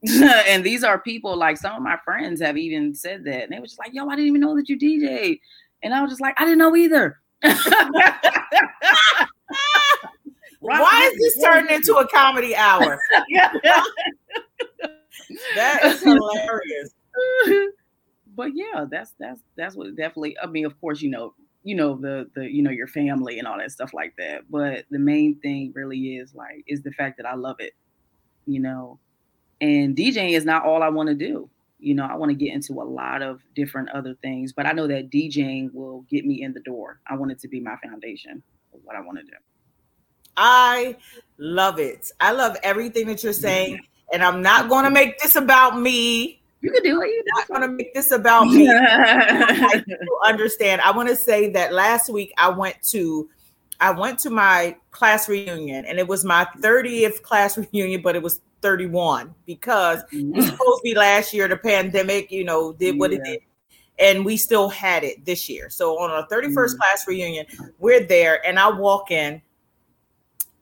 and 0.48 0.64
these 0.64 0.84
are 0.84 1.00
people 1.00 1.36
like 1.36 1.58
some 1.58 1.76
of 1.76 1.82
my 1.82 1.98
friends 2.06 2.42
have 2.42 2.58
even 2.58 2.94
said 2.94 3.24
that, 3.26 3.44
and 3.44 3.52
they 3.52 3.60
were 3.60 3.66
just 3.66 3.80
like, 3.80 3.94
"Yo, 3.94 4.08
I 4.08 4.16
didn't 4.16 4.28
even 4.28 4.42
know 4.42 4.56
that 4.56 4.70
you 4.70 4.78
DJ," 4.78 5.40
and 5.84 5.94
I 5.94 6.02
was 6.02 6.12
just 6.12 6.22
like, 6.22 6.36
"I 6.40 6.46
didn't 6.46 6.60
know 6.60 6.76
either." 6.76 7.20
Why 10.60 11.12
is 11.14 11.20
this 11.20 11.44
turning 11.44 11.74
into 11.74 11.96
a 11.96 12.08
comedy 12.08 12.56
hour? 12.56 13.00
that 15.56 15.86
is 15.86 16.02
hilarious. 16.02 16.94
But 18.38 18.52
yeah, 18.56 18.86
that's 18.90 19.14
that's 19.20 19.42
that's 19.58 19.76
what 19.76 19.96
definitely. 19.98 20.38
I 20.42 20.48
mean, 20.48 20.66
of 20.66 20.80
course, 20.80 21.02
you 21.02 21.10
know, 21.10 21.34
you 21.64 21.76
know 21.76 21.98
the 21.98 22.30
the 22.36 22.50
you 22.50 22.64
know 22.64 22.72
your 22.72 22.88
family 22.88 23.40
and 23.40 23.48
all 23.48 23.58
that 23.58 23.72
stuff 23.72 23.94
like 23.94 24.14
that. 24.18 24.50
But 24.50 24.86
the 24.90 25.00
main 25.00 25.36
thing 25.42 25.74
really 25.76 26.16
is 26.16 26.34
like 26.34 26.64
is 26.68 26.84
the 26.84 26.92
fact 26.92 27.18
that 27.18 27.26
I 27.26 27.36
love 27.36 27.58
it, 27.60 27.74
you 28.46 28.62
know, 28.62 29.00
and 29.60 29.98
DJing 29.98 30.32
is 30.32 30.46
not 30.46 30.64
all 30.64 30.82
I 30.84 30.90
want 30.90 31.10
to 31.10 31.16
do 31.16 31.50
you 31.80 31.94
know, 31.94 32.06
I 32.06 32.16
want 32.16 32.32
to 32.32 32.36
get 32.36 32.54
into 32.54 32.74
a 32.74 32.84
lot 32.84 33.22
of 33.22 33.42
different 33.56 33.90
other 33.90 34.16
things, 34.22 34.52
but 34.52 34.66
I 34.66 34.72
know 34.72 34.88
that 34.88 35.12
DJing 35.12 35.74
will 35.74 36.02
get 36.10 36.26
me 36.26 36.42
in 36.42 36.54
the 36.54 36.60
door. 36.62 37.00
I 37.08 37.16
want 37.16 37.32
it 37.32 37.40
to 37.40 37.48
be 37.48 37.60
my 37.60 37.76
foundation 37.84 38.42
of 38.74 38.80
what 38.84 38.96
I 38.96 39.02
want 39.02 39.20
to 39.20 39.24
do. 39.24 39.38
I 40.36 40.98
love 41.38 41.80
it. 41.80 42.12
I 42.20 42.32
love 42.32 42.58
everything 42.64 43.08
that 43.08 43.24
you're 43.24 43.34
saying, 43.34 43.80
and 44.12 44.24
I'm 44.24 44.42
not 44.42 44.70
going 44.70 44.86
to 44.86 44.92
make 44.92 45.20
this 45.20 45.36
about 45.36 45.80
me. 45.80 46.42
You 46.62 46.72
can 46.72 46.84
do 46.84 47.02
it. 47.02 47.10
You're 47.10 47.24
not 47.36 47.48
going 47.48 47.62
to 47.62 47.68
make 47.68 47.94
this 47.94 48.12
about 48.12 48.48
me. 48.48 48.68
I 48.70 49.84
understand. 50.26 50.82
I 50.82 50.92
want 50.92 51.10
to 51.10 51.16
say 51.16 51.50
that 51.52 51.74
last 51.74 52.10
week 52.10 52.34
I 52.38 52.50
went 52.50 52.82
to 52.90 53.30
I 53.80 53.92
went 53.92 54.20
to 54.20 54.30
my 54.30 54.76
class 54.92 55.30
reunion, 55.30 55.86
and 55.86 56.00
it 56.00 56.08
was 56.08 56.26
my 56.26 56.48
30th 56.60 57.22
class 57.22 57.58
reunion, 57.74 58.02
but 58.02 58.16
it 58.16 58.24
was 58.24 58.42
31 58.62 59.34
because 59.46 60.04
mm-hmm. 60.06 60.34
it 60.34 60.36
was 60.36 60.46
supposed 60.46 60.80
to 60.80 60.84
be 60.84 60.96
last 60.96 61.34
year. 61.34 61.48
The 61.48 61.58
pandemic, 61.58 62.32
you 62.32 62.44
know, 62.44 62.74
did 62.74 62.98
what 62.98 63.12
yeah. 63.12 63.20
it 63.20 63.24
did. 63.24 63.40
And 64.00 64.26
we 64.26 64.38
still 64.38 64.70
had 64.70 65.04
it 65.04 65.26
this 65.26 65.50
year. 65.50 65.72
So 65.72 65.98
on 66.00 66.12
our 66.12 66.28
31st 66.28 66.54
mm-hmm. 66.54 66.78
class 66.78 67.08
reunion, 67.08 67.46
we're 67.80 68.04
there, 68.04 68.46
and 68.46 68.60
I 68.60 68.70
walk 68.70 69.12
in, 69.12 69.42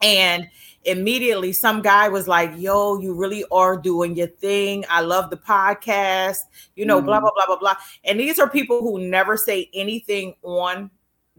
and 0.02 0.48
immediately 0.86 1.52
some 1.52 1.82
guy 1.82 2.08
was 2.08 2.28
like, 2.28 2.52
Yo, 2.58 3.00
you 3.00 3.14
really 3.14 3.44
are 3.52 3.78
doing 3.78 4.16
your 4.16 4.28
thing. 4.28 4.86
I 4.90 5.02
love 5.02 5.30
the 5.30 5.38
podcast, 5.38 6.40
you 6.76 6.86
know, 6.86 6.98
mm-hmm. 6.98 7.08
blah, 7.08 7.20
blah, 7.20 7.32
blah, 7.36 7.46
blah, 7.48 7.60
blah. 7.60 7.76
And 8.04 8.20
these 8.20 8.40
are 8.40 8.50
people 8.50 8.82
who 8.82 9.00
never 9.00 9.38
say 9.38 9.70
anything 9.74 10.36
on 10.44 10.90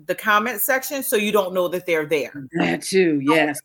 the 0.05 0.15
comment 0.15 0.61
section 0.61 1.03
so 1.03 1.17
you 1.17 1.33
don't 1.33 1.55
know 1.55 1.69
that 1.69 1.87
they're 1.87 2.05
there. 2.05 2.47
That 2.53 2.83
too, 2.83 3.21
yes. 3.23 3.61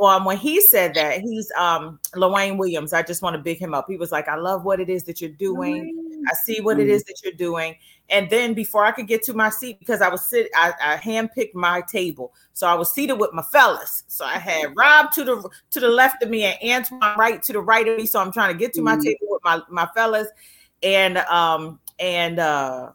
Um, 0.00 0.24
when 0.24 0.36
he 0.36 0.60
said 0.60 0.94
that, 0.94 1.20
he's 1.20 1.52
um 1.56 2.00
Lwayne 2.14 2.58
Williams. 2.58 2.92
I 2.92 3.02
just 3.02 3.22
want 3.22 3.36
to 3.36 3.42
big 3.42 3.58
him 3.58 3.74
up. 3.74 3.86
He 3.88 3.96
was 3.96 4.10
like, 4.10 4.26
I 4.26 4.36
love 4.36 4.64
what 4.64 4.80
it 4.80 4.88
is 4.88 5.04
that 5.04 5.20
you're 5.20 5.30
doing. 5.30 6.22
I 6.28 6.34
see 6.44 6.60
what 6.60 6.80
it 6.80 6.88
is 6.88 7.04
that 7.04 7.20
you're 7.22 7.32
doing. 7.34 7.76
And 8.12 8.28
then 8.28 8.52
before 8.52 8.84
I 8.84 8.92
could 8.92 9.06
get 9.06 9.22
to 9.22 9.32
my 9.32 9.48
seat, 9.48 9.78
because 9.78 10.02
I 10.02 10.08
was 10.10 10.24
sit, 10.26 10.50
I, 10.54 10.74
I 10.82 10.96
handpicked 10.98 11.54
my 11.54 11.80
table. 11.80 12.34
So 12.52 12.66
I 12.66 12.74
was 12.74 12.92
seated 12.92 13.14
with 13.14 13.32
my 13.32 13.42
fellas. 13.42 14.04
So 14.06 14.26
I 14.26 14.36
had 14.38 14.74
Rob 14.76 15.10
to 15.12 15.24
the 15.24 15.50
to 15.70 15.80
the 15.80 15.88
left 15.88 16.22
of 16.22 16.28
me 16.28 16.44
and 16.44 16.58
Antoine 16.62 17.16
right 17.18 17.42
to 17.42 17.52
the 17.54 17.60
right 17.60 17.88
of 17.88 17.96
me. 17.96 18.04
So 18.04 18.20
I'm 18.20 18.30
trying 18.30 18.52
to 18.52 18.58
get 18.58 18.74
to 18.74 18.82
my 18.82 18.96
mm-hmm. 18.96 19.04
table 19.04 19.26
with 19.30 19.42
my, 19.42 19.62
my 19.70 19.88
fellas 19.94 20.28
and 20.82 21.18
um 21.18 21.80
and 21.98 22.38
uh 22.38 22.90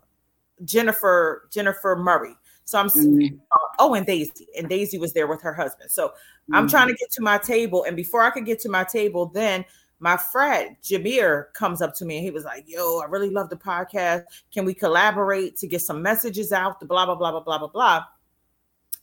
Jennifer 0.63 1.47
Jennifer 1.51 1.95
Murray. 1.95 2.35
So 2.65 2.77
I'm 2.77 2.87
mm-hmm. 2.87 3.37
oh, 3.79 3.95
and 3.95 4.05
Daisy, 4.05 4.47
and 4.55 4.69
Daisy 4.69 4.99
was 4.99 5.13
there 5.13 5.25
with 5.25 5.41
her 5.41 5.53
husband. 5.53 5.89
So 5.89 6.09
mm-hmm. 6.09 6.55
I'm 6.55 6.67
trying 6.67 6.89
to 6.89 6.93
get 6.93 7.09
to 7.13 7.23
my 7.23 7.39
table, 7.39 7.85
and 7.85 7.95
before 7.95 8.21
I 8.21 8.29
could 8.29 8.45
get 8.45 8.59
to 8.59 8.69
my 8.69 8.83
table, 8.83 9.31
then 9.33 9.65
my 9.99 10.17
friend 10.17 10.75
Jameer 10.83 11.53
comes 11.53 11.81
up 11.81 11.95
to 11.95 12.05
me 12.05 12.17
and 12.17 12.23
he 12.23 12.31
was 12.31 12.43
like, 12.43 12.65
"Yo, 12.67 12.99
I 12.99 13.05
really 13.05 13.29
love 13.29 13.49
the 13.49 13.55
podcast. 13.55 14.23
Can 14.53 14.65
we 14.65 14.73
collaborate 14.73 15.57
to 15.57 15.67
get 15.67 15.81
some 15.81 16.01
messages 16.01 16.51
out?" 16.51 16.79
The 16.79 16.85
blah 16.85 17.05
blah 17.05 17.15
blah 17.15 17.31
blah 17.31 17.41
blah 17.41 17.57
blah 17.57 17.67
blah. 17.67 18.03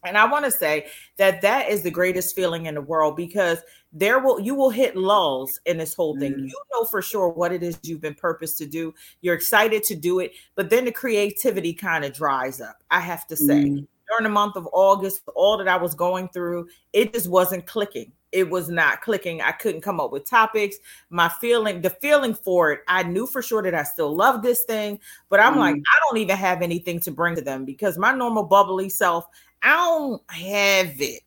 And 0.04 0.18
I 0.18 0.26
want 0.26 0.44
to 0.44 0.50
say 0.50 0.86
that 1.16 1.40
that 1.42 1.70
is 1.70 1.82
the 1.82 1.90
greatest 1.90 2.36
feeling 2.36 2.66
in 2.66 2.74
the 2.74 2.82
world 2.82 3.16
because 3.16 3.58
there 3.92 4.18
will 4.18 4.40
you 4.40 4.54
will 4.54 4.70
hit 4.70 4.96
lulls 4.96 5.58
in 5.66 5.78
this 5.78 5.94
whole 5.94 6.18
thing. 6.18 6.34
Mm. 6.34 6.48
You 6.48 6.62
know 6.72 6.84
for 6.84 7.00
sure 7.00 7.28
what 7.28 7.52
it 7.52 7.62
is 7.62 7.78
you've 7.82 8.00
been 8.00 8.14
purposed 8.14 8.58
to 8.58 8.66
do. 8.66 8.92
You're 9.22 9.34
excited 9.34 9.82
to 9.84 9.94
do 9.94 10.20
it, 10.20 10.32
but 10.54 10.70
then 10.70 10.84
the 10.84 10.92
creativity 10.92 11.72
kind 11.72 12.04
of 12.04 12.12
dries 12.12 12.60
up. 12.60 12.82
I 12.90 13.00
have 13.00 13.26
to 13.28 13.36
say. 13.36 13.64
Mm. 13.64 13.86
During 14.10 14.24
the 14.24 14.28
month 14.28 14.56
of 14.56 14.68
August, 14.74 15.22
all 15.34 15.56
that 15.56 15.66
I 15.66 15.78
was 15.78 15.94
going 15.94 16.28
through, 16.28 16.68
it 16.92 17.14
just 17.14 17.26
wasn't 17.26 17.66
clicking. 17.66 18.12
It 18.34 18.50
was 18.50 18.68
not 18.68 19.00
clicking. 19.00 19.40
I 19.40 19.52
couldn't 19.52 19.80
come 19.80 20.00
up 20.00 20.10
with 20.10 20.28
topics. 20.28 20.76
My 21.08 21.28
feeling, 21.40 21.80
the 21.80 21.90
feeling 21.90 22.34
for 22.34 22.72
it, 22.72 22.80
I 22.88 23.04
knew 23.04 23.26
for 23.26 23.40
sure 23.40 23.62
that 23.62 23.74
I 23.74 23.84
still 23.84 24.14
love 24.14 24.42
this 24.42 24.64
thing, 24.64 24.98
but 25.30 25.38
I'm 25.38 25.54
mm. 25.54 25.58
like, 25.58 25.76
I 25.76 26.00
don't 26.04 26.18
even 26.18 26.36
have 26.36 26.60
anything 26.60 26.98
to 27.00 27.12
bring 27.12 27.36
to 27.36 27.42
them 27.42 27.64
because 27.64 27.96
my 27.96 28.12
normal 28.12 28.42
bubbly 28.42 28.88
self, 28.88 29.26
I 29.62 29.76
don't 29.76 30.22
have 30.30 31.00
it. 31.00 31.22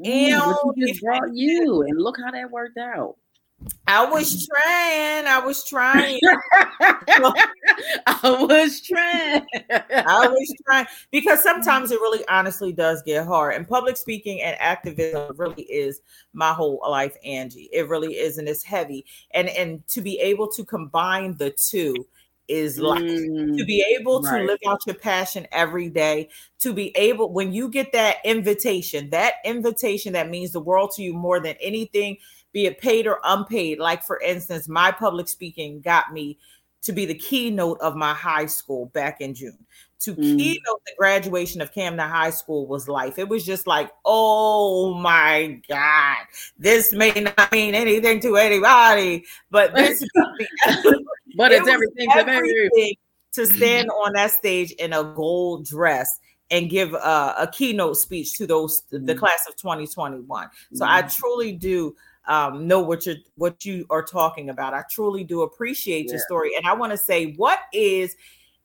Mm, 0.00 0.76
just 0.78 1.02
you, 1.32 1.82
and 1.82 1.98
look 1.98 2.16
how 2.22 2.30
that 2.30 2.50
worked 2.50 2.78
out. 2.78 3.16
I 3.86 4.04
was 4.04 4.46
trying. 4.46 5.26
I 5.26 5.40
was 5.44 5.64
trying. 5.64 6.20
I 6.80 8.22
was 8.22 8.80
trying. 8.80 9.46
I 9.70 10.28
was 10.28 10.54
trying 10.64 10.86
because 11.10 11.42
sometimes 11.42 11.90
it 11.90 12.00
really 12.00 12.26
honestly 12.28 12.72
does 12.72 13.02
get 13.02 13.26
hard. 13.26 13.54
And 13.54 13.66
public 13.66 13.96
speaking 13.96 14.42
and 14.42 14.56
activism 14.60 15.36
really 15.36 15.62
is 15.62 16.00
my 16.32 16.52
whole 16.52 16.80
life, 16.88 17.16
Angie. 17.24 17.68
It 17.72 17.88
really 17.88 18.14
is, 18.14 18.38
and 18.38 18.48
it's 18.48 18.62
heavy. 18.62 19.04
And 19.32 19.48
and 19.48 19.86
to 19.88 20.02
be 20.02 20.20
able 20.20 20.48
to 20.52 20.64
combine 20.64 21.36
the 21.36 21.50
two 21.50 22.06
is 22.48 22.78
life. 22.78 23.02
Mm, 23.02 23.56
to 23.58 23.64
be 23.64 23.84
able 23.98 24.22
to 24.22 24.30
right. 24.30 24.46
live 24.46 24.58
out 24.66 24.80
your 24.86 24.96
passion 24.96 25.46
every 25.52 25.88
day, 25.88 26.28
to 26.60 26.72
be 26.72 26.96
able, 26.96 27.30
when 27.32 27.52
you 27.52 27.68
get 27.68 27.92
that 27.92 28.16
invitation, 28.24 29.10
that 29.10 29.34
invitation 29.44 30.14
that 30.14 30.30
means 30.30 30.52
the 30.52 30.60
world 30.60 30.90
to 30.92 31.02
you 31.02 31.12
more 31.12 31.40
than 31.40 31.56
anything, 31.60 32.16
be 32.52 32.66
it 32.66 32.78
paid 32.80 33.06
or 33.06 33.20
unpaid. 33.24 33.78
Like, 33.78 34.02
for 34.02 34.20
instance, 34.20 34.68
my 34.68 34.90
public 34.90 35.28
speaking 35.28 35.80
got 35.80 36.12
me 36.12 36.38
to 36.82 36.92
be 36.92 37.04
the 37.04 37.14
keynote 37.14 37.80
of 37.80 37.96
my 37.96 38.14
high 38.14 38.46
school 38.46 38.86
back 38.86 39.20
in 39.20 39.34
June. 39.34 39.58
To 40.02 40.14
mm. 40.14 40.38
keynote 40.38 40.80
the 40.86 40.92
graduation 40.96 41.60
of 41.60 41.72
Camden 41.72 42.08
High 42.08 42.30
School 42.30 42.66
was 42.68 42.88
life. 42.88 43.18
It 43.18 43.28
was 43.28 43.44
just 43.44 43.66
like, 43.66 43.90
oh 44.04 44.94
my 44.94 45.60
God, 45.68 46.18
this 46.56 46.92
may 46.92 47.10
not 47.10 47.50
mean 47.50 47.74
anything 47.74 48.20
to 48.20 48.36
anybody, 48.36 49.24
but 49.50 49.74
this 49.74 50.04
but 51.36 51.50
it's 51.50 51.66
it 51.66 51.72
everything, 51.72 52.08
everything 52.14 52.94
to 53.32 53.46
stand 53.56 53.90
on 53.90 54.12
that 54.12 54.30
stage 54.30 54.70
in 54.72 54.92
a 54.92 55.02
gold 55.02 55.66
dress 55.66 56.20
and 56.50 56.70
give 56.70 56.94
uh, 56.94 57.34
a 57.38 57.46
keynote 57.48 57.96
speech 57.96 58.34
to 58.34 58.46
those 58.46 58.84
the 58.90 58.98
mm. 58.98 59.18
class 59.18 59.46
of 59.48 59.56
2021. 59.56 60.48
So 60.74 60.84
mm. 60.84 60.88
I 60.88 61.02
truly 61.02 61.52
do 61.52 61.94
um, 62.28 62.66
know 62.66 62.80
what 62.80 63.06
you're 63.06 63.16
what 63.36 63.64
you 63.64 63.86
are 63.90 64.02
talking 64.04 64.50
about. 64.50 64.74
I 64.74 64.84
truly 64.90 65.24
do 65.24 65.42
appreciate 65.42 66.06
yeah. 66.06 66.12
your 66.12 66.20
story, 66.20 66.50
and 66.56 66.66
I 66.66 66.74
want 66.74 66.92
to 66.92 66.98
say, 66.98 67.32
what 67.32 67.58
is 67.72 68.14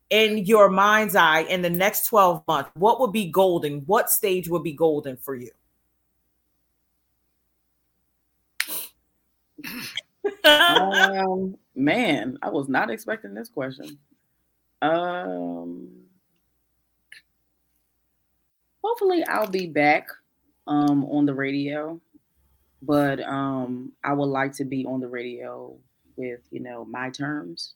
in 0.09 0.45
your 0.45 0.69
mind's 0.69 1.15
eye 1.15 1.41
in 1.41 1.61
the 1.61 1.69
next 1.69 2.07
12 2.07 2.43
months? 2.47 2.69
What 2.75 2.99
would 2.99 3.13
be 3.13 3.31
golden? 3.31 3.79
What 3.85 4.09
stage 4.09 4.49
would 4.49 4.63
be 4.63 4.73
golden 4.73 5.17
for 5.17 5.33
you? 5.33 5.49
um, 10.43 11.57
man, 11.73 12.37
I 12.41 12.49
was 12.49 12.67
not 12.67 12.91
expecting 12.91 13.33
this 13.33 13.47
question. 13.47 13.97
Um, 14.81 15.87
hopefully, 18.83 19.23
I'll 19.25 19.47
be 19.47 19.67
back 19.67 20.09
um 20.65 21.05
on 21.05 21.25
the 21.25 21.33
radio 21.33 21.99
but 22.85 23.21
um, 23.21 23.91
I 24.03 24.13
would 24.13 24.25
like 24.25 24.53
to 24.53 24.65
be 24.65 24.85
on 24.85 24.99
the 24.99 25.07
radio 25.07 25.75
with 26.15 26.41
you 26.51 26.59
know 26.59 26.85
my 26.85 27.09
terms 27.09 27.73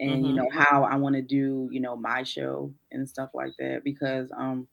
and 0.00 0.10
mm-hmm. 0.10 0.24
you 0.26 0.32
know 0.34 0.48
how 0.50 0.84
I 0.84 0.96
want 0.96 1.14
to 1.16 1.22
do 1.22 1.68
you 1.70 1.80
know 1.80 1.96
my 1.96 2.22
show 2.22 2.72
and 2.92 3.08
stuff 3.08 3.30
like 3.34 3.52
that 3.58 3.82
because 3.84 4.30
um 4.36 4.66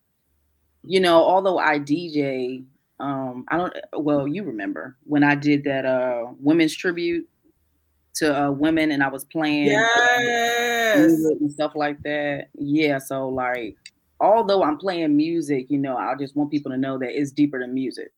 you 0.84 1.00
know 1.00 1.24
although 1.24 1.58
I 1.58 1.80
DJ 1.80 2.66
um 3.00 3.46
I 3.50 3.58
don't 3.58 3.74
well 3.98 4.28
you 4.28 4.44
remember 4.44 4.98
when 5.04 5.24
I 5.24 5.36
did 5.36 5.64
that 5.66 5.86
uh 5.86 6.26
women's 6.40 6.76
tribute 6.76 7.28
to 8.16 8.44
uh, 8.44 8.52
women 8.52 8.92
and 8.92 9.02
I 9.02 9.08
was 9.08 9.26
playing 9.26 9.68
yes. 9.68 10.96
and 11.00 11.52
stuff 11.52 11.74
like 11.76 12.02
that 12.04 12.50
yeah 12.54 13.00
so 13.00 13.28
like 13.28 13.76
although 14.20 14.64
I'm 14.64 14.78
playing 14.78 15.18
music 15.18 15.66
you 15.70 15.80
know 15.80 15.98
I 15.98 16.16
just 16.16 16.36
want 16.36 16.52
people 16.52 16.72
to 16.72 16.78
know 16.78 16.98
that 17.00 17.20
it's 17.20 17.32
deeper 17.32 17.60
than 17.60 17.74
music 17.74 18.12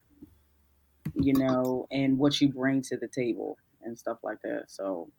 you 1.16 1.34
know, 1.34 1.88
and 1.92 2.18
what 2.18 2.40
you 2.42 2.50
bring 2.50 2.82
to 2.84 2.98
the 2.98 3.08
table 3.08 3.58
and 3.84 3.98
stuff 3.98 4.18
like 4.24 4.42
that. 4.44 4.66
So, 4.68 5.10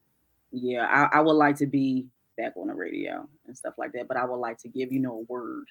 yeah, 0.52 0.86
I, 0.86 1.18
I 1.18 1.20
would 1.20 1.32
like 1.32 1.56
to 1.56 1.66
be 1.66 2.06
back 2.36 2.52
on 2.56 2.68
the 2.68 2.74
radio 2.74 3.26
and 3.46 3.56
stuff 3.56 3.74
like 3.78 3.92
that, 3.92 4.08
but 4.08 4.16
I 4.16 4.24
would 4.24 4.36
like 4.36 4.58
to 4.58 4.68
give 4.68 4.92
you 4.92 5.00
know 5.00 5.18
a 5.18 5.32
word. 5.32 5.66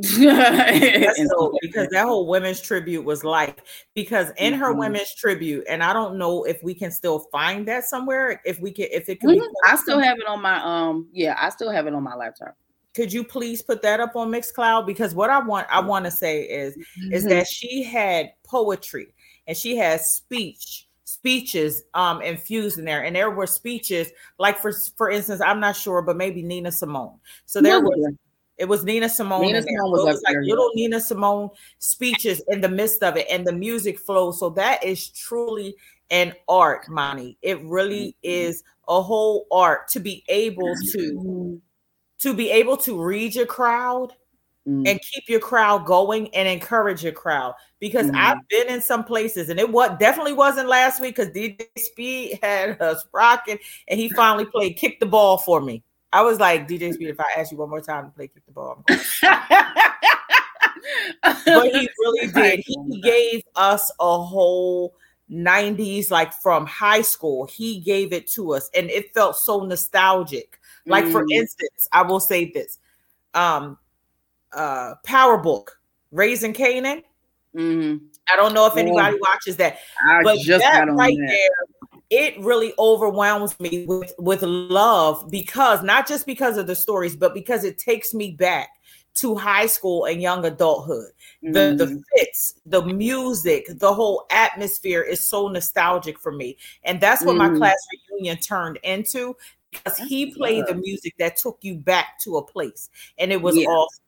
so, 0.02 1.52
because 1.60 1.88
that 1.88 2.04
whole 2.06 2.26
women's 2.26 2.60
tribute 2.60 3.04
was 3.04 3.22
like 3.22 3.60
because 3.94 4.30
in 4.38 4.54
her 4.54 4.70
mm-hmm. 4.70 4.78
women's 4.78 5.14
tribute, 5.14 5.64
and 5.68 5.82
I 5.82 5.92
don't 5.92 6.16
know 6.16 6.44
if 6.44 6.62
we 6.62 6.74
can 6.74 6.90
still 6.90 7.26
find 7.32 7.66
that 7.68 7.84
somewhere. 7.84 8.40
If 8.44 8.60
we 8.60 8.70
can, 8.70 8.86
if 8.90 9.08
it 9.08 9.20
can, 9.20 9.30
mm-hmm. 9.30 9.52
I 9.66 9.76
still 9.76 9.98
have 9.98 10.16
it 10.18 10.26
on 10.26 10.40
my 10.40 10.62
um, 10.62 11.08
yeah, 11.12 11.36
I 11.38 11.50
still 11.50 11.70
have 11.70 11.86
it 11.86 11.94
on 11.94 12.02
my 12.02 12.14
laptop 12.14 12.56
could 12.94 13.12
you 13.12 13.22
please 13.22 13.62
put 13.62 13.82
that 13.82 14.00
up 14.00 14.16
on 14.16 14.30
Mixcloud? 14.30 14.86
Because 14.86 15.14
what 15.14 15.30
I 15.30 15.38
want 15.38 15.66
I 15.70 15.80
want 15.80 16.04
to 16.06 16.10
say 16.10 16.42
is 16.42 16.76
mm-hmm. 16.76 17.12
is 17.12 17.24
that 17.24 17.46
she 17.46 17.82
had 17.82 18.32
poetry 18.44 19.14
and 19.50 19.56
she 19.56 19.76
has 19.76 20.08
speech 20.12 20.86
speeches 21.02 21.82
um 21.94 22.22
infused 22.22 22.78
in 22.78 22.84
there 22.84 23.02
and 23.02 23.16
there 23.16 23.30
were 23.30 23.48
speeches 23.48 24.08
like 24.38 24.56
for 24.56 24.72
for 24.96 25.10
instance 25.10 25.40
i'm 25.40 25.58
not 25.58 25.74
sure 25.74 26.00
but 26.02 26.16
maybe 26.16 26.40
nina 26.40 26.70
simone 26.70 27.18
so 27.46 27.60
there 27.60 27.80
was 27.80 28.14
it 28.58 28.68
was 28.68 28.84
nina 28.84 29.08
simone, 29.08 29.42
nina 29.42 29.60
simone 29.60 29.90
was, 29.90 30.04
was 30.04 30.22
like 30.22 30.34
there, 30.34 30.44
little 30.44 30.70
nina 30.74 31.00
simone 31.00 31.50
speeches 31.78 32.40
in 32.46 32.60
the 32.60 32.68
midst 32.68 33.02
of 33.02 33.16
it 33.16 33.26
and 33.28 33.44
the 33.44 33.52
music 33.52 33.98
flows 33.98 34.38
so 34.38 34.50
that 34.50 34.82
is 34.84 35.08
truly 35.08 35.74
an 36.12 36.32
art 36.48 36.88
Moni 36.88 37.36
it 37.42 37.60
really 37.64 38.14
mm-hmm. 38.24 38.46
is 38.46 38.62
a 38.88 39.02
whole 39.02 39.46
art 39.50 39.88
to 39.88 39.98
be 39.98 40.22
able 40.28 40.74
to 40.92 40.98
mm-hmm. 40.98 41.54
to 42.20 42.34
be 42.34 42.52
able 42.52 42.76
to 42.76 43.02
read 43.02 43.34
your 43.34 43.46
crowd 43.46 44.12
mm. 44.66 44.88
and 44.88 45.00
keep 45.00 45.28
your 45.28 45.40
crowd 45.40 45.86
going 45.86 46.32
and 46.34 46.48
encourage 46.48 47.02
your 47.02 47.12
crowd 47.12 47.54
because 47.80 48.06
mm. 48.06 48.14
I've 48.14 48.46
been 48.48 48.68
in 48.68 48.80
some 48.80 49.02
places 49.02 49.48
and 49.48 49.58
it 49.58 49.68
was 49.70 49.90
definitely 49.98 50.34
wasn't 50.34 50.68
last 50.68 51.00
week 51.00 51.16
because 51.16 51.34
DJ 51.34 51.66
Speed 51.78 52.38
had 52.42 52.80
us 52.80 53.04
rocking 53.12 53.58
and 53.88 53.98
he 53.98 54.08
finally 54.10 54.44
played 54.44 54.76
kick 54.76 55.00
the 55.00 55.06
ball 55.06 55.38
for 55.38 55.60
me. 55.60 55.82
I 56.12 56.22
was 56.22 56.38
like, 56.38 56.68
DJ 56.68 56.92
Speed, 56.92 57.08
if 57.08 57.20
I 57.20 57.26
ask 57.36 57.50
you 57.50 57.58
one 57.58 57.70
more 57.70 57.80
time 57.80 58.04
to 58.04 58.10
play 58.10 58.28
kick 58.28 58.44
the 58.44 58.52
ball, 58.52 58.84
but 61.22 61.66
he 61.66 61.88
really 61.98 62.26
did. 62.32 62.64
He 62.66 63.00
gave 63.00 63.42
us 63.56 63.90
a 64.00 64.22
whole 64.22 64.94
90s, 65.30 66.10
like 66.10 66.32
from 66.32 66.66
high 66.66 67.02
school. 67.02 67.46
He 67.46 67.78
gave 67.80 68.12
it 68.12 68.26
to 68.32 68.54
us, 68.54 68.68
and 68.74 68.90
it 68.90 69.14
felt 69.14 69.36
so 69.36 69.64
nostalgic. 69.64 70.58
Like, 70.86 71.04
mm. 71.04 71.12
for 71.12 71.24
instance, 71.30 71.88
I 71.92 72.02
will 72.02 72.20
say 72.20 72.50
this. 72.50 72.78
Um, 73.34 73.78
uh 74.52 74.94
Power 75.04 75.38
Book, 75.38 75.78
Raising 76.10 76.52
Kanan. 76.52 77.04
Mm-hmm. 77.56 78.04
I 78.32 78.36
don't 78.36 78.54
know 78.54 78.66
if 78.66 78.76
anybody 78.76 79.18
watches 79.20 79.56
that, 79.56 79.78
I 80.06 80.22
but 80.22 80.38
that 80.46 80.86
right 80.90 81.16
that. 81.16 81.28
there, 81.28 81.90
it 82.10 82.38
really 82.40 82.72
overwhelms 82.78 83.58
me 83.58 83.86
with 83.86 84.12
with 84.18 84.42
love 84.42 85.28
because 85.30 85.82
not 85.82 86.06
just 86.06 86.26
because 86.26 86.56
of 86.56 86.66
the 86.66 86.76
stories, 86.76 87.16
but 87.16 87.34
because 87.34 87.64
it 87.64 87.78
takes 87.78 88.14
me 88.14 88.32
back 88.32 88.68
to 89.14 89.34
high 89.34 89.66
school 89.66 90.04
and 90.04 90.22
young 90.22 90.44
adulthood. 90.44 91.10
Mm-hmm. 91.44 91.52
The 91.52 91.74
the 91.84 92.02
fits, 92.16 92.54
the 92.66 92.82
music, 92.82 93.66
the 93.68 93.92
whole 93.92 94.26
atmosphere 94.30 95.02
is 95.02 95.28
so 95.28 95.48
nostalgic 95.48 96.18
for 96.18 96.32
me, 96.32 96.56
and 96.84 97.00
that's 97.00 97.24
what 97.24 97.36
mm-hmm. 97.36 97.52
my 97.52 97.58
class 97.58 97.76
reunion 98.10 98.38
turned 98.38 98.78
into 98.82 99.36
because 99.70 99.98
he 99.98 100.34
played 100.34 100.66
the 100.66 100.74
music 100.74 101.14
that 101.18 101.36
took 101.36 101.58
you 101.62 101.76
back 101.76 102.18
to 102.24 102.36
a 102.36 102.44
place, 102.44 102.90
and 103.18 103.32
it 103.32 103.40
was 103.40 103.56
yeah. 103.56 103.66
awesome. 103.66 104.04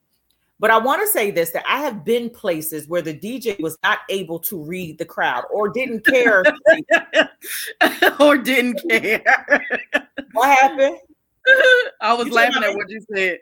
But 0.63 0.71
I 0.71 0.79
want 0.79 1.03
to 1.03 1.09
say 1.09 1.33
this 1.33 1.51
that 1.51 1.65
I 1.69 1.79
have 1.79 2.05
been 2.05 2.31
places 2.31 2.87
where 2.87 3.03
the 3.03 3.13
DJ 3.13 3.61
was 3.61 3.77
not 3.83 3.99
able 4.09 4.39
to 4.39 4.63
read 4.63 4.97
the 4.97 5.05
crowd 5.05 5.43
or 5.53 5.69
didn't 5.69 6.07
care 6.07 6.45
or 8.21 8.39
didn't 8.39 8.81
care. 8.89 9.25
what 10.31 10.57
happened? 10.57 10.99
I 12.01 12.15
was 12.15 12.29
you 12.29 12.35
laughing 12.35 12.63
at 12.63 12.77
what 12.77 12.89
you 12.89 13.05
said. 13.13 13.39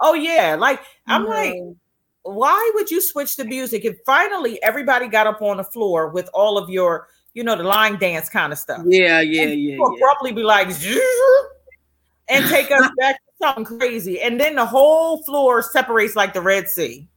Oh 0.00 0.14
yeah, 0.14 0.56
like 0.58 0.80
I'm 1.06 1.22
mm-hmm. 1.22 1.30
like 1.30 1.76
why 2.24 2.72
would 2.74 2.90
you 2.90 3.00
switch 3.00 3.36
the 3.36 3.44
music? 3.44 3.84
And 3.84 3.94
finally 4.04 4.60
everybody 4.60 5.06
got 5.06 5.28
up 5.28 5.40
on 5.42 5.58
the 5.58 5.64
floor 5.64 6.08
with 6.08 6.28
all 6.34 6.58
of 6.58 6.68
your, 6.68 7.06
you 7.32 7.44
know, 7.44 7.54
the 7.54 7.62
line 7.62 7.96
dance 7.96 8.28
kind 8.28 8.52
of 8.52 8.58
stuff. 8.58 8.82
Yeah, 8.86 9.20
yeah, 9.20 9.42
and 9.42 9.60
yeah. 9.62 9.76
Probably 10.00 10.32
be 10.32 10.42
like 10.42 10.66
and 12.28 12.44
take 12.46 12.72
us 12.72 12.90
back 12.98 13.20
something 13.40 13.64
crazy. 13.64 14.20
And 14.20 14.40
then 14.40 14.54
the 14.54 14.66
whole 14.66 15.22
floor 15.22 15.62
separates 15.62 16.16
like 16.16 16.34
the 16.34 16.40
Red 16.40 16.68
Sea. 16.68 17.08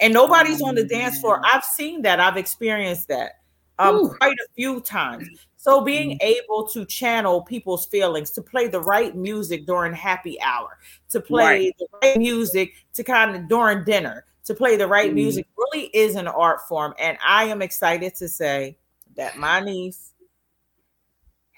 And 0.00 0.14
nobody's 0.14 0.62
oh, 0.62 0.66
on 0.66 0.74
the 0.74 0.84
dance 0.84 1.20
floor. 1.20 1.42
I've 1.44 1.64
seen 1.64 2.02
that. 2.02 2.20
I've 2.20 2.38
experienced 2.38 3.08
that 3.08 3.40
um, 3.78 4.08
quite 4.10 4.36
a 4.36 4.46
few 4.54 4.80
times. 4.80 5.28
So 5.56 5.82
being 5.82 6.18
able 6.22 6.66
to 6.68 6.86
channel 6.86 7.42
people's 7.42 7.86
feelings, 7.86 8.30
to 8.30 8.42
play 8.42 8.68
the 8.68 8.80
right 8.80 9.14
music 9.14 9.66
during 9.66 9.92
happy 9.92 10.40
hour, 10.40 10.78
to 11.10 11.20
play 11.20 11.44
right. 11.44 11.74
the 11.78 11.86
right 12.02 12.16
music 12.16 12.72
to 12.94 13.04
kind 13.04 13.36
of 13.36 13.48
during 13.48 13.84
dinner, 13.84 14.24
to 14.44 14.54
play 14.54 14.76
the 14.76 14.86
right 14.86 15.10
mm. 15.10 15.14
music 15.14 15.46
really 15.56 15.86
is 15.88 16.14
an 16.14 16.28
art 16.28 16.66
form. 16.66 16.94
And 16.98 17.18
I 17.24 17.44
am 17.44 17.60
excited 17.60 18.14
to 18.16 18.28
say 18.28 18.76
that 19.16 19.36
my 19.36 19.60
niece 19.60 20.09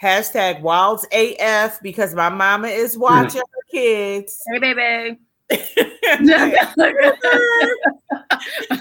Hashtag 0.03 0.61
Wilds 0.63 1.07
AF 1.13 1.81
because 1.81 2.15
my 2.15 2.29
mama 2.29 2.67
is 2.69 2.99
watching 2.99 3.41
her 3.41 3.63
kids. 3.71 4.43
Hey, 4.53 4.59
baby. 4.59 5.19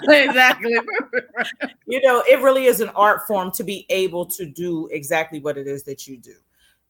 exactly. 0.09 0.75
you 1.85 2.01
know, 2.01 2.23
it 2.29 2.41
really 2.41 2.65
is 2.65 2.81
an 2.81 2.89
art 2.89 3.27
form 3.27 3.51
to 3.51 3.63
be 3.63 3.85
able 3.89 4.25
to 4.25 4.45
do 4.45 4.87
exactly 4.87 5.39
what 5.39 5.57
it 5.57 5.67
is 5.67 5.83
that 5.83 6.07
you 6.07 6.17
do. 6.17 6.33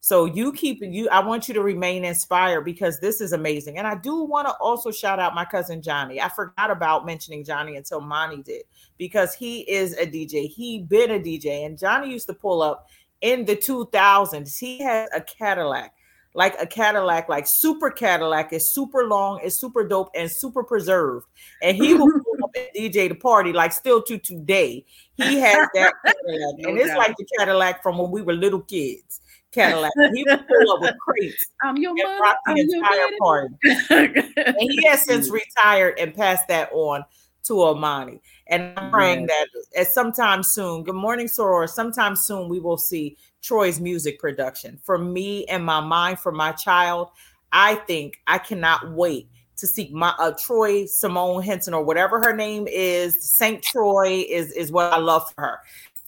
So 0.04 0.24
you 0.24 0.52
keep 0.52 0.82
you. 0.82 1.08
I 1.10 1.20
want 1.20 1.46
you 1.46 1.54
to 1.54 1.62
remain 1.62 2.04
inspired 2.04 2.62
because 2.62 2.98
this 2.98 3.20
is 3.20 3.32
amazing. 3.32 3.78
And 3.78 3.86
I 3.86 3.94
do 3.94 4.24
want 4.24 4.48
to 4.48 4.54
also 4.54 4.90
shout 4.90 5.20
out 5.20 5.32
my 5.32 5.44
cousin 5.44 5.80
Johnny. 5.80 6.20
I 6.20 6.28
forgot 6.28 6.72
about 6.72 7.06
mentioning 7.06 7.44
Johnny 7.44 7.76
until 7.76 8.00
Moni 8.00 8.42
did 8.42 8.64
because 8.98 9.32
he 9.32 9.60
is 9.70 9.96
a 9.98 10.06
DJ. 10.06 10.48
He 10.48 10.80
been 10.80 11.12
a 11.12 11.20
DJ, 11.20 11.66
and 11.66 11.78
Johnny 11.78 12.10
used 12.10 12.26
to 12.26 12.34
pull 12.34 12.62
up 12.62 12.88
in 13.22 13.44
the 13.46 13.56
2000s. 13.56 14.58
He 14.58 14.78
had 14.78 15.08
a 15.14 15.20
Cadillac, 15.20 15.94
like 16.34 16.54
a 16.60 16.66
Cadillac, 16.66 17.28
like 17.28 17.46
super 17.46 17.90
Cadillac 17.90 18.52
is 18.52 18.74
super 18.74 19.06
long, 19.06 19.40
it's 19.42 19.60
super 19.60 19.86
dope, 19.86 20.10
and 20.14 20.30
super 20.30 20.62
preserved. 20.62 21.26
And 21.62 21.76
he 21.76 21.94
will 21.94 22.10
up 22.44 22.50
and 22.54 22.66
DJ 22.76 23.08
the 23.08 23.14
party 23.14 23.52
like 23.52 23.72
still 23.72 24.02
to 24.02 24.18
today. 24.18 24.84
He 25.16 25.40
has 25.40 25.68
that 25.74 25.94
Cadillac, 26.04 26.54
no 26.58 26.68
and 26.68 26.78
it's 26.78 26.88
doubt. 26.88 26.98
like 26.98 27.16
the 27.16 27.26
Cadillac 27.38 27.82
from 27.82 27.98
when 27.98 28.10
we 28.10 28.22
were 28.22 28.34
little 28.34 28.60
kids. 28.60 29.20
Cadillac. 29.52 29.92
He 30.14 30.24
would 30.26 30.46
pull 30.48 30.72
up 30.72 30.80
with 30.80 30.94
crates. 30.98 31.44
I'm 31.62 31.76
your 31.76 31.94
mother. 31.94 32.18
Rock 32.20 32.36
the 32.46 32.60
entire 32.60 33.10
party. 33.20 33.54
and 34.36 34.56
he 34.60 34.86
has 34.86 35.04
since 35.04 35.28
retired 35.28 35.98
and 35.98 36.14
passed 36.14 36.48
that 36.48 36.72
on 36.72 37.04
to 37.44 37.62
Amani. 37.62 38.20
And 38.52 38.78
I'm 38.78 38.90
praying 38.90 39.28
that 39.28 39.46
at 39.74 39.86
sometime 39.86 40.42
soon, 40.42 40.84
good 40.84 40.94
morning, 40.94 41.26
Soror, 41.26 41.66
sometime 41.66 42.14
soon 42.14 42.50
we 42.50 42.60
will 42.60 42.76
see 42.76 43.16
Troy's 43.40 43.80
music 43.80 44.20
production. 44.20 44.78
For 44.82 44.98
me 44.98 45.46
and 45.46 45.64
my 45.64 45.80
mind, 45.80 46.18
for 46.18 46.32
my 46.32 46.52
child, 46.52 47.08
I 47.50 47.76
think 47.76 48.20
I 48.26 48.36
cannot 48.36 48.90
wait 48.90 49.26
to 49.56 49.66
see 49.66 49.88
my 49.90 50.12
uh, 50.18 50.32
Troy 50.32 50.84
Simone 50.84 51.42
Henson 51.42 51.72
or 51.72 51.82
whatever 51.82 52.20
her 52.20 52.36
name 52.36 52.66
is. 52.68 53.24
Saint 53.24 53.62
Troy 53.62 54.26
is 54.28 54.52
is 54.52 54.70
what 54.70 54.92
I 54.92 54.98
love 54.98 55.32
for 55.32 55.40
her 55.40 55.58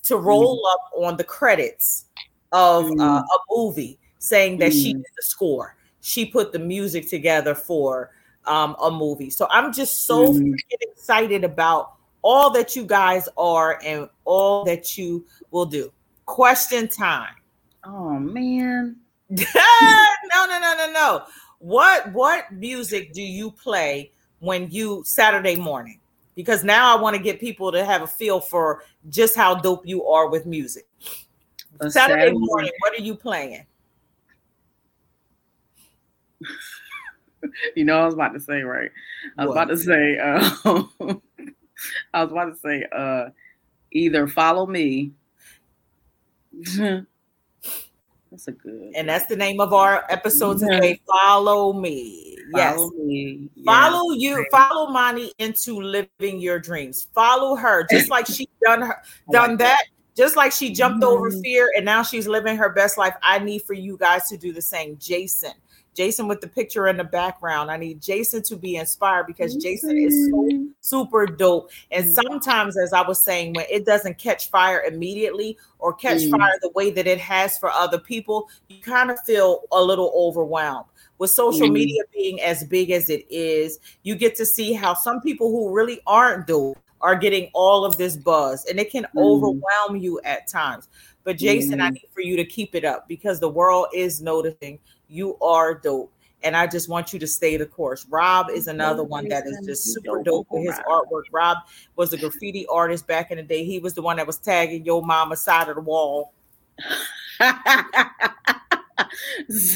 to 0.03 0.19
roll 0.19 0.59
mm. 0.59 0.75
up 0.75 0.81
on 1.03 1.17
the 1.17 1.25
credits 1.25 2.05
of 2.53 2.85
mm. 2.85 3.01
uh, 3.01 3.23
a 3.23 3.39
movie 3.57 3.99
saying 4.19 4.59
that 4.59 4.73
mm. 4.73 4.83
she 4.83 4.93
did 4.93 5.03
the 5.03 5.23
score. 5.23 5.77
She 6.03 6.27
put 6.27 6.53
the 6.53 6.59
music 6.59 7.09
together 7.09 7.55
for 7.55 8.11
um, 8.45 8.77
a 8.83 8.91
movie. 8.91 9.31
So 9.31 9.47
I'm 9.51 9.73
just 9.73 10.05
so 10.07 10.35
mm. 10.35 10.55
excited 10.83 11.43
about 11.43 11.94
all 12.25 12.51
that 12.51 12.75
you 12.75 12.85
guys 12.85 13.29
are 13.37 13.79
and 13.85 14.09
all 14.25 14.65
that 14.65 14.97
you 14.99 15.25
will 15.51 15.67
do. 15.67 15.93
Question 16.25 16.89
time. 16.89 17.35
Oh 17.85 18.19
man. 18.19 18.97
no, 19.31 19.45
no, 20.35 20.47
no, 20.49 20.75
no, 20.77 20.91
no. 20.93 21.23
What 21.59 22.13
what 22.13 22.51
music 22.53 23.13
do 23.13 23.23
you 23.23 23.51
play 23.51 24.11
when 24.41 24.71
you 24.71 25.03
Saturday 25.05 25.55
morning? 25.57 26.01
Because 26.35 26.65
now 26.65 26.97
I 26.97 27.01
want 27.01 27.15
to 27.15 27.23
get 27.23 27.39
people 27.39 27.71
to 27.71 27.85
have 27.85 28.03
a 28.03 28.07
feel 28.07 28.41
for 28.41 28.83
just 29.11 29.37
how 29.37 29.55
dope 29.55 29.87
you 29.87 30.05
are 30.07 30.29
with 30.29 30.47
music. 30.47 30.89
Saturday, 31.79 31.91
Saturday 31.91 32.33
morning, 32.33 32.73
what 32.81 32.99
are 32.99 33.03
you 33.03 33.15
playing? 33.15 33.67
you 37.77 37.85
know, 37.85 38.01
I 38.01 38.07
was 38.07 38.15
about 38.15 38.33
to 38.33 38.41
say, 38.41 38.63
right? 38.63 38.91
I 39.39 39.47
was 39.47 39.55
what? 39.55 39.63
about 39.63 39.73
to 39.73 39.77
say, 39.79 40.19
uh, 40.19 41.15
I 42.13 42.23
was 42.23 42.33
about 42.33 42.53
to 42.53 42.57
say, 42.57 42.87
uh, 42.95 43.31
either 43.93 44.27
follow 44.29 44.67
me. 44.67 45.13
that's 48.35 48.49
a 48.49 48.53
good. 48.53 48.93
And 48.95 49.09
that's 49.09 49.27
the 49.27 49.37
name 49.37 49.61
of 49.61 49.73
our 49.73 50.05
episode 50.09 50.59
today. 50.59 51.01
Follow 51.07 51.73
me. 51.73 52.37
Yes. 52.55 52.75
Follow 52.75 52.91
me. 52.91 53.49
Follow 53.65 54.13
you. 54.13 54.47
Follow 54.51 54.91
Moni 54.91 55.33
into 55.39 55.81
living 55.81 56.41
your 56.41 56.59
dreams. 56.59 57.09
Follow 57.15 57.55
her, 57.57 57.87
just 57.91 58.11
like 58.11 58.27
she 58.27 58.49
done 58.63 58.83
her 58.83 59.03
done 59.31 59.57
that. 59.59 59.85
Just 60.17 60.37
like 60.37 60.53
she 60.53 60.73
jumped 60.73 61.03
mm-hmm. 61.03 61.13
over 61.13 61.31
fear 61.43 61.73
and 61.77 61.85
now 61.85 62.03
she's 62.05 62.29
living 62.29 62.57
her 62.57 62.69
best 62.69 62.97
life. 62.97 63.15
I 63.23 63.41
need 63.41 63.63
for 63.63 63.75
you 63.75 63.97
guys 63.97 64.29
to 64.29 64.37
do 64.37 64.53
the 64.53 64.63
same. 64.63 64.97
Jason, 64.99 65.55
Jason 65.95 66.29
with 66.29 66.41
the 66.41 66.49
picture 66.49 66.89
in 66.89 66.97
the 66.97 67.05
background. 67.05 67.71
I 67.71 67.77
need 67.77 68.01
Jason 68.01 68.43
to 68.45 68.57
be 68.57 68.77
inspired 68.77 69.27
because 69.27 69.57
Jason 69.57 69.97
is 69.97 70.31
so 70.31 70.49
super 70.81 71.27
dope. 71.27 71.71
And 71.91 72.13
sometimes, 72.13 72.77
as 72.77 72.93
I 72.93 73.07
was 73.07 73.23
saying, 73.23 73.55
when 73.55 73.67
it 73.71 73.87
doesn't 73.87 74.19
catch 74.19 74.51
fire 74.51 74.83
immediately 74.83 75.57
or 75.79 75.95
catch 75.95 76.23
mm. 76.23 76.31
fire 76.31 76.59
the 76.61 76.71
way 76.71 76.91
that 76.91 77.07
it 77.07 77.19
has 77.19 77.59
for 77.59 77.71
other 77.71 77.99
people, 77.99 78.49
you 78.69 78.81
kind 78.81 79.11
of 79.11 79.21
feel 79.21 79.63
a 79.73 79.83
little 79.83 80.13
overwhelmed. 80.15 80.87
With 81.19 81.31
social 81.31 81.69
mm. 81.69 81.75
media 81.75 82.03
being 82.13 82.41
as 82.41 82.65
big 82.65 82.91
as 82.91 83.09
it 83.09 83.25
is, 83.31 83.79
you 84.03 84.17
get 84.17 84.35
to 84.37 84.47
see 84.47 84.73
how 84.73 84.95
some 84.95 85.21
people 85.21 85.51
who 85.51 85.73
really 85.73 86.01
aren't 86.07 86.47
dope 86.47 86.79
are 87.01 87.15
getting 87.15 87.51
all 87.53 87.85
of 87.85 87.99
this 87.99 88.17
buzz 88.17 88.65
and 88.65 88.81
it 88.81 88.91
can 88.91 89.05
mm. 89.05 89.23
overwhelm 89.23 89.97
you 89.97 90.21
at 90.25 90.49
times. 90.49 90.89
But 91.23 91.39
Jason, 91.39 91.81
I 91.81 91.91
need 91.91 92.09
for 92.13 92.21
you 92.21 92.37
to 92.37 92.45
keep 92.45 92.75
it 92.75 92.85
up 92.85 93.09
because 93.09 93.41
the 93.41 93.49
world 93.49 93.87
is 93.95 94.21
noticing 94.21 94.79
you 95.15 95.39
are 95.41 95.75
dope. 95.75 96.13
And 96.43 96.55
I 96.55 96.67
just 96.67 96.91
want 96.91 97.13
you 97.15 97.19
to 97.21 97.27
stay 97.27 97.57
the 97.57 97.65
course. 97.65 98.07
Rob 98.11 98.51
is 98.51 98.67
another 98.67 99.03
one 99.03 99.29
that 99.29 99.47
is 99.47 99.59
just 99.65 99.85
super 99.85 100.23
dope 100.23 100.47
with 100.51 100.67
his 100.67 100.79
artwork. 100.81 101.23
Rob 101.33 101.59
was 101.97 102.13
a 102.13 102.19
graffiti 102.19 102.67
artist 102.67 103.07
back 103.07 103.31
in 103.31 103.39
the 103.39 103.43
day. 103.43 103.65
He 103.65 103.79
was 103.79 103.95
the 103.95 104.03
one 104.03 104.19
that 104.19 104.27
was 104.27 104.37
tagging 104.37 104.85
your 104.85 105.03
mama 105.03 105.37
side 105.37 105.71
of 105.71 105.77
the 105.77 105.81
wall. 105.81 106.35
Rob 107.41 107.57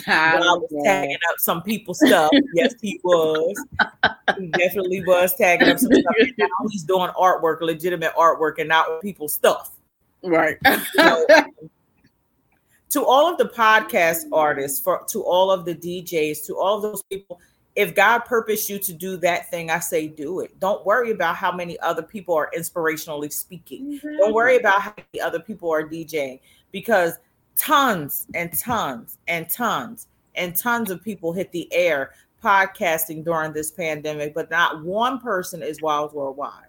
was 0.06 0.82
tagging 0.84 1.16
up 1.30 1.38
some 1.38 1.62
people's 1.62 2.00
stuff. 2.06 2.30
yes, 2.52 2.74
he 2.82 3.00
was. 3.02 3.64
He 4.38 4.48
definitely 4.48 5.02
was 5.06 5.34
tagging 5.36 5.68
up 5.68 5.78
some 5.78 5.90
stuff. 5.90 6.14
And 6.18 6.34
now 6.36 6.48
he's 6.70 6.84
doing 6.84 7.08
artwork, 7.18 7.62
legitimate 7.62 8.12
artwork, 8.14 8.58
and 8.58 8.68
not 8.68 9.00
people's 9.00 9.32
stuff. 9.32 9.70
Right. 10.22 10.58
So, 10.94 11.26
to 12.90 13.04
all 13.04 13.30
of 13.30 13.38
the 13.38 13.44
podcast 13.44 14.24
artists, 14.32 14.80
for 14.80 15.04
to 15.08 15.22
all 15.22 15.50
of 15.50 15.64
the 15.64 15.74
DJs, 15.74 16.46
to 16.46 16.58
all 16.58 16.76
of 16.76 16.82
those 16.82 17.02
people, 17.02 17.40
if 17.76 17.94
God 17.94 18.20
purposed 18.20 18.68
you 18.68 18.78
to 18.80 18.92
do 18.92 19.16
that 19.18 19.50
thing, 19.50 19.70
I 19.70 19.78
say 19.78 20.08
do 20.08 20.40
it. 20.40 20.58
Don't 20.58 20.84
worry 20.84 21.12
about 21.12 21.36
how 21.36 21.52
many 21.52 21.78
other 21.78 22.02
people 22.02 22.34
are 22.34 22.50
inspirationally 22.56 23.32
speaking. 23.32 23.92
Mm-hmm. 23.92 24.16
Don't 24.16 24.34
worry 24.34 24.56
about 24.56 24.82
how 24.82 24.94
many 24.96 25.20
other 25.20 25.38
people 25.38 25.72
are 25.72 25.88
DJing 25.88 26.40
because 26.72 27.14
tons 27.56 28.26
and 28.34 28.52
tons 28.58 29.18
and 29.28 29.48
tons 29.48 30.08
and 30.34 30.56
tons 30.56 30.90
of 30.90 31.02
people 31.04 31.32
hit 31.32 31.52
the 31.52 31.72
air 31.72 32.12
podcasting 32.42 33.24
during 33.24 33.52
this 33.52 33.70
pandemic, 33.70 34.34
but 34.34 34.50
not 34.50 34.82
one 34.82 35.20
person 35.20 35.62
is 35.62 35.82
Wilds 35.82 36.14
Worldwide. 36.14 36.67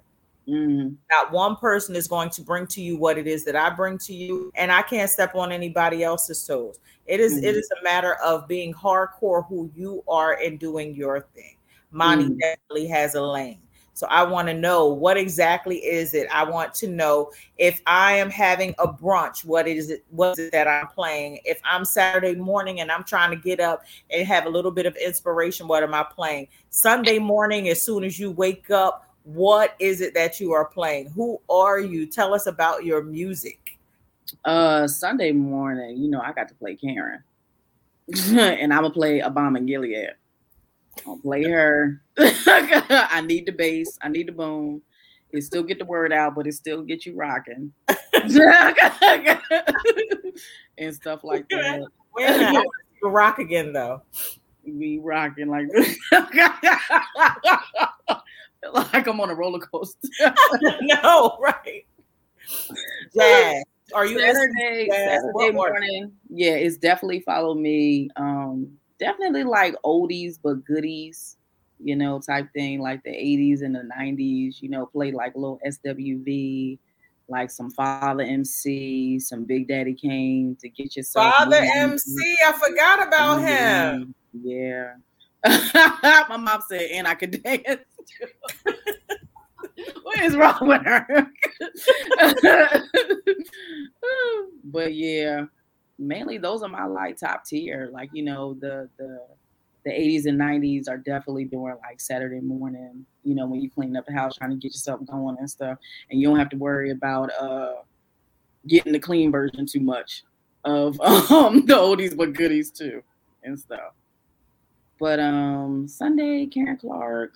Mm. 0.49 0.95
Not 1.11 1.31
one 1.31 1.55
person 1.57 1.95
is 1.95 2.07
going 2.07 2.29
to 2.31 2.41
bring 2.41 2.65
to 2.67 2.81
you 2.81 2.97
what 2.97 3.17
it 3.17 3.27
is 3.27 3.45
that 3.45 3.55
I 3.55 3.69
bring 3.69 3.97
to 3.99 4.13
you, 4.13 4.51
and 4.55 4.71
I 4.71 4.81
can't 4.81 5.09
step 5.09 5.35
on 5.35 5.51
anybody 5.51 6.03
else's 6.03 6.45
toes. 6.45 6.79
It 7.05 7.19
is, 7.19 7.33
mm. 7.33 7.43
it 7.43 7.55
is 7.55 7.69
a 7.79 7.83
matter 7.83 8.15
of 8.15 8.47
being 8.47 8.73
hardcore 8.73 9.47
who 9.47 9.71
you 9.75 10.03
are 10.07 10.33
and 10.33 10.59
doing 10.59 10.95
your 10.95 11.21
thing. 11.35 11.55
Moni 11.91 12.25
mm. 12.25 12.39
definitely 12.39 12.87
has 12.87 13.15
a 13.15 13.21
lane. 13.21 13.59
So 13.99 14.07
I 14.07 14.23
want 14.23 14.47
to 14.47 14.53
know 14.53 14.87
what 14.87 15.17
exactly 15.17 15.75
is 15.79 16.13
it. 16.13 16.25
I 16.31 16.45
want 16.45 16.73
to 16.75 16.87
know 16.87 17.33
if 17.57 17.81
I 17.85 18.13
am 18.13 18.29
having 18.29 18.73
a 18.79 18.87
brunch, 18.87 19.43
what 19.43 19.67
is 19.67 19.89
it 19.89 20.05
what 20.09 20.39
is 20.39 20.45
it 20.45 20.51
that 20.53 20.69
I'm 20.69 20.87
playing? 20.87 21.41
If 21.43 21.59
I'm 21.65 21.83
Saturday 21.83 22.33
morning 22.35 22.79
and 22.79 22.89
I'm 22.89 23.03
trying 23.03 23.31
to 23.31 23.35
get 23.35 23.59
up 23.59 23.83
and 24.09 24.25
have 24.25 24.45
a 24.45 24.49
little 24.49 24.71
bit 24.71 24.85
of 24.85 24.95
inspiration, 24.95 25.67
what 25.67 25.83
am 25.83 25.93
I 25.93 26.03
playing? 26.03 26.47
Sunday 26.69 27.19
morning, 27.19 27.67
as 27.67 27.83
soon 27.83 28.05
as 28.05 28.17
you 28.17 28.31
wake 28.31 28.71
up, 28.71 29.09
what 29.34 29.75
is 29.80 30.01
it 30.01 30.13
that 30.15 30.39
you 30.39 30.53
are 30.53 30.65
playing? 30.65 31.09
Who 31.11 31.39
are 31.49 31.80
you? 31.80 32.07
Tell 32.07 32.34
us 32.34 32.47
about 32.47 32.84
your 32.84 33.03
music. 33.03 33.77
Uh 34.43 34.88
Sunday 34.88 35.32
morning, 35.32 35.97
you 35.97 36.09
know, 36.09 36.21
I 36.21 36.34
got 36.34 36.49
to 36.49 36.55
play 36.55 36.75
Karen. 36.75 37.23
and 38.27 38.73
I'm 38.73 38.82
gonna 38.82 38.93
play 38.93 39.19
Obama 39.19 39.65
Gilead. 39.65 40.09
I'll 41.05 41.17
play 41.17 41.43
her. 41.43 42.01
I 42.17 43.23
need 43.25 43.45
the 43.45 43.51
bass, 43.51 43.97
I 44.01 44.09
need 44.09 44.27
the 44.27 44.32
boom. 44.32 44.82
It 45.32 45.43
still 45.43 45.61
get 45.61 45.77
the 45.77 45.86
word 45.86 46.11
out, 46.11 46.34
but 46.34 46.47
it 46.47 46.53
still 46.53 46.82
get 46.82 47.05
you 47.05 47.15
rocking. 47.15 47.71
and 50.80 50.95
stuff 50.95 51.23
like 51.23 51.47
that. 51.49 51.86
Where 52.13 52.63
rock 53.03 53.38
again 53.38 53.73
though. 53.73 54.01
Be 54.65 54.99
rocking 54.99 55.49
like 55.49 55.67
this. 55.71 55.95
like 58.74 59.07
I'm 59.07 59.20
on 59.20 59.30
a 59.30 59.36
roller 59.36 59.60
coaster. 59.60 60.07
no, 60.82 61.38
right. 61.39 61.86
Yeah. 63.14 63.62
Are 63.93 64.05
you 64.05 64.20
Saturday, 64.20 64.88
Saturday 64.91 65.51
morning? 65.51 66.12
Yeah, 66.30 66.51
it's 66.51 66.78
definitely 66.78 67.22
follow 67.22 67.55
me. 67.55 68.10
Um, 68.16 68.72
definitely 68.99 69.43
like 69.43 69.76
oldies 69.84 70.38
but 70.41 70.64
goodies, 70.66 71.38
you 71.80 71.95
know, 71.95 72.20
type 72.20 72.47
thing, 72.53 72.82
like 72.82 73.03
the 73.03 73.12
80s 73.12 73.64
and 73.64 73.74
the 73.74 73.89
90s, 73.97 74.62
you 74.62 74.70
know, 74.70 74.86
play 74.86 75.12
like 75.12 75.34
little 75.36 75.60
SWV, 75.66 76.78
like 77.28 77.49
some 77.49 77.72
Father 77.72 78.24
MC, 78.24 79.20
some 79.20 79.45
Big 79.45 79.68
Daddy 79.68 79.93
Kane 79.93 80.55
to 80.62 80.70
get 80.70 80.95
yourself. 80.95 81.34
Father 81.34 81.66
MC, 81.76 82.38
I 82.45 82.51
forgot 82.51 83.07
about 83.07 83.41
him. 83.41 84.14
Yeah. 84.34 84.93
My 86.30 86.38
mom 86.38 86.62
said, 86.68 86.91
and 86.91 87.07
I 87.07 87.16
could 87.16 87.41
dance. 87.41 87.82
what 90.03 90.20
is 90.20 90.36
wrong 90.36 90.68
with 90.68 90.84
her? 90.84 91.28
but 94.66 94.93
yeah, 94.93 95.45
mainly 95.97 96.38
those 96.38 96.62
are 96.64 96.70
my 96.70 96.86
like 96.86 97.18
top 97.18 97.45
tier. 97.45 97.89
Like 97.91 98.10
you 98.14 98.24
know 98.24 98.55
the 98.55 98.89
the 98.97 99.20
the 99.86 99.91
80s 99.91 100.26
and 100.26 100.39
90s 100.39 100.89
are 100.89 100.97
definitely 100.97 101.45
doing 101.45 101.76
like 101.82 102.01
Saturday 102.01 102.41
morning. 102.41 103.05
You 103.24 103.36
know 103.36 103.47
when 103.47 103.62
you 103.62 103.70
clean 103.70 103.95
up 103.95 104.05
the 104.05 104.14
house, 104.14 104.36
trying 104.36 104.51
to 104.51 104.55
get 104.55 104.74
yourself 104.74 105.01
going 105.05 105.38
and 105.39 105.49
stuff, 105.49 105.78
and 106.10 106.20
you 106.20 106.28
don't 106.28 106.39
have 106.39 106.49
to 106.49 106.57
worry 106.57 106.91
about 106.91 107.32
uh 107.39 107.76
getting 108.68 108.91
the 108.91 108.99
clean 108.99 109.32
version 109.32 109.66
too 109.66 109.80
much 109.80 110.24
of 110.66 110.99
um 111.32 111.66
the 111.66 111.74
oldies 111.74 112.16
but 112.16 112.34
goodies 112.34 112.72
too 112.72 113.01
and 113.43 113.60
stuff. 113.60 113.93
But 114.99 115.20
um 115.20 115.88
Sunday, 115.88 116.45
Karen 116.45 116.78
Clark, 116.78 117.34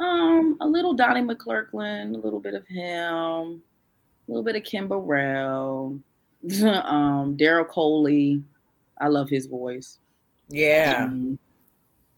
um, 0.00 0.56
a 0.60 0.66
little 0.66 0.94
Donnie 0.94 1.22
McClurkin, 1.22 2.14
a 2.14 2.18
little 2.18 2.40
bit 2.40 2.54
of 2.54 2.66
him, 2.66 3.62
a 4.26 4.28
little 4.28 4.42
bit 4.42 4.56
of 4.56 4.64
Kim 4.64 4.88
Burrell, 4.88 5.98
um, 6.62 7.36
Daryl 7.36 7.68
Coley. 7.68 8.42
I 9.00 9.08
love 9.08 9.28
his 9.28 9.46
voice. 9.46 9.98
Yeah. 10.48 11.04
Um, 11.04 11.38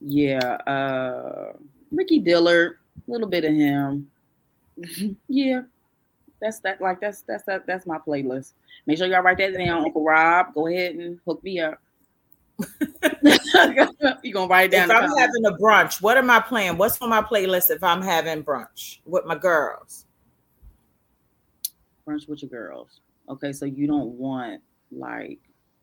yeah. 0.00 0.38
Uh, 0.66 1.52
Ricky 1.90 2.18
Dillard, 2.18 2.78
a 3.06 3.10
little 3.10 3.28
bit 3.28 3.44
of 3.44 3.54
him. 3.54 4.10
yeah. 5.28 5.62
That's 6.40 6.60
that 6.60 6.80
like 6.80 7.00
that's 7.00 7.20
that's 7.22 7.44
that 7.44 7.66
that's 7.66 7.86
my 7.86 7.98
playlist. 7.98 8.54
Make 8.86 8.96
sure 8.96 9.06
y'all 9.06 9.22
write 9.22 9.36
that 9.38 9.54
down, 9.54 9.84
Uncle 9.84 10.02
Rob. 10.02 10.54
Go 10.54 10.68
ahead 10.68 10.94
and 10.94 11.20
hook 11.26 11.44
me 11.44 11.60
up. 11.60 11.80
you 14.22 14.32
gonna 14.32 14.48
write 14.48 14.72
it 14.72 14.72
down. 14.72 14.90
If 14.90 14.96
I'm 14.96 15.16
having 15.16 15.46
a 15.46 15.52
brunch, 15.52 16.00
what 16.02 16.16
am 16.16 16.30
I 16.30 16.40
playing? 16.40 16.76
What's 16.76 17.00
on 17.00 17.10
my 17.10 17.22
playlist 17.22 17.70
if 17.70 17.82
I'm 17.82 18.02
having 18.02 18.42
brunch 18.42 18.98
with 19.04 19.24
my 19.24 19.36
girls? 19.36 20.06
Brunch 22.06 22.28
with 22.28 22.42
your 22.42 22.50
girls. 22.50 23.00
Okay, 23.28 23.52
so 23.52 23.64
you 23.64 23.86
don't 23.86 24.10
want 24.10 24.60
like 24.90 25.38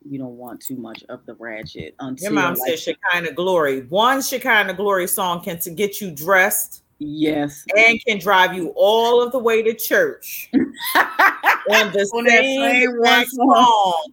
you 0.08 0.18
don't 0.18 0.36
want 0.36 0.60
too 0.60 0.76
much 0.76 1.02
of 1.08 1.24
the 1.26 1.34
ratchet 1.34 1.94
until 2.00 2.32
Your 2.32 2.40
mom 2.40 2.54
like, 2.54 2.78
said 2.78 2.78
Shekinah 2.78 3.32
Glory. 3.32 3.82
One 3.82 4.22
Shekinah 4.22 4.74
Glory 4.74 5.06
song 5.06 5.42
can 5.42 5.58
to 5.60 5.70
get 5.70 6.00
you 6.00 6.10
dressed 6.10 6.82
yes. 6.98 7.64
and 7.76 8.02
can 8.04 8.18
drive 8.18 8.54
you 8.54 8.72
all 8.76 9.22
of 9.22 9.32
the 9.32 9.38
way 9.38 9.62
to 9.62 9.74
church 9.74 10.50
on 10.54 11.92
the 11.92 12.10
On 12.14 12.26
same, 12.26 12.60
same 12.60 12.98
one 12.98 13.22
exact 13.22 13.30
song. 13.30 14.12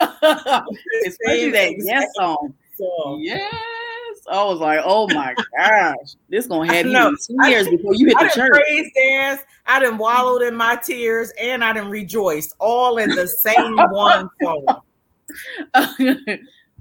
Especially 1.06 1.50
that 1.50 1.74
yes 1.78 2.06
song. 2.16 2.54
Song. 2.78 3.20
Yes. 3.20 3.54
I 4.30 4.44
was 4.44 4.58
like, 4.58 4.80
oh 4.84 5.08
my 5.08 5.34
gosh, 5.56 6.16
this 6.28 6.46
gonna 6.46 6.72
have 6.72 6.86
you 6.86 7.16
two 7.26 7.48
years 7.48 7.68
before 7.68 7.94
you 7.94 8.06
hit 8.06 8.16
I 8.18 8.24
the 8.24 8.30
church. 8.30 8.52
praise 8.52 8.90
dance, 8.94 9.42
I 9.66 9.80
done 9.80 9.98
wallowed 9.98 10.42
in 10.42 10.54
my 10.54 10.76
tears, 10.76 11.32
and 11.40 11.64
I 11.64 11.72
didn't 11.72 11.90
rejoiced 11.90 12.54
all 12.58 12.98
in 12.98 13.10
the 13.10 13.26
same 13.26 13.76
one 13.76 14.28
song. 14.42 14.82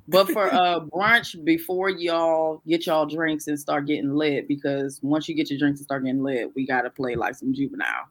but 0.07 0.29
for 0.31 0.53
uh 0.53 0.79
brunch 0.79 1.43
before 1.43 1.89
y'all 1.89 2.61
get 2.65 2.85
y'all 2.85 3.05
drinks 3.05 3.47
and 3.47 3.59
start 3.59 3.85
getting 3.85 4.15
lit 4.15 4.47
because 4.47 5.01
once 5.03 5.27
you 5.27 5.35
get 5.35 5.49
your 5.49 5.59
drinks 5.59 5.81
and 5.81 5.85
start 5.85 6.05
getting 6.05 6.23
lit 6.23 6.49
we 6.55 6.65
got 6.65 6.83
to 6.83 6.89
play 6.89 7.15
like 7.15 7.35
some 7.35 7.53
juvenile 7.53 8.05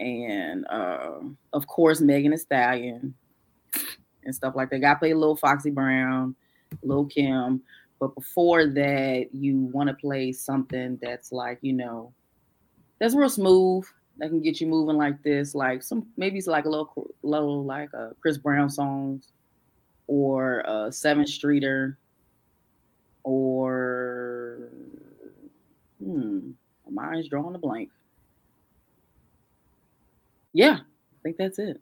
and 0.00 0.66
uh 0.68 1.18
of 1.54 1.66
course 1.66 2.02
megan 2.02 2.32
Thee 2.32 2.36
stallion 2.36 3.14
and 4.24 4.34
stuff 4.34 4.54
like 4.54 4.68
that 4.68 4.80
got 4.80 4.94
to 4.94 4.98
play 4.98 5.12
a 5.12 5.16
little 5.16 5.36
foxy 5.36 5.70
brown 5.70 6.36
little 6.82 7.06
kim 7.06 7.62
but 7.98 8.14
before 8.14 8.66
that 8.66 9.28
you 9.32 9.58
want 9.72 9.88
to 9.88 9.94
play 9.94 10.32
something 10.32 10.98
that's 11.02 11.32
like 11.32 11.58
you 11.62 11.72
know 11.72 12.12
that's 12.98 13.14
real 13.14 13.28
smooth 13.28 13.84
that 14.18 14.28
can 14.28 14.42
get 14.42 14.60
you 14.60 14.66
moving 14.66 14.96
like 14.96 15.22
this 15.22 15.54
like 15.54 15.82
some 15.82 16.06
maybe 16.16 16.38
it's 16.38 16.46
like 16.46 16.64
a 16.64 16.68
little 16.68 17.10
little 17.22 17.64
like 17.64 17.92
a 17.92 18.10
chris 18.20 18.38
brown 18.38 18.68
songs 18.68 19.32
or 20.06 20.60
a 20.60 20.88
Sevyn 20.90 21.26
Streeter 21.28 21.98
or 23.22 24.70
hmm 26.02 26.50
my 26.90 27.04
mind's 27.10 27.28
drawing 27.28 27.54
a 27.54 27.58
blank. 27.58 27.90
Yeah 30.52 30.78
i 30.80 31.16
think 31.22 31.36
that's 31.36 31.58
it 31.58 31.80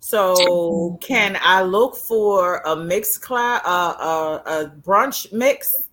So, 0.00 0.98
can 1.00 1.36
I 1.42 1.62
look 1.62 1.96
for 1.96 2.58
a 2.58 2.76
mix 2.76 3.18
cloud, 3.18 3.62
uh, 3.64 3.96
uh, 3.98 4.42
a 4.46 4.70
brunch 4.80 5.32
mix 5.32 5.88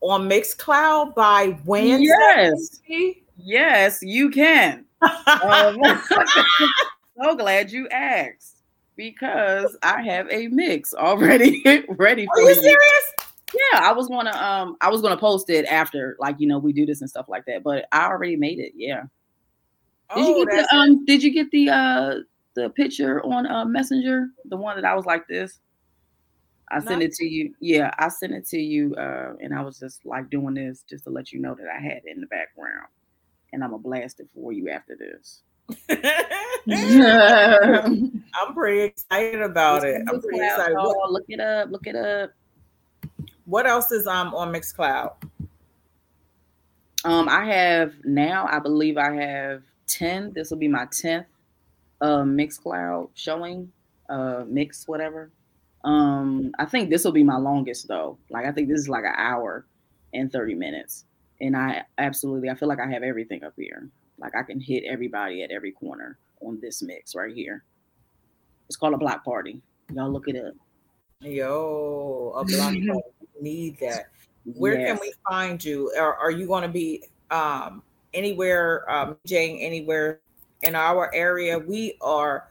on 0.00 0.28
Mixcloud 0.28 1.14
by 1.14 1.58
Wednesday? 1.64 2.06
yes 2.06 2.80
yes 3.36 3.98
you 4.02 4.30
can 4.30 4.84
um, 5.02 5.78
so 7.22 7.34
glad 7.36 7.70
you 7.70 7.88
asked 7.88 8.62
because 8.96 9.76
I 9.82 10.02
have 10.02 10.30
a 10.30 10.48
mix 10.48 10.94
already 10.94 11.62
ready 11.88 12.26
for 12.26 12.38
Are 12.38 12.42
you 12.42 12.54
serious? 12.54 13.12
Yeah, 13.72 13.80
I 13.80 13.92
was 13.92 14.08
gonna 14.08 14.30
um 14.30 14.76
I 14.80 14.90
was 14.90 15.00
gonna 15.00 15.16
post 15.16 15.50
it 15.50 15.64
after 15.66 16.16
like 16.18 16.36
you 16.38 16.46
know 16.46 16.58
we 16.58 16.72
do 16.72 16.86
this 16.86 17.00
and 17.00 17.10
stuff 17.10 17.26
like 17.28 17.44
that, 17.46 17.62
but 17.62 17.86
I 17.92 18.06
already 18.06 18.36
made 18.36 18.58
it. 18.58 18.72
Yeah. 18.76 19.02
Did 20.14 20.26
Oh, 20.26 20.38
you 20.38 20.46
get 20.46 20.54
the 20.54 20.76
um 20.76 21.04
did 21.04 21.22
you 21.22 21.32
get 21.32 21.50
the 21.50 21.70
uh 21.70 22.14
the 22.54 22.70
picture 22.70 23.22
on 23.24 23.46
uh 23.46 23.64
Messenger? 23.64 24.28
The 24.46 24.56
one 24.56 24.76
that 24.76 24.84
I 24.84 24.94
was 24.94 25.04
like 25.04 25.26
this? 25.28 25.60
I 26.70 26.80
sent 26.80 27.02
it 27.02 27.12
to 27.14 27.24
you. 27.24 27.54
Yeah, 27.60 27.90
I 27.98 28.08
sent 28.08 28.32
it 28.32 28.46
to 28.48 28.58
you 28.58 28.94
uh 28.96 29.34
and 29.40 29.54
I 29.54 29.62
was 29.62 29.78
just 29.78 30.04
like 30.04 30.30
doing 30.30 30.54
this 30.54 30.84
just 30.88 31.04
to 31.04 31.10
let 31.10 31.32
you 31.32 31.40
know 31.40 31.54
that 31.54 31.66
I 31.68 31.80
had 31.80 32.02
it 32.04 32.14
in 32.14 32.20
the 32.20 32.26
background. 32.26 32.86
And 33.52 33.62
I'm 33.62 33.70
gonna 33.70 33.82
blast 33.82 34.20
it 34.20 34.28
for 34.34 34.52
you 34.52 34.70
after 34.70 34.96
this. 34.96 35.42
I'm 38.36 38.54
pretty 38.54 38.82
excited 38.82 39.42
about 39.42 39.84
it. 39.84 40.02
I'm 40.08 40.20
pretty 40.20 40.44
excited. 40.44 40.76
Oh, 40.78 41.08
look 41.10 41.24
it 41.28 41.40
up, 41.40 41.70
look 41.70 41.86
it 41.86 41.96
up. 41.96 42.30
what 43.44 43.66
else 43.66 43.92
is 43.92 44.06
um 44.06 44.34
on 44.34 44.52
Mixcloud? 44.52 45.12
Um, 47.04 47.28
I 47.28 47.44
have 47.44 47.92
now, 48.04 48.48
I 48.50 48.58
believe 48.58 48.96
I 48.96 49.12
have 49.12 49.62
10. 49.88 50.32
This 50.32 50.50
will 50.50 50.56
be 50.56 50.68
my 50.68 50.86
10th 50.86 51.26
uh 52.00 52.22
Mixcloud 52.22 53.10
showing, 53.14 53.70
uh 54.08 54.44
mix, 54.46 54.86
whatever. 54.88 55.30
Um, 55.84 56.52
I 56.58 56.64
think 56.64 56.88
this 56.88 57.04
will 57.04 57.12
be 57.12 57.22
my 57.22 57.36
longest 57.36 57.88
though. 57.88 58.18
Like 58.30 58.46
I 58.46 58.52
think 58.52 58.68
this 58.68 58.80
is 58.80 58.88
like 58.88 59.04
an 59.04 59.14
hour 59.16 59.66
and 60.14 60.32
30 60.32 60.54
minutes. 60.54 61.04
And 61.40 61.56
I 61.56 61.82
absolutely 61.98 62.48
I 62.48 62.54
feel 62.54 62.68
like 62.68 62.80
I 62.80 62.86
have 62.90 63.02
everything 63.02 63.44
up 63.44 63.52
here. 63.56 63.88
Like 64.18 64.34
I 64.34 64.42
can 64.42 64.60
hit 64.60 64.84
everybody 64.84 65.42
at 65.42 65.50
every 65.50 65.72
corner 65.72 66.18
on 66.40 66.58
this 66.60 66.82
mix 66.82 67.14
right 67.14 67.34
here. 67.34 67.64
It's 68.66 68.76
called 68.76 68.94
a 68.94 68.98
block 68.98 69.24
party. 69.24 69.60
Y'all 69.92 70.10
look 70.10 70.28
it 70.28 70.36
up. 70.36 70.54
Yo, 71.20 72.32
a 72.36 72.44
block 72.44 72.72
party. 72.72 72.90
need 73.40 73.78
that. 73.80 74.08
Where 74.44 74.78
Yes. 74.78 74.92
can 74.92 75.00
we 75.00 75.12
find 75.28 75.62
you? 75.62 75.92
Are, 75.98 76.14
are 76.14 76.30
you 76.30 76.46
going 76.46 76.62
to 76.62 76.68
be 76.68 77.04
um, 77.30 77.82
anywhere, 78.12 78.90
um, 78.90 79.16
Jane, 79.26 79.58
anywhere 79.58 80.20
in 80.66 80.74
our 80.74 81.14
area? 81.14 81.58
We 81.58 81.96
are, 82.00 82.48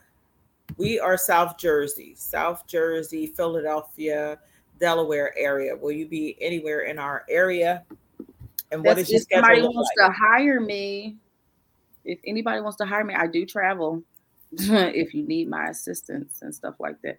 we 0.78 1.00
are 1.00 1.18
South 1.18 1.58
Jersey, 1.58 2.14
South 2.16 2.66
Jersey, 2.68 3.28
Philadelphia, 3.28 4.40
Delaware 4.80 5.38
area. 5.38 5.76
Will 5.76 5.92
you 5.92 6.08
be 6.08 6.38
anywhere 6.42 6.82
in 6.82 7.00
our 7.00 7.26
area? 7.30 7.84
And 8.72 8.84
what 8.84 8.96
That's 8.96 9.10
is 9.10 9.12
your 9.12 9.22
if 9.22 9.28
somebody 9.32 9.56
schedule 9.56 9.68
look 9.68 9.76
wants 9.76 9.92
like? 9.98 10.08
to 10.08 10.18
hire 10.18 10.60
me, 10.60 11.18
if 12.06 12.20
anybody 12.26 12.62
wants 12.62 12.78
to 12.78 12.86
hire 12.86 13.04
me, 13.04 13.14
I 13.14 13.28
do 13.28 13.46
travel. 13.46 14.04
if 14.52 15.16
you 15.16 15.26
need 15.26 15.50
my 15.50 15.68
assistance 15.68 16.40
and 16.44 16.54
stuff 16.54 16.76
like 16.80 17.02
that. 17.02 17.18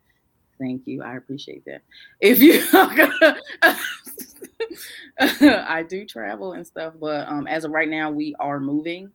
Thank 0.59 0.87
you. 0.87 1.03
I 1.03 1.17
appreciate 1.17 1.65
that. 1.65 1.83
If 2.21 2.41
you 2.41 2.63
I 5.19 5.83
do 5.83 6.05
travel 6.05 6.53
and 6.53 6.67
stuff, 6.67 6.95
but 7.01 7.27
um 7.29 7.49
as 7.49 7.65
of 7.65 7.73
right 7.73 7.89
now 7.89 8.11
we 8.11 8.35
are 8.39 8.61
moving. 8.61 9.11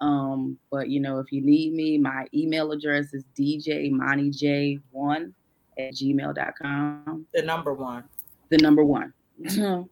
Um, 0.00 0.58
but 0.70 0.88
you 0.90 1.00
know, 1.00 1.18
if 1.20 1.32
you 1.32 1.40
need 1.40 1.72
me, 1.72 1.96
my 1.98 2.26
email 2.34 2.72
address 2.72 3.14
is 3.14 3.24
djmontyj1 3.38 5.32
at 5.78 5.92
gmail.com 5.94 7.26
The 7.34 7.42
number 7.42 7.72
one. 7.74 8.04
the 8.50 8.58
number 8.58 8.84
one. 8.84 9.12
and 9.44 9.88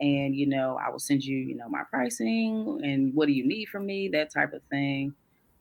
you 0.00 0.46
know, 0.46 0.78
I 0.84 0.90
will 0.90 0.98
send 0.98 1.24
you, 1.24 1.36
you 1.36 1.54
know, 1.56 1.68
my 1.68 1.82
pricing 1.90 2.80
and 2.82 3.14
what 3.14 3.26
do 3.26 3.32
you 3.32 3.46
need 3.46 3.66
from 3.66 3.86
me, 3.86 4.08
that 4.08 4.32
type 4.32 4.52
of 4.52 4.62
thing. 4.70 5.14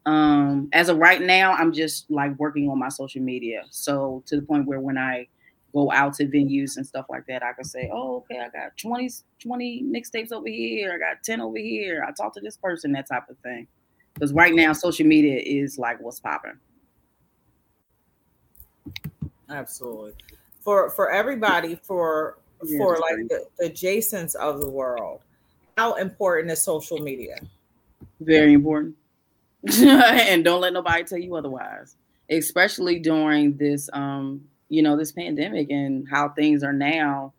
Um, 0.05 0.69
as 0.73 0.89
of 0.89 0.97
right 0.97 1.21
now, 1.21 1.53
I'm 1.53 1.71
just 1.71 2.09
like 2.11 2.37
working 2.37 2.69
on 2.69 2.77
my 2.77 2.89
social 2.89 3.21
media. 3.21 3.63
So 3.69 4.21
to 4.25 4.35
the 4.35 4.41
point 4.41 4.67
where 4.67 4.79
when 4.81 4.97
I 4.97 5.27
go 5.73 5.91
out 5.91 6.13
to 6.15 6.25
venues 6.25 6.77
and 6.77 6.85
stuff 6.85 7.05
like 7.09 7.25
that, 7.27 7.41
I 7.41 7.53
can 7.53 7.63
say, 7.63 7.89
Oh, 7.91 8.17
okay, 8.17 8.39
I 8.39 8.49
got 8.49 8.77
20, 8.77 9.09
20 9.41 9.83
mixtapes 9.83 10.31
over 10.31 10.47
here, 10.47 10.93
I 10.93 10.97
got 10.97 11.23
10 11.23 11.41
over 11.41 11.57
here, 11.57 12.05
I 12.07 12.11
talked 12.11 12.35
to 12.35 12.41
this 12.41 12.57
person, 12.57 12.91
that 12.93 13.07
type 13.07 13.29
of 13.29 13.37
thing. 13.39 13.67
Because 14.13 14.33
right 14.33 14.53
now 14.53 14.73
social 14.73 15.05
media 15.05 15.41
is 15.43 15.77
like 15.77 15.99
what's 15.99 16.19
popping. 16.19 16.59
Absolutely. 19.49 20.13
For 20.61 20.89
for 20.91 21.11
everybody, 21.11 21.75
for 21.75 22.37
Yeah, 22.63 22.77
for 22.77 22.97
like 22.99 23.15
great. 23.15 23.29
the, 23.29 23.45
the 23.59 23.69
Jasons 23.69 24.35
of 24.35 24.61
the 24.61 24.69
world, 24.69 25.21
how 25.77 25.95
important 25.95 26.51
is 26.51 26.63
social 26.63 26.99
media? 26.99 27.37
Very 28.21 28.53
important. 28.53 28.95
and 29.81 30.43
don't 30.43 30.61
let 30.61 30.73
nobody 30.73 31.03
tell 31.03 31.17
you 31.17 31.35
otherwise. 31.35 31.95
Especially 32.29 32.99
during 32.99 33.57
this 33.57 33.89
um, 33.93 34.43
you 34.69 34.81
know, 34.81 34.97
this 34.97 35.11
pandemic 35.11 35.69
and 35.69 36.07
how 36.09 36.29
things 36.29 36.63
are 36.63 36.73
now 36.73 37.33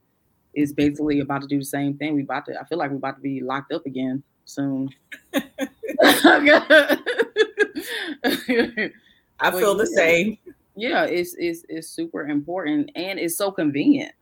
is 0.54 0.72
basically 0.72 1.20
about 1.20 1.42
to 1.42 1.48
do 1.48 1.58
the 1.58 1.64
same 1.64 1.96
thing. 1.96 2.14
We 2.14 2.22
about 2.22 2.46
to 2.46 2.60
I 2.60 2.64
feel 2.64 2.78
like 2.78 2.90
we're 2.90 2.98
about 2.98 3.16
to 3.16 3.22
be 3.22 3.40
locked 3.40 3.72
up 3.72 3.86
again 3.86 4.22
soon. 4.44 4.90
I 9.40 9.50
feel 9.50 9.74
the 9.74 9.88
yeah. 9.90 9.96
same. 9.96 10.38
Yeah, 10.76 11.04
it's 11.04 11.34
it's 11.38 11.64
it's 11.68 11.88
super 11.88 12.26
important 12.26 12.90
and 12.96 13.18
it's 13.18 13.36
so 13.36 13.50
convenient. 13.50 14.12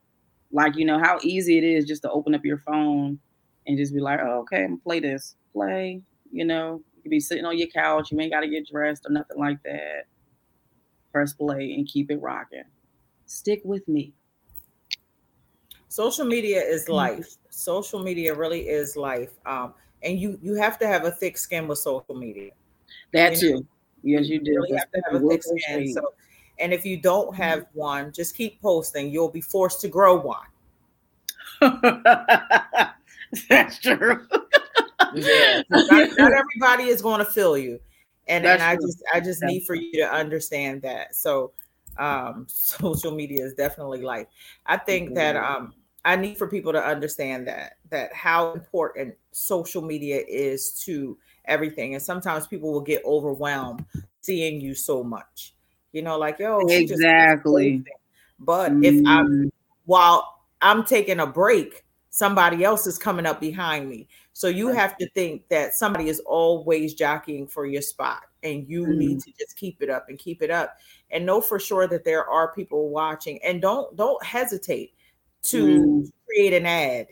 Like 0.50 0.76
you 0.76 0.84
know 0.84 0.98
how 0.98 1.18
easy 1.22 1.58
it 1.58 1.64
is 1.64 1.86
just 1.86 2.02
to 2.02 2.10
open 2.10 2.34
up 2.34 2.44
your 2.44 2.58
phone 2.58 3.18
and 3.66 3.78
just 3.78 3.94
be 3.94 4.00
like, 4.00 4.20
oh, 4.22 4.40
okay, 4.40 4.64
I'm 4.64 4.70
gonna 4.70 4.80
play 4.82 5.00
this, 5.00 5.36
play. 5.52 6.02
You 6.30 6.44
know, 6.44 6.82
you 6.96 7.02
can 7.02 7.10
be 7.10 7.20
sitting 7.20 7.44
on 7.44 7.58
your 7.58 7.68
couch, 7.68 8.10
you 8.10 8.20
ain't 8.20 8.32
got 8.32 8.40
to 8.40 8.48
get 8.48 8.68
dressed 8.68 9.06
or 9.06 9.12
nothing 9.12 9.38
like 9.38 9.62
that. 9.64 10.06
Press 11.12 11.32
play 11.32 11.74
and 11.74 11.86
keep 11.86 12.10
it 12.10 12.20
rocking. 12.20 12.64
Stick 13.26 13.60
with 13.64 13.86
me. 13.88 14.12
Social 15.88 16.24
media 16.24 16.62
is 16.62 16.84
mm-hmm. 16.84 16.92
life. 16.92 17.36
Social 17.50 18.02
media 18.02 18.34
really 18.34 18.68
is 18.68 18.96
life. 18.96 19.32
Um, 19.44 19.74
and 20.02 20.18
you 20.18 20.38
you 20.42 20.54
have 20.54 20.78
to 20.78 20.86
have 20.86 21.04
a 21.04 21.10
thick 21.10 21.38
skin 21.38 21.68
with 21.68 21.78
social 21.78 22.14
media. 22.14 22.50
That 23.12 23.34
you 23.34 23.38
too. 23.38 23.54
Know, 23.54 23.66
yes, 24.02 24.28
you 24.28 24.40
do. 24.40 24.52
You 24.52 24.62
really 24.62 24.76
have 24.76 24.90
to 24.92 25.02
have 25.04 25.22
a 25.22 25.28
thick 25.28 25.42
skin. 25.42 25.92
So, 25.92 26.14
and 26.58 26.72
if 26.72 26.84
you 26.84 26.96
don't 26.96 27.34
have 27.34 27.60
mm-hmm. 27.60 27.78
one, 27.78 28.12
just 28.12 28.36
keep 28.36 28.60
posting. 28.60 29.10
You'll 29.10 29.30
be 29.30 29.40
forced 29.40 29.80
to 29.82 29.88
grow 29.88 30.20
one. 30.20 30.46
That's 33.48 33.78
true. 33.78 34.26
yeah, 35.14 35.62
not, 35.70 35.90
not, 35.90 36.32
everybody 36.32 36.84
is 36.84 37.00
going 37.00 37.24
to 37.24 37.30
feel 37.30 37.56
you, 37.56 37.80
and 38.28 38.44
That's 38.44 38.62
and 38.62 38.70
I 38.70 38.76
true. 38.76 38.86
just 38.86 39.02
I 39.14 39.20
just 39.20 39.40
That's 39.40 39.52
need 39.52 39.64
for 39.64 39.74
you 39.74 39.92
to 39.94 40.12
understand 40.12 40.82
that. 40.82 41.14
So, 41.14 41.52
um, 41.98 42.46
social 42.48 43.12
media 43.12 43.44
is 43.44 43.54
definitely 43.54 44.02
life. 44.02 44.26
I 44.66 44.76
think 44.76 45.08
mm-hmm. 45.08 45.14
that 45.14 45.36
um, 45.36 45.74
I 46.04 46.16
need 46.16 46.36
for 46.36 46.48
people 46.48 46.72
to 46.72 46.82
understand 46.82 47.46
that 47.46 47.76
that 47.90 48.12
how 48.12 48.52
important 48.52 49.14
social 49.30 49.82
media 49.82 50.22
is 50.26 50.72
to 50.84 51.16
everything, 51.44 51.94
and 51.94 52.02
sometimes 52.02 52.46
people 52.46 52.72
will 52.72 52.80
get 52.80 53.04
overwhelmed 53.04 53.84
seeing 54.20 54.60
you 54.60 54.74
so 54.74 55.02
much. 55.04 55.54
You 55.92 56.02
know, 56.02 56.18
like 56.18 56.38
yo, 56.38 56.60
exactly. 56.60 57.84
But 58.38 58.72
mm. 58.72 58.84
if 58.84 59.06
I'm 59.06 59.52
while 59.84 60.40
I'm 60.60 60.84
taking 60.84 61.20
a 61.20 61.26
break, 61.26 61.84
somebody 62.10 62.64
else 62.64 62.86
is 62.86 62.98
coming 62.98 63.26
up 63.26 63.40
behind 63.40 63.88
me. 63.88 64.08
So 64.32 64.48
you 64.48 64.68
have 64.68 64.96
to 64.98 65.08
think 65.10 65.48
that 65.48 65.74
somebody 65.74 66.08
is 66.08 66.20
always 66.20 66.94
jockeying 66.94 67.46
for 67.46 67.66
your 67.66 67.82
spot 67.82 68.22
and 68.42 68.68
you 68.68 68.86
mm. 68.86 68.96
need 68.96 69.20
to 69.20 69.32
just 69.38 69.56
keep 69.56 69.82
it 69.82 69.90
up 69.90 70.06
and 70.08 70.18
keep 70.18 70.42
it 70.42 70.50
up 70.50 70.76
and 71.10 71.24
know 71.24 71.40
for 71.40 71.58
sure 71.58 71.86
that 71.88 72.04
there 72.04 72.28
are 72.28 72.54
people 72.54 72.88
watching 72.90 73.38
and 73.44 73.60
don't 73.60 73.94
don't 73.96 74.22
hesitate 74.24 74.94
to 75.42 75.66
mm. 75.66 76.12
create 76.26 76.52
an 76.52 76.66
ad. 76.66 77.08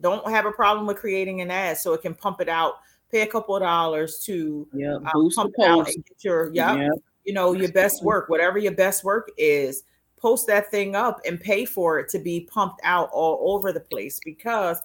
Don't 0.00 0.28
have 0.28 0.46
a 0.46 0.52
problem 0.52 0.86
with 0.86 0.98
creating 0.98 1.40
an 1.40 1.50
ad 1.50 1.78
so 1.78 1.92
it 1.92 2.02
can 2.02 2.14
pump 2.14 2.40
it 2.40 2.48
out, 2.48 2.74
pay 3.10 3.22
a 3.22 3.26
couple 3.26 3.56
of 3.56 3.62
dollars 3.62 4.18
to 4.20 4.66
yep. 4.74 5.02
um, 5.14 5.30
pump 5.30 5.54
it 5.56 5.64
out 5.64 5.88
and 5.88 6.04
get 6.04 6.24
your 6.24 6.50
yeah, 6.52 6.74
yep. 6.74 6.92
you 7.24 7.32
know, 7.32 7.52
your 7.52 7.72
best 7.72 8.02
work, 8.02 8.28
whatever 8.28 8.58
your 8.58 8.72
best 8.72 9.04
work 9.04 9.30
is 9.38 9.82
post 10.24 10.46
that 10.46 10.70
thing 10.70 10.96
up 10.96 11.20
and 11.26 11.38
pay 11.38 11.66
for 11.66 11.98
it 11.98 12.08
to 12.08 12.18
be 12.18 12.48
pumped 12.50 12.80
out 12.82 13.10
all 13.12 13.54
over 13.54 13.72
the 13.72 13.80
place 13.80 14.18
because 14.24 14.78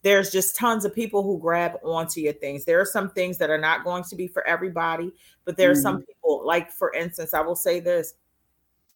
there's 0.00 0.30
just 0.30 0.56
tons 0.56 0.86
of 0.86 0.94
people 0.94 1.22
who 1.22 1.38
grab 1.38 1.72
onto 1.84 2.20
your 2.20 2.32
things. 2.32 2.64
There 2.64 2.80
are 2.80 2.86
some 2.86 3.10
things 3.10 3.36
that 3.38 3.50
are 3.50 3.58
not 3.58 3.84
going 3.84 4.04
to 4.04 4.16
be 4.16 4.26
for 4.26 4.46
everybody, 4.46 5.12
but 5.44 5.56
there 5.58 5.70
are 5.70 5.74
mm. 5.74 5.82
some 5.82 6.02
people, 6.02 6.46
like 6.46 6.70
for 6.70 6.94
instance, 6.94 7.34
I 7.34 7.40
will 7.40 7.56
say 7.56 7.80
this 7.80 8.14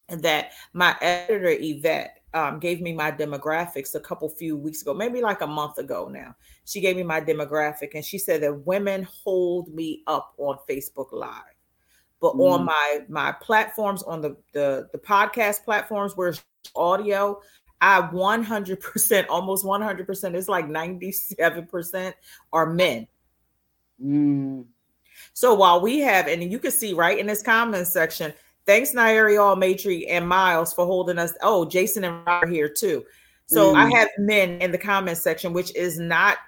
that 0.09 0.53
my 0.72 0.97
editor 1.03 1.51
Yvette 1.51 2.19
um, 2.34 2.58
gave 2.58 2.80
me 2.80 2.92
my 2.92 3.10
demographics 3.10 3.94
a 3.94 4.00
couple 4.00 4.28
few 4.28 4.56
weeks 4.56 4.82
ago, 4.82 4.94
maybe 4.94 5.20
like 5.20 5.40
a 5.40 5.46
month 5.46 5.78
ago 5.78 6.08
now. 6.08 6.34
She 6.64 6.80
gave 6.80 6.96
me 6.96 7.02
my 7.02 7.20
demographic 7.20 7.94
and 7.94 8.04
she 8.04 8.18
said 8.18 8.42
that 8.42 8.66
women 8.66 9.06
hold 9.24 9.74
me 9.74 10.02
up 10.06 10.34
on 10.38 10.58
Facebook 10.68 11.12
Live 11.12 11.42
but 12.20 12.34
mm. 12.34 12.52
on 12.52 12.64
my 12.64 13.00
my 13.08 13.32
platforms 13.32 14.02
on 14.02 14.20
the, 14.20 14.36
the 14.52 14.88
the 14.92 14.98
podcast 14.98 15.64
platforms 15.64 16.16
where 16.16 16.28
it's 16.28 16.44
audio 16.76 17.40
i 17.80 18.00
100% 18.00 19.26
almost 19.28 19.64
100% 19.64 20.34
it's 20.34 20.48
like 20.48 20.66
97% 20.66 22.12
are 22.52 22.66
men 22.66 23.08
mm. 24.02 24.64
so 25.32 25.54
while 25.54 25.80
we 25.80 26.00
have 26.00 26.28
and 26.28 26.42
you 26.52 26.58
can 26.58 26.70
see 26.70 26.92
right 26.92 27.18
in 27.18 27.26
this 27.26 27.42
comment 27.42 27.86
section 27.86 28.32
thanks 28.70 28.94
nairi 28.94 29.40
all 29.40 29.56
matri 29.56 30.06
and 30.06 30.28
miles 30.28 30.72
for 30.72 30.86
holding 30.86 31.18
us 31.18 31.34
oh 31.42 31.64
jason 31.64 32.04
and 32.04 32.26
Rob 32.26 32.44
are 32.44 32.46
here 32.46 32.68
too 32.68 33.04
so 33.46 33.74
mm. 33.74 33.76
i 33.76 33.98
have 33.98 34.08
men 34.18 34.60
in 34.62 34.70
the 34.70 34.78
comment 34.78 35.18
section 35.18 35.52
which 35.52 35.74
is 35.74 35.98
not 35.98 36.38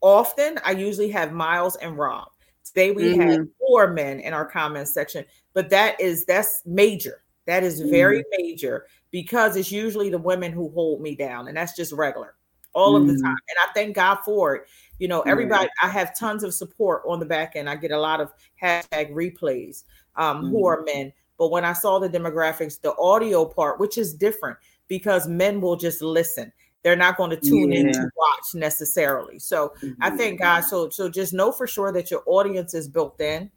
often 0.00 0.58
i 0.64 0.70
usually 0.70 1.10
have 1.10 1.32
miles 1.32 1.76
and 1.76 1.96
rob 1.96 2.28
Today 2.64 2.92
we 2.92 3.02
mm-hmm. 3.04 3.20
had 3.20 3.48
four 3.58 3.92
men 3.92 4.20
in 4.20 4.32
our 4.32 4.44
comments 4.44 4.92
section, 4.92 5.24
but 5.54 5.70
that 5.70 6.00
is 6.00 6.24
that's 6.24 6.62
major. 6.64 7.22
That 7.46 7.64
is 7.64 7.80
very 7.80 8.20
mm-hmm. 8.20 8.42
major 8.42 8.86
because 9.10 9.56
it's 9.56 9.72
usually 9.72 10.08
the 10.08 10.18
women 10.18 10.52
who 10.52 10.70
hold 10.70 11.00
me 11.00 11.16
down, 11.16 11.48
and 11.48 11.56
that's 11.56 11.74
just 11.74 11.92
regular 11.92 12.34
all 12.72 12.94
mm-hmm. 12.94 13.02
of 13.02 13.08
the 13.08 13.14
mm-hmm. 13.14 13.26
time. 13.26 13.36
And 13.48 13.56
I 13.68 13.72
thank 13.72 13.96
God 13.96 14.18
for 14.24 14.54
it. 14.54 14.62
You 15.00 15.08
know, 15.08 15.22
everybody, 15.22 15.68
I 15.82 15.88
have 15.88 16.16
tons 16.16 16.44
of 16.44 16.54
support 16.54 17.02
on 17.08 17.18
the 17.18 17.26
back 17.26 17.56
end. 17.56 17.68
I 17.68 17.74
get 17.74 17.90
a 17.90 17.98
lot 17.98 18.20
of 18.20 18.32
hashtag 18.62 19.12
replays 19.12 19.84
um, 20.14 20.50
who 20.50 20.64
are 20.66 20.82
men. 20.82 21.12
But 21.40 21.50
when 21.50 21.64
I 21.64 21.72
saw 21.72 21.98
the 21.98 22.08
demographics, 22.08 22.80
the 22.80 22.94
audio 22.98 23.46
part, 23.46 23.80
which 23.80 23.98
is 23.98 24.14
different 24.14 24.58
because 24.86 25.26
men 25.26 25.60
will 25.60 25.76
just 25.76 26.02
listen 26.02 26.52
they're 26.82 26.96
not 26.96 27.16
going 27.16 27.30
to 27.30 27.36
tune 27.36 27.72
yeah. 27.72 27.80
in 27.80 27.92
to 27.92 28.10
watch 28.16 28.54
necessarily. 28.54 29.38
So 29.38 29.74
mm-hmm. 29.82 30.02
I 30.02 30.10
thank 30.10 30.40
God. 30.40 30.62
So 30.62 30.88
so 30.88 31.08
just 31.08 31.32
know 31.32 31.52
for 31.52 31.66
sure 31.66 31.92
that 31.92 32.10
your 32.10 32.22
audience 32.26 32.74
is 32.74 32.88
built 32.88 33.20
in 33.20 33.50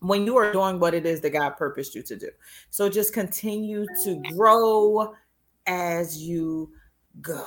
when 0.00 0.26
you 0.26 0.36
are 0.36 0.52
doing 0.52 0.78
what 0.78 0.94
it 0.94 1.06
is 1.06 1.20
that 1.22 1.30
God 1.30 1.56
purposed 1.56 1.94
you 1.94 2.02
to 2.02 2.16
do. 2.16 2.28
So 2.70 2.88
just 2.88 3.12
continue 3.12 3.86
to 4.04 4.22
grow 4.36 5.14
as 5.66 6.22
you 6.22 6.70
go. 7.20 7.44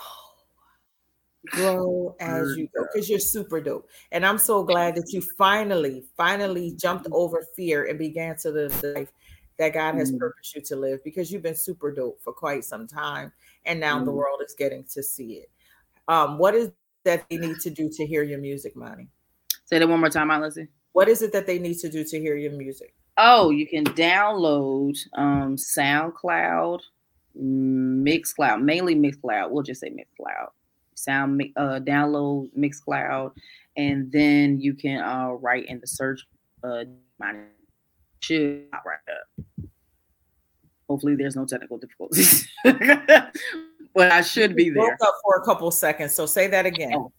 Grow 1.47 2.15
as 2.19 2.55
you 2.55 2.67
go 2.75 2.85
because 2.91 3.09
you're 3.09 3.19
super 3.19 3.61
dope. 3.61 3.89
And 4.11 4.25
I'm 4.25 4.37
so 4.37 4.63
glad 4.63 4.95
that 4.95 5.11
you 5.11 5.21
finally, 5.37 6.03
finally 6.15 6.71
jumped 6.71 7.07
over 7.11 7.45
fear 7.55 7.85
and 7.85 7.97
began 7.97 8.37
to 8.37 8.49
live 8.49 8.79
the 8.81 8.93
life 8.93 9.11
that 9.57 9.73
God 9.73 9.95
has 9.95 10.11
mm. 10.11 10.19
purposed 10.19 10.55
you 10.55 10.61
to 10.61 10.75
live 10.75 11.03
because 11.03 11.31
you've 11.31 11.43
been 11.43 11.55
super 11.55 11.91
dope 11.91 12.21
for 12.21 12.33
quite 12.33 12.65
some 12.65 12.87
time 12.87 13.31
and 13.65 13.79
now 13.79 13.99
mm. 13.99 14.05
the 14.05 14.11
world 14.11 14.41
is 14.45 14.55
getting 14.57 14.83
to 14.85 15.03
see 15.03 15.33
it. 15.33 15.49
Um, 16.07 16.37
what 16.37 16.55
is 16.55 16.71
that 17.03 17.25
they 17.29 17.37
need 17.37 17.59
to 17.59 17.69
do 17.69 17.89
to 17.89 18.05
hear 18.05 18.23
your 18.23 18.39
music, 18.39 18.75
Moni? 18.75 19.07
Say 19.65 19.79
that 19.79 19.87
one 19.87 19.99
more 19.99 20.09
time, 20.09 20.29
Lizzie. 20.41 20.67
What 20.93 21.07
is 21.07 21.21
it 21.21 21.31
that 21.33 21.47
they 21.47 21.59
need 21.59 21.79
to 21.79 21.89
do 21.89 22.03
to 22.03 22.19
hear 22.19 22.35
your 22.35 22.51
music? 22.51 22.93
Oh, 23.17 23.49
you 23.49 23.67
can 23.67 23.85
download 23.85 24.97
um, 25.17 25.55
SoundCloud, 25.55 26.79
Mixcloud, 27.39 28.61
mainly 28.61 28.95
Mixcloud. 28.95 29.51
We'll 29.51 29.63
just 29.63 29.81
say 29.81 29.89
Mixcloud. 29.89 30.49
Sound 30.95 31.41
uh, 31.55 31.79
download 31.79 32.49
Mixcloud, 32.57 33.31
and 33.77 34.11
then 34.11 34.59
you 34.59 34.73
can 34.73 35.01
uh, 35.01 35.29
write 35.29 35.65
in 35.67 35.79
the 35.79 35.87
search. 35.87 36.27
Uh, 36.63 36.83
should 38.21 38.71
pop 38.71 38.83
right 38.85 38.97
up. 39.09 39.67
Hopefully, 40.87 41.15
there's 41.15 41.35
no 41.35 41.45
technical 41.45 41.77
difficulties. 41.77 42.47
but 42.63 44.11
I 44.11 44.21
should 44.21 44.55
be 44.55 44.69
there. 44.69 44.85
Broke 44.85 45.01
up 45.01 45.15
for 45.23 45.35
a 45.37 45.45
couple 45.45 45.69
seconds, 45.71 46.13
so 46.13 46.25
say 46.25 46.47
that 46.47 46.65
again. 46.65 46.93
Oh. 46.95 47.11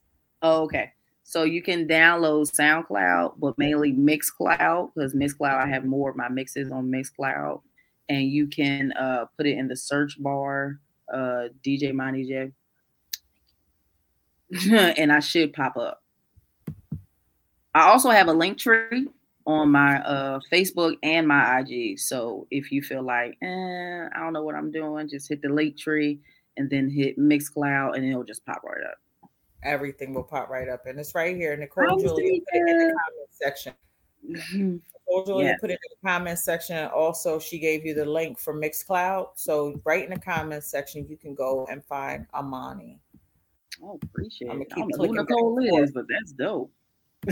oh, 0.43 0.63
okay. 0.65 0.93
So 1.25 1.45
you 1.45 1.63
can 1.63 1.87
download 1.87 2.51
SoundCloud, 2.53 3.35
but 3.39 3.57
mainly 3.57 3.93
Mixcloud 3.93 4.93
because 4.95 5.15
Mixcloud 5.15 5.63
I 5.63 5.67
have 5.67 5.85
more 5.85 6.11
of 6.11 6.17
my 6.17 6.29
mixes 6.29 6.71
on 6.71 6.91
Mixcloud, 6.91 7.63
and 8.09 8.25
you 8.27 8.47
can 8.47 8.93
uh, 8.93 9.27
put 9.37 9.47
it 9.47 9.57
in 9.57 9.69
the 9.69 9.77
search 9.77 10.23
bar, 10.23 10.79
uh, 11.13 11.49
DJ 11.65 11.95
Moni 11.95 12.25
J, 12.25 12.53
and 14.99 15.13
I 15.13 15.21
should 15.21 15.53
pop 15.53 15.77
up. 15.77 16.03
I 17.75 17.89
also 17.89 18.11
have 18.11 18.29
a 18.29 18.33
link 18.33 18.59
tree 18.59 19.09
on 19.47 19.71
my 19.71 20.01
uh 20.03 20.41
Facebook 20.53 20.97
and 21.03 21.27
my 21.27 21.61
IG. 21.61 21.99
So 21.99 22.47
if 22.51 22.71
you 22.71 22.83
feel 22.83 23.03
like, 23.03 23.37
eh, 23.43 24.07
I 24.15 24.19
don't 24.19 24.33
know 24.33 24.43
what 24.43 24.55
I'm 24.55 24.71
doing, 24.71 25.09
just 25.09 25.29
hit 25.29 25.43
the 25.43 25.49
link 25.49 25.79
tree 25.79 26.21
and 26.57 26.69
then 26.69 26.91
hit 26.91 27.19
Mixcloud 27.19 27.97
and 27.97 28.05
it'll 28.05 28.25
just 28.25 28.45
pop 28.45 28.63
right 28.65 28.85
up. 28.85 29.31
Everything 29.63 30.13
will 30.13 30.25
pop 30.25 30.49
right 30.49 30.69
up. 30.69 30.87
And 30.87 30.99
it's 30.99 31.15
right 31.15 31.37
here. 31.37 31.57
Nicole 31.57 31.99
Julia 31.99 32.41
put 32.53 32.61
it 32.61 32.69
in 32.69 32.79
the 32.79 32.85
comment 32.85 33.29
section. 33.31 33.73
Mm-hmm. 34.29 34.77
Nicole 35.09 35.25
Julia 35.25 35.49
yeah. 35.49 35.57
put 35.61 35.71
it 35.71 35.75
in 35.75 35.97
the 36.03 36.09
comment 36.09 36.39
section. 36.39 36.87
Also, 36.89 37.39
she 37.39 37.59
gave 37.59 37.87
you 37.87 37.95
the 37.95 38.05
link 38.05 38.39
for 38.39 38.55
Mixcloud. 38.55 39.29
So 39.37 39.81
right 39.85 40.05
in 40.05 40.11
the 40.11 40.21
comment 40.21 40.65
section, 40.65 41.07
you 41.09 41.17
can 41.17 41.35
go 41.35 41.67
and 41.71 41.85
find 41.85 42.27
Amani. 42.35 43.01
Oh, 43.83 43.99
appreciate 44.03 44.51
I'm 44.51 44.63
it. 44.63 44.69
I 44.73 44.81
don't 44.81 44.91
know 44.91 45.07
who 45.07 45.15
Nicole 45.15 45.83
is, 45.83 45.93
but 45.93 46.05
that's 46.09 46.33
dope 46.33 46.71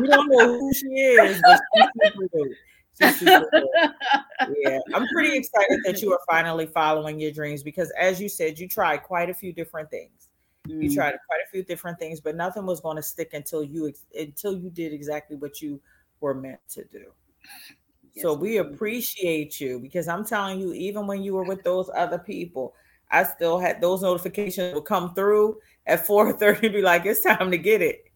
we 0.00 0.08
don't 0.08 0.28
know 0.28 0.58
who 0.58 0.72
she 0.74 0.86
is, 0.86 1.40
but 1.42 1.60
she's 1.74 1.88
super 2.04 2.28
good. 2.28 2.54
She's 3.00 3.18
super 3.18 3.48
good. 3.50 3.90
Yeah, 4.64 4.80
I'm 4.92 5.06
pretty 5.08 5.36
excited 5.36 5.80
that 5.84 6.02
you 6.02 6.12
are 6.12 6.18
finally 6.28 6.66
following 6.66 7.20
your 7.20 7.30
dreams 7.30 7.62
because, 7.62 7.92
as 7.92 8.20
you 8.20 8.28
said, 8.28 8.58
you 8.58 8.66
tried 8.66 9.04
quite 9.04 9.30
a 9.30 9.34
few 9.34 9.52
different 9.52 9.88
things. 9.88 10.28
Mm. 10.68 10.82
You 10.82 10.94
tried 10.94 11.14
quite 11.26 11.40
a 11.46 11.50
few 11.50 11.62
different 11.62 12.00
things, 12.00 12.20
but 12.20 12.34
nothing 12.34 12.66
was 12.66 12.80
going 12.80 12.96
to 12.96 13.02
stick 13.02 13.34
until 13.34 13.62
you 13.62 13.92
until 14.18 14.56
you 14.56 14.68
did 14.68 14.92
exactly 14.92 15.36
what 15.36 15.60
you 15.62 15.80
were 16.20 16.34
meant 16.34 16.60
to 16.70 16.84
do. 16.84 17.12
Yes, 18.14 18.22
so 18.22 18.34
we 18.34 18.58
appreciate 18.58 19.60
you 19.60 19.78
because 19.78 20.08
I'm 20.08 20.24
telling 20.24 20.60
you, 20.60 20.72
even 20.72 21.06
when 21.06 21.22
you 21.22 21.34
were 21.34 21.44
with 21.44 21.62
those 21.62 21.88
other 21.94 22.18
people, 22.18 22.74
I 23.10 23.24
still 23.24 23.58
had 23.58 23.80
those 23.80 24.02
notifications 24.02 24.74
would 24.74 24.84
come 24.84 25.14
through 25.14 25.58
at 25.86 26.06
4:30, 26.06 26.72
be 26.72 26.82
like, 26.82 27.06
it's 27.06 27.22
time 27.22 27.50
to 27.50 27.58
get 27.58 27.82
it. 27.82 28.11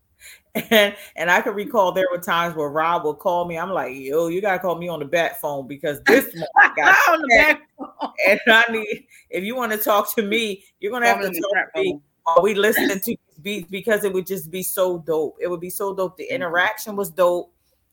And 0.54 0.94
and 1.16 1.30
I 1.30 1.40
can 1.40 1.54
recall 1.54 1.92
there 1.92 2.06
were 2.10 2.18
times 2.18 2.56
where 2.56 2.68
Rob 2.68 3.04
would 3.04 3.18
call 3.18 3.44
me. 3.44 3.58
I'm 3.58 3.70
like, 3.70 3.94
yo, 3.94 4.28
you 4.28 4.40
gotta 4.40 4.58
call 4.58 4.76
me 4.76 4.88
on 4.88 5.00
the 5.00 5.04
back 5.04 5.40
phone 5.40 5.66
because 5.66 6.00
this 6.04 6.26
got 6.76 6.96
on 7.08 7.20
the 7.20 7.36
back 7.36 7.60
phone. 7.78 7.88
And 8.28 8.40
I 8.46 8.64
need 8.70 9.06
if 9.30 9.44
you 9.44 9.54
want 9.54 9.72
to 9.72 9.78
talk 9.78 10.14
to 10.16 10.22
me, 10.22 10.64
you're 10.80 10.92
gonna 10.92 11.06
have 11.06 11.20
to 11.20 11.28
talk 11.28 11.74
to 11.74 11.80
me 11.80 12.00
while 12.24 12.42
we 12.42 12.54
listening 12.54 12.98
to 13.00 13.16
beats 13.42 13.70
because 13.70 14.04
it 14.04 14.12
would 14.12 14.26
just 14.26 14.50
be 14.50 14.62
so 14.62 14.98
dope. 14.98 15.36
It 15.40 15.48
would 15.48 15.60
be 15.60 15.70
so 15.70 15.94
dope. 15.94 16.16
The 16.16 16.24
interaction 16.24 16.96
was 16.96 17.10
dope, 17.10 17.52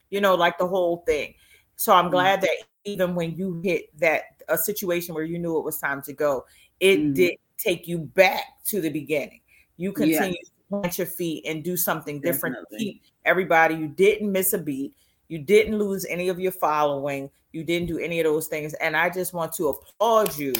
you 0.09 0.21
know, 0.21 0.35
like 0.35 0.57
the 0.57 0.67
whole 0.67 1.03
thing. 1.05 1.35
So 1.75 1.93
I'm 1.93 2.05
mm-hmm. 2.05 2.11
glad 2.13 2.41
that 2.41 2.57
even 2.85 3.15
when 3.15 3.35
you 3.35 3.61
hit 3.63 3.97
that 3.99 4.23
a 4.49 4.57
situation 4.57 5.13
where 5.15 5.23
you 5.23 5.39
knew 5.39 5.57
it 5.57 5.63
was 5.63 5.79
time 5.79 6.01
to 6.03 6.13
go, 6.13 6.45
it 6.79 6.99
mm. 6.99 7.13
did 7.13 7.35
take 7.57 7.87
you 7.87 7.99
back 7.99 8.63
to 8.65 8.81
the 8.81 8.89
beginning. 8.89 9.41
You 9.77 9.91
continue 9.91 10.37
plant 10.81 10.97
your 10.97 11.07
feet 11.07 11.45
and 11.45 11.63
do 11.63 11.77
something 11.77 12.19
different. 12.19 12.57
Keep 12.77 13.03
everybody. 13.25 13.75
You 13.75 13.87
didn't 13.87 14.31
miss 14.31 14.53
a 14.53 14.57
beat. 14.57 14.93
You 15.27 15.39
didn't 15.39 15.77
lose 15.77 16.05
any 16.05 16.29
of 16.29 16.39
your 16.39 16.51
following. 16.51 17.29
You 17.51 17.63
didn't 17.63 17.87
do 17.87 17.99
any 17.99 18.19
of 18.19 18.25
those 18.25 18.47
things. 18.47 18.73
And 18.75 18.97
I 18.97 19.09
just 19.09 19.33
want 19.33 19.53
to 19.53 19.69
applaud 19.69 20.37
you 20.37 20.53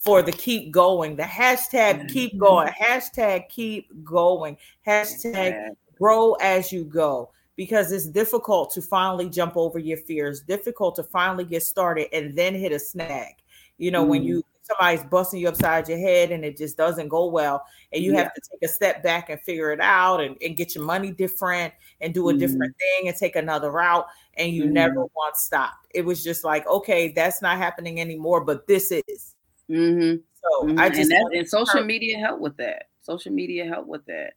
for 0.00 0.22
the 0.22 0.32
keep 0.32 0.70
going. 0.70 1.16
The 1.16 1.22
hashtag 1.22 2.08
keep 2.08 2.32
mm-hmm. 2.32 2.38
going. 2.38 2.68
Hashtag 2.68 3.48
keep 3.48 3.88
going. 4.04 4.56
Hashtag 4.86 5.70
grow 5.96 6.34
as 6.34 6.72
you 6.72 6.84
go. 6.84 7.30
Because 7.56 7.90
it's 7.90 8.06
difficult 8.06 8.70
to 8.74 8.82
finally 8.82 9.28
jump 9.28 9.56
over 9.56 9.80
your 9.80 9.98
fears, 9.98 10.42
difficult 10.42 10.94
to 10.94 11.02
finally 11.02 11.44
get 11.44 11.64
started 11.64 12.06
and 12.12 12.38
then 12.38 12.54
hit 12.54 12.70
a 12.70 12.78
snag. 12.78 13.34
You 13.78 13.90
know, 13.90 14.04
mm. 14.04 14.08
when 14.08 14.22
you 14.22 14.44
somebody's 14.68 15.04
busting 15.04 15.40
you 15.40 15.48
upside 15.48 15.88
your 15.88 15.98
head 15.98 16.30
and 16.30 16.44
it 16.44 16.56
just 16.56 16.76
doesn't 16.76 17.08
go 17.08 17.26
well 17.26 17.64
and 17.92 18.02
you 18.02 18.12
yeah. 18.12 18.24
have 18.24 18.34
to 18.34 18.40
take 18.40 18.68
a 18.68 18.72
step 18.72 19.02
back 19.02 19.30
and 19.30 19.40
figure 19.40 19.72
it 19.72 19.80
out 19.80 20.20
and, 20.20 20.36
and 20.42 20.56
get 20.56 20.74
your 20.74 20.84
money 20.84 21.10
different 21.10 21.72
and 22.00 22.14
do 22.14 22.28
a 22.28 22.32
mm 22.32 22.38
different 22.38 22.72
thing 22.78 23.08
and 23.08 23.16
take 23.16 23.34
another 23.34 23.72
route 23.72 24.06
and 24.34 24.52
you 24.52 24.64
mm 24.64 24.70
never 24.70 25.00
once 25.16 25.40
stopped. 25.40 25.88
It 25.92 26.04
was 26.04 26.22
just 26.22 26.44
like 26.44 26.66
okay 26.68 27.08
that's 27.08 27.42
not 27.42 27.58
happening 27.58 28.00
anymore 28.00 28.44
but 28.44 28.66
this 28.66 28.92
is. 28.92 29.34
Mm-hmm. 29.70 30.16
so 30.34 30.66
mm-hmm. 30.66 30.78
i 30.78 30.88
just 30.88 31.10
and, 31.10 31.34
and 31.34 31.46
social 31.46 31.82
media 31.82 32.18
helped 32.18 32.40
with 32.40 32.56
that. 32.58 32.84
Social 33.00 33.32
media 33.32 33.66
helped 33.66 33.88
with 33.88 34.04
that. 34.06 34.34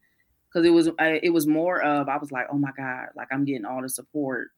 Because 0.48 0.66
it 0.66 0.72
was 0.72 0.90
I, 1.00 1.20
it 1.24 1.30
was 1.30 1.48
more 1.48 1.82
of 1.82 2.10
i 2.10 2.18
was 2.18 2.32
like 2.32 2.48
oh 2.52 2.58
my 2.58 2.72
god 2.76 3.08
like 3.16 3.28
i'm 3.32 3.46
getting 3.46 3.66
all 3.66 3.82
the 3.82 3.90
support. 3.90 4.50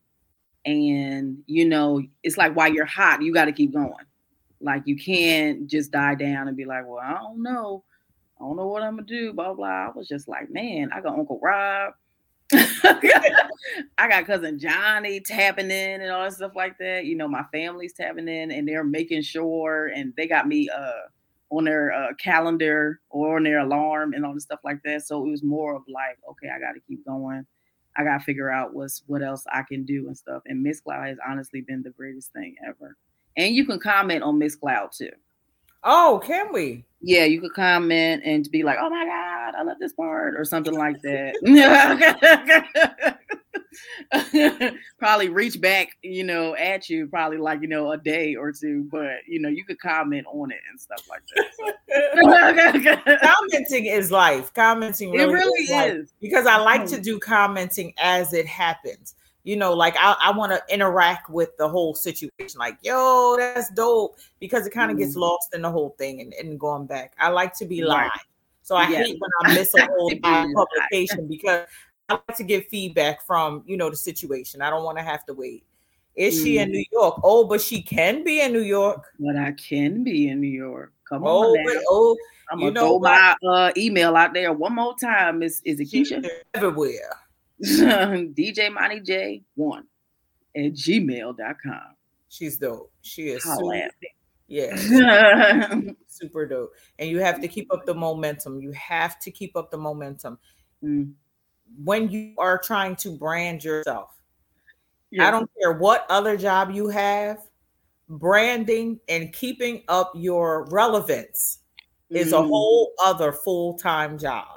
And 0.65 1.39
you 1.45 1.67
know 1.67 2.01
it's 2.21 2.38
like 2.38 2.55
while 2.55 2.71
you're 2.71 2.86
hot 2.86 3.21
you 3.21 3.34
got 3.34 3.45
to 3.45 3.51
keep 3.51 3.74
going 3.74 4.05
like 4.64 4.84
you 4.86 4.95
can't 4.95 5.68
just 5.68 5.91
die 5.91 6.16
down 6.16 6.47
and 6.47 6.57
be 6.57 6.66
like, 6.66 6.88
well, 6.88 6.99
I 7.03 7.14
don't 7.14 7.43
know. 7.43 7.84
I 8.39 8.45
don't 8.45 8.57
know 8.57 8.68
what 8.68 8.84
I'm 8.84 8.95
gonna 8.95 9.07
do, 9.07 9.34
blah 9.34 9.53
blah. 9.53 9.68
I 9.68 9.91
was 9.95 10.07
just 10.07 10.28
like, 10.28 10.49
man, 10.49 10.91
I 10.93 11.01
got 11.01 11.18
Uncle 11.18 11.39
Rob. 11.41 11.93
I 12.53 14.07
got 14.09 14.26
cousin 14.26 14.59
Johnny 14.59 15.20
tapping 15.20 15.72
in 15.72 16.01
and 16.01 16.11
all 16.11 16.24
that 16.24 16.34
stuff 16.34 16.55
like 16.55 16.78
that. 16.80 17.05
You 17.05 17.16
know, 17.16 17.28
my 17.28 17.43
family's 17.51 17.93
tapping 17.93 18.28
in 18.28 18.51
and 18.51 18.68
they're 18.68 18.84
making 18.84 19.22
sure 19.22 19.91
and 19.95 20.14
they 20.16 20.28
got 20.28 20.47
me 20.47 20.70
uh 20.70 20.91
on 21.49 21.66
their 21.66 21.91
uh, 21.91 22.14
calendar 22.16 22.99
or 23.11 23.38
on 23.38 23.43
their 23.43 23.59
alarm 23.59 24.14
and 24.14 24.26
all 24.26 24.34
the 24.34 24.41
stuff 24.41 24.59
like 24.64 24.82
that. 24.84 25.05
So 25.05 25.24
it 25.24 25.30
was 25.30 25.43
more 25.43 25.76
of 25.76 25.84
like, 25.88 26.18
okay, 26.32 26.49
I 26.49 26.59
gotta 26.59 26.80
keep 26.88 27.05
going. 27.05 27.45
I 27.95 28.03
gotta 28.03 28.24
figure 28.24 28.49
out 28.49 28.74
what's 28.74 29.03
what 29.05 29.22
else 29.22 29.43
I 29.51 29.61
can 29.61 29.86
do 29.86 30.07
and 30.07 30.18
stuff. 30.18 30.41
And 30.47 30.66
Mixcloud 30.66 31.07
has 31.07 31.18
honestly 31.28 31.61
been 31.61 31.84
the 31.84 31.91
greatest 31.91 32.34
thing 32.34 32.55
ever. 32.68 32.97
And 33.38 33.55
you 33.55 33.65
can 33.65 33.79
comment 33.79 34.23
on 34.23 34.39
Mixcloud 34.39 34.95
too. 34.95 35.11
Oh, 35.84 36.21
can 36.23 36.53
we? 36.53 36.86
Yeah, 37.01 37.25
you 37.25 37.41
could 37.41 37.53
comment 37.53 38.23
and 38.23 38.49
be 38.49 38.63
like, 38.63 38.77
"Oh 38.79 38.89
my 38.89 39.05
god, 39.05 39.55
I 39.55 39.63
love 39.63 39.77
this 39.79 39.91
part" 39.91 40.36
or 40.38 40.45
something 40.45 40.73
like 40.73 41.01
that. 41.01 41.36
probably 44.99 45.29
reach 45.29 45.59
back, 45.59 45.97
you 46.01 46.23
know, 46.23 46.55
at 46.55 46.89
you 46.89 47.07
probably 47.07 47.38
like 47.38 47.61
you 47.61 47.67
know 47.67 47.91
a 47.91 47.97
day 47.97 48.36
or 48.36 48.53
two, 48.53 48.88
but 48.91 49.17
you 49.27 49.39
know 49.39 49.49
you 49.49 49.65
could 49.65 49.79
comment 49.79 50.25
on 50.27 50.51
it 50.51 50.59
and 50.69 50.79
stuff 50.79 51.03
like 51.09 51.21
that. 51.36 53.19
commenting 53.21 53.86
is 53.86 54.09
life. 54.11 54.53
Commenting 54.53 55.11
really 55.11 55.23
it 55.23 55.34
really 55.34 55.63
is, 55.63 56.05
is. 56.05 56.13
because 56.21 56.45
I 56.45 56.57
like 56.57 56.86
to 56.88 56.97
mm. 56.97 57.03
do 57.03 57.19
commenting 57.19 57.93
as 57.97 58.31
it 58.31 58.45
happens 58.45 59.15
you 59.43 59.57
know, 59.57 59.73
like 59.73 59.95
I, 59.97 60.15
I 60.21 60.31
want 60.31 60.51
to 60.53 60.61
interact 60.73 61.29
with 61.29 61.55
the 61.57 61.67
whole 61.67 61.93
situation, 61.93 62.57
like, 62.57 62.77
yo, 62.81 63.35
that's 63.37 63.69
dope, 63.71 64.17
because 64.39 64.65
it 64.65 64.71
kind 64.71 64.89
of 64.89 64.97
mm 64.97 65.01
gets 65.01 65.15
lost 65.15 65.53
in 65.53 65.61
the 65.61 65.71
whole 65.71 65.95
thing 65.97 66.21
and, 66.21 66.33
and 66.35 66.59
going 66.59 66.85
back. 66.85 67.13
I 67.19 67.29
like 67.29 67.53
to 67.57 67.65
be 67.65 67.83
live. 67.83 68.11
So 68.61 68.75
I 68.75 68.85
hate 68.85 69.17
when 69.19 69.31
I 69.41 69.55
miss 69.55 69.73
a 69.75 69.85
whole 69.97 70.11
publication 70.21 71.27
because 71.27 71.67
I 72.07 72.13
like 72.13 72.37
to 72.37 72.43
get 72.43 72.69
feedback 72.69 73.25
from, 73.25 73.63
you 73.65 73.75
know, 73.75 73.89
the 73.89 73.95
situation. 73.97 74.61
I 74.61 74.69
don't 74.69 74.83
want 74.83 74.97
to 74.97 75.03
have 75.03 75.25
to 75.25 75.33
wait. 75.33 75.65
Is 76.15 76.39
mm 76.39 76.43
she 76.43 76.57
in 76.59 76.69
mm. 76.69 76.73
New 76.73 76.85
York? 76.91 77.19
Oh, 77.23 77.43
but 77.45 77.59
she 77.59 77.81
can 77.81 78.23
be 78.23 78.39
in 78.39 78.53
New 78.53 78.61
York. 78.61 79.07
But 79.19 79.35
I 79.35 79.51
can 79.53 80.03
be 80.03 80.29
in 80.29 80.39
New 80.39 80.47
York. 80.47 80.93
Come 81.09 81.23
oh, 81.25 81.55
on. 81.55 81.65
But, 81.65 81.83
oh, 81.89 82.15
I'm 82.51 82.59
gonna 82.59 82.79
throw 82.79 82.99
my 82.99 83.35
uh, 83.45 83.71
email 83.75 84.15
out 84.15 84.33
there 84.33 84.53
one 84.53 84.75
more 84.75 84.95
time. 84.95 85.41
Is 85.41 85.61
is 85.65 85.79
it 85.79 85.89
Keisha? 85.89 86.29
Everywhere. 86.53 87.09
DJ 87.63 88.73
Moni 88.73 88.99
J 88.99 89.43
one 89.55 89.85
at 90.55 90.73
gmail.com. 90.73 91.95
She's 92.29 92.57
dope. 92.57 92.91
She 93.01 93.29
is 93.29 93.43
super, 93.43 93.89
yeah, 94.47 94.75
super 96.07 96.45
dope. 96.47 96.71
And 96.99 97.09
you 97.09 97.19
have 97.19 97.39
to 97.41 97.47
keep 97.47 97.71
up 97.73 97.85
the 97.85 97.93
momentum. 97.93 98.59
You 98.59 98.71
have 98.71 99.19
to 99.19 99.31
keep 99.31 99.55
up 99.55 99.71
the 99.71 99.77
momentum. 99.77 100.39
Mm. 100.83 101.13
When 101.83 102.09
you 102.09 102.33
are 102.37 102.57
trying 102.57 102.95
to 102.97 103.17
brand 103.17 103.63
yourself, 103.63 104.15
I 105.19 105.29
don't 105.31 105.49
care 105.59 105.73
what 105.73 106.05
other 106.09 106.37
job 106.37 106.71
you 106.71 106.89
have, 106.89 107.37
branding 108.09 108.99
and 109.07 109.31
keeping 109.31 109.83
up 109.87 110.11
your 110.15 110.65
relevance 110.71 111.59
mm. 112.11 112.17
is 112.17 112.33
a 112.33 112.37
mm. 112.37 112.47
whole 112.47 112.93
other 113.03 113.31
full-time 113.31 114.17
job. 114.17 114.52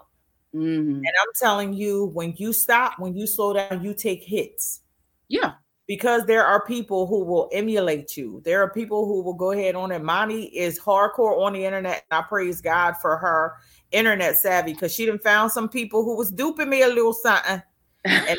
Mm-hmm. 0.57 0.97
And 0.97 1.07
I'm 1.07 1.33
telling 1.39 1.75
you, 1.75 2.07
when 2.15 2.35
you 2.37 2.53
stop, 2.53 2.99
when 2.99 3.15
you 3.15 3.27
slow 3.27 3.53
down, 3.53 3.85
you 3.85 3.93
take 3.93 4.23
hits. 4.23 4.81
Yeah. 5.29 5.53
Because 5.87 6.25
there 6.25 6.45
are 6.45 6.65
people 6.65 7.07
who 7.07 7.25
will 7.25 7.49
emulate 7.53 8.17
you. 8.17 8.41
There 8.45 8.63
are 8.63 8.71
people 8.71 9.07
who 9.07 9.23
will 9.23 9.35
go 9.35 9.53
ahead 9.53 9.75
on 9.75 9.93
it. 9.93 10.03
Moni 10.03 10.45
is 10.47 10.81
hardcore 10.81 11.41
on 11.45 11.53
the 11.53 11.65
internet. 11.65 12.05
And 12.11 12.19
I 12.19 12.23
praise 12.27 12.61
God 12.61 12.95
for 13.03 13.19
her 13.19 13.57
internet 13.93 14.37
savvy 14.37 14.73
because 14.73 14.93
she 14.95 15.05
didn't 15.05 15.23
found 15.23 15.53
some 15.53 15.69
people 15.69 16.05
who 16.05 16.17
was 16.17 16.31
duping 16.31 16.71
me 16.71 16.83
a 16.83 16.89
little 16.89 17.13
something. 17.13 17.63
And 18.05 18.39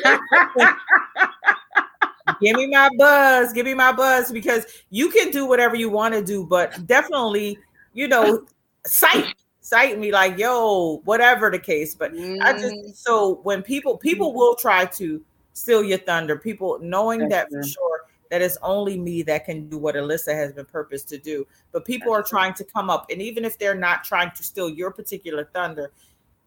give 2.40 2.56
me 2.56 2.66
my 2.66 2.90
buzz, 2.98 3.52
give 3.52 3.64
me 3.64 3.74
my 3.74 3.92
buzz 3.92 4.32
because 4.32 4.66
you 4.90 5.08
can 5.10 5.30
do 5.30 5.46
whatever 5.46 5.76
you 5.76 5.88
want 5.88 6.14
to 6.14 6.22
do, 6.22 6.44
but 6.44 6.86
definitely, 6.86 7.58
you 7.94 8.08
know, 8.08 8.44
sight 8.84 9.34
cite 9.68 9.98
me 9.98 10.10
like 10.10 10.38
yo 10.38 11.02
whatever 11.04 11.50
the 11.50 11.58
case 11.58 11.94
but 11.94 12.14
mm. 12.14 12.40
i 12.42 12.52
just 12.54 12.74
mm. 12.74 12.96
so 12.96 13.40
when 13.42 13.62
people 13.62 13.98
people 13.98 14.32
will 14.32 14.54
try 14.54 14.86
to 14.86 15.22
steal 15.52 15.84
your 15.84 15.98
thunder 15.98 16.36
people 16.36 16.78
knowing 16.80 17.28
That's 17.28 17.32
that 17.32 17.50
for 17.50 17.62
sure 17.62 18.00
that 18.30 18.40
it's 18.40 18.56
only 18.62 18.98
me 18.98 19.22
that 19.22 19.44
can 19.44 19.68
do 19.68 19.78
what 19.78 19.94
Alyssa 19.94 20.34
has 20.34 20.52
been 20.52 20.64
purposed 20.64 21.08
to 21.10 21.18
do 21.18 21.46
but 21.72 21.84
people 21.84 22.14
That's 22.14 22.28
are 22.28 22.30
trying 22.30 22.54
to 22.54 22.64
come 22.64 22.88
up 22.88 23.06
and 23.10 23.20
even 23.20 23.44
if 23.44 23.58
they're 23.58 23.74
not 23.74 24.04
trying 24.04 24.30
to 24.36 24.42
steal 24.42 24.70
your 24.70 24.90
particular 24.90 25.44
thunder 25.52 25.92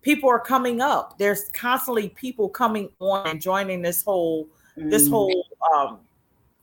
people 0.02 0.28
are 0.28 0.40
coming 0.40 0.82
up 0.82 1.20
there's 1.20 1.50
constantly 1.50 2.10
people 2.10 2.50
coming 2.50 2.90
on 3.00 3.28
and 3.28 3.40
joining 3.40 3.84
this 3.84 4.02
whole 4.02 4.48
mm. 4.76 4.90
this 4.90 5.08
whole 5.08 5.46
um 5.76 6.00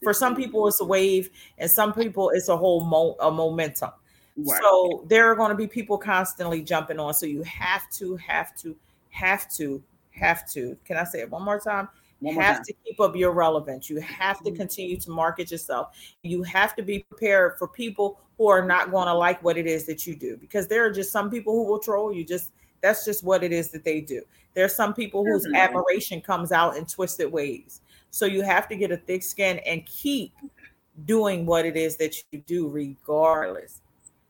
for 0.03 0.13
some 0.13 0.35
people 0.35 0.67
it's 0.67 0.81
a 0.81 0.85
wave 0.85 1.31
and 1.59 1.71
some 1.71 1.93
people 1.93 2.31
it's 2.31 2.49
a 2.49 2.57
whole 2.57 2.85
mo- 2.85 3.17
a 3.21 3.31
momentum 3.31 3.91
Right. 4.39 4.61
So 4.63 5.05
there 5.09 5.31
are 5.31 5.35
going 5.35 5.51
to 5.51 5.57
be 5.57 5.67
people 5.67 5.99
constantly 5.99 6.63
jumping 6.63 7.01
on. 7.01 7.13
So 7.13 7.27
you 7.27 7.43
have 7.43 7.91
to, 7.93 8.17
have 8.17 8.57
to, 8.59 8.77
have 9.11 9.49
to, 9.57 9.83
have 10.11 10.49
to. 10.51 10.77
Can 10.85 10.97
I 10.97 11.05
say 11.05 11.21
it 11.21 11.31
one 11.31 11.45
more 11.45 11.59
time? 11.59 11.89
You 12.21 12.39
have 12.41 12.57
time. 12.57 12.65
to 12.65 12.73
keep 12.85 13.01
up 13.01 13.17
your 13.17 13.33
relevance. 13.33 13.91
You 13.91 14.01
have 14.01 14.39
to 14.39 14.51
mm-hmm. 14.51 14.57
continue 14.57 14.97
to 14.97 15.11
market 15.11 15.51
yourself. 15.51 15.97
You 16.23 16.43
have 16.45 16.75
to 16.77 16.83
be 16.83 17.01
prepared 17.01 17.59
for 17.59 17.69
people 17.69 18.21
who 18.37 18.49
are 18.49 18.65
not 18.65 18.91
going 18.91 19.07
to 19.07 19.15
like 19.15 19.43
what 19.43 19.57
it 19.57 19.67
is 19.67 19.87
that 19.87 20.07
you 20.07 20.17
do 20.17 20.37
because 20.37 20.69
there 20.69 20.85
are 20.85 20.91
just 20.91 21.13
some 21.13 21.31
people 21.31 21.53
who 21.53 21.65
will 21.65 21.79
troll 21.79 22.13
you. 22.13 22.25
Just 22.25 22.53
that's 22.81 23.05
just 23.05 23.25
what 23.25 23.43
it 23.43 23.53
is 23.53 23.71
that 23.71 23.85
they 23.85 24.01
do. 24.01 24.23
There 24.55 24.65
are 24.65 24.69
some 24.69 24.95
people 24.95 25.25
whose 25.25 25.47
mm-hmm. 25.47 25.57
admiration 25.57 26.21
comes 26.21 26.53
out 26.53 26.77
in 26.77 26.87
twisted 26.87 27.31
ways. 27.31 27.81
So 28.11 28.27
you 28.27 28.43
have 28.43 28.69
to 28.69 28.77
get 28.77 28.91
a 28.91 28.97
thick 28.97 29.23
skin 29.23 29.59
and 29.67 29.85
keep 29.87 30.33
doing 31.05 31.47
what 31.47 31.65
it 31.65 31.77
is 31.77 31.97
that 31.97 32.15
you 32.31 32.41
do, 32.47 32.69
regardless. 32.69 33.81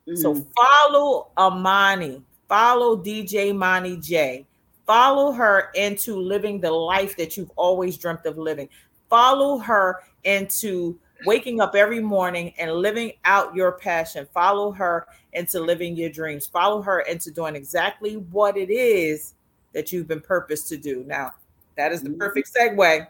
Mm-hmm. 0.09 0.16
So 0.16 0.46
follow 0.56 1.28
Amani, 1.36 2.22
follow 2.48 2.96
DJ 2.96 3.54
Moni 3.54 3.98
J, 3.98 4.46
follow 4.86 5.32
her 5.32 5.70
into 5.74 6.16
living 6.16 6.61
the 6.61 6.70
life 6.70 7.14
that 7.18 7.36
you've 7.36 7.50
always 7.56 7.98
dreamt 7.98 8.24
of 8.24 8.38
living. 8.38 8.70
Follow 9.11 9.59
her 9.59 10.00
into 10.24 10.98
waking 11.26 11.61
up 11.61 11.74
every 11.74 12.00
morning 12.00 12.54
and 12.59 12.72
living 12.72 13.12
out 13.24 13.54
your 13.54 13.72
passion. 13.72 14.26
Follow 14.32 14.72
her 14.72 15.06
into 15.34 15.61
living 15.61 15.94
your 15.94 16.11
dreams. 16.11 16.46
Follow 16.46 16.80
her 16.80 17.00
into 17.00 17.30
doing 17.30 17.54
exactly 17.54 18.16
what 18.16 18.56
it 18.56 18.70
is 18.70 19.34
that 19.74 19.92
you've 19.92 20.09
been 20.09 20.20
purposed 20.20 20.68
to 20.68 20.78
do. 20.78 21.04
Now, 21.06 21.34
that 21.76 21.92
is 21.92 22.02
the 22.02 22.09
mm-hmm. 22.09 22.18
perfect 22.18 22.50
segue. 22.54 23.06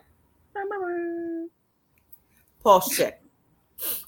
Pulse 2.63 2.97
check. 2.97 3.23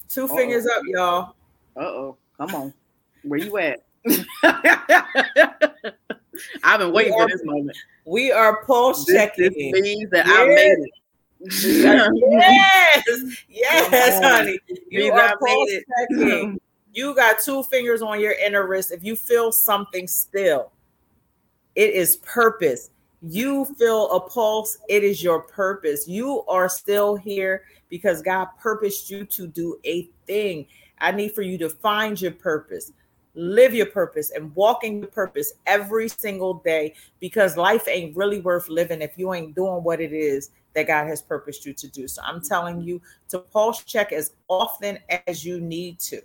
2 0.09 0.25
Uh-oh. 0.25 0.35
fingers 0.35 0.67
up, 0.67 0.83
y'all. 0.85 1.35
Uh 1.77 1.83
oh. 1.83 2.17
Come 2.37 2.55
on. 2.55 2.73
Where 3.23 3.39
you 3.39 3.57
at? 3.57 3.79
I've 6.63 6.79
been 6.79 6.91
waiting 6.91 7.13
are, 7.13 7.21
for 7.21 7.27
this 7.29 7.43
moment. 7.43 7.77
We 8.05 8.31
are 8.31 8.63
pulse 8.65 9.05
this, 9.05 9.15
checking. 9.15 9.71
This 9.71 9.81
means 9.81 10.09
that 10.11 10.25
I 10.27 10.45
made 10.47 10.77
it. 10.79 10.91
yes, 12.99 13.43
yes, 13.49 14.23
honey. 14.23 14.59
You 14.89 15.11
are 15.11 15.37
pulse 15.37 15.71
checking. 16.09 16.59
You 16.93 17.15
got 17.15 17.39
two 17.39 17.63
fingers 17.63 18.01
on 18.01 18.19
your 18.19 18.33
inner 18.33 18.67
wrist. 18.67 18.91
If 18.91 19.03
you 19.03 19.15
feel 19.15 19.51
something 19.51 20.07
still, 20.07 20.71
it 21.75 21.91
is 21.91 22.17
purpose. 22.17 22.89
You 23.21 23.65
feel 23.77 24.11
a 24.11 24.19
pulse, 24.19 24.79
it 24.89 25.03
is 25.03 25.23
your 25.23 25.41
purpose. 25.41 26.07
You 26.07 26.43
are 26.47 26.67
still 26.67 27.15
here 27.15 27.63
because 27.87 28.21
God 28.21 28.47
purposed 28.59 29.09
you 29.09 29.25
to 29.25 29.47
do 29.47 29.77
a 29.85 30.09
thing. 30.25 30.65
I 30.99 31.11
need 31.11 31.33
for 31.33 31.43
you 31.43 31.57
to 31.59 31.69
find 31.69 32.19
your 32.19 32.31
purpose 32.31 32.91
live 33.33 33.73
your 33.73 33.85
purpose 33.85 34.31
and 34.31 34.53
walk 34.55 34.83
in 34.83 34.99
your 34.99 35.07
purpose 35.07 35.53
every 35.65 36.07
single 36.07 36.55
day 36.55 36.93
because 37.19 37.57
life 37.57 37.87
ain't 37.87 38.15
really 38.15 38.41
worth 38.41 38.67
living 38.69 39.01
if 39.01 39.17
you 39.17 39.33
ain't 39.33 39.55
doing 39.55 39.83
what 39.83 40.01
it 40.01 40.13
is 40.13 40.51
that 40.73 40.87
God 40.87 41.07
has 41.07 41.21
purposed 41.21 41.65
you 41.65 41.73
to 41.73 41.87
do. 41.87 42.07
So 42.07 42.21
I'm 42.25 42.41
telling 42.41 42.81
you 42.81 43.01
to 43.29 43.39
pulse 43.39 43.83
check 43.83 44.11
as 44.11 44.31
often 44.47 44.99
as 45.27 45.45
you 45.45 45.59
need 45.59 45.99
to 45.99 46.21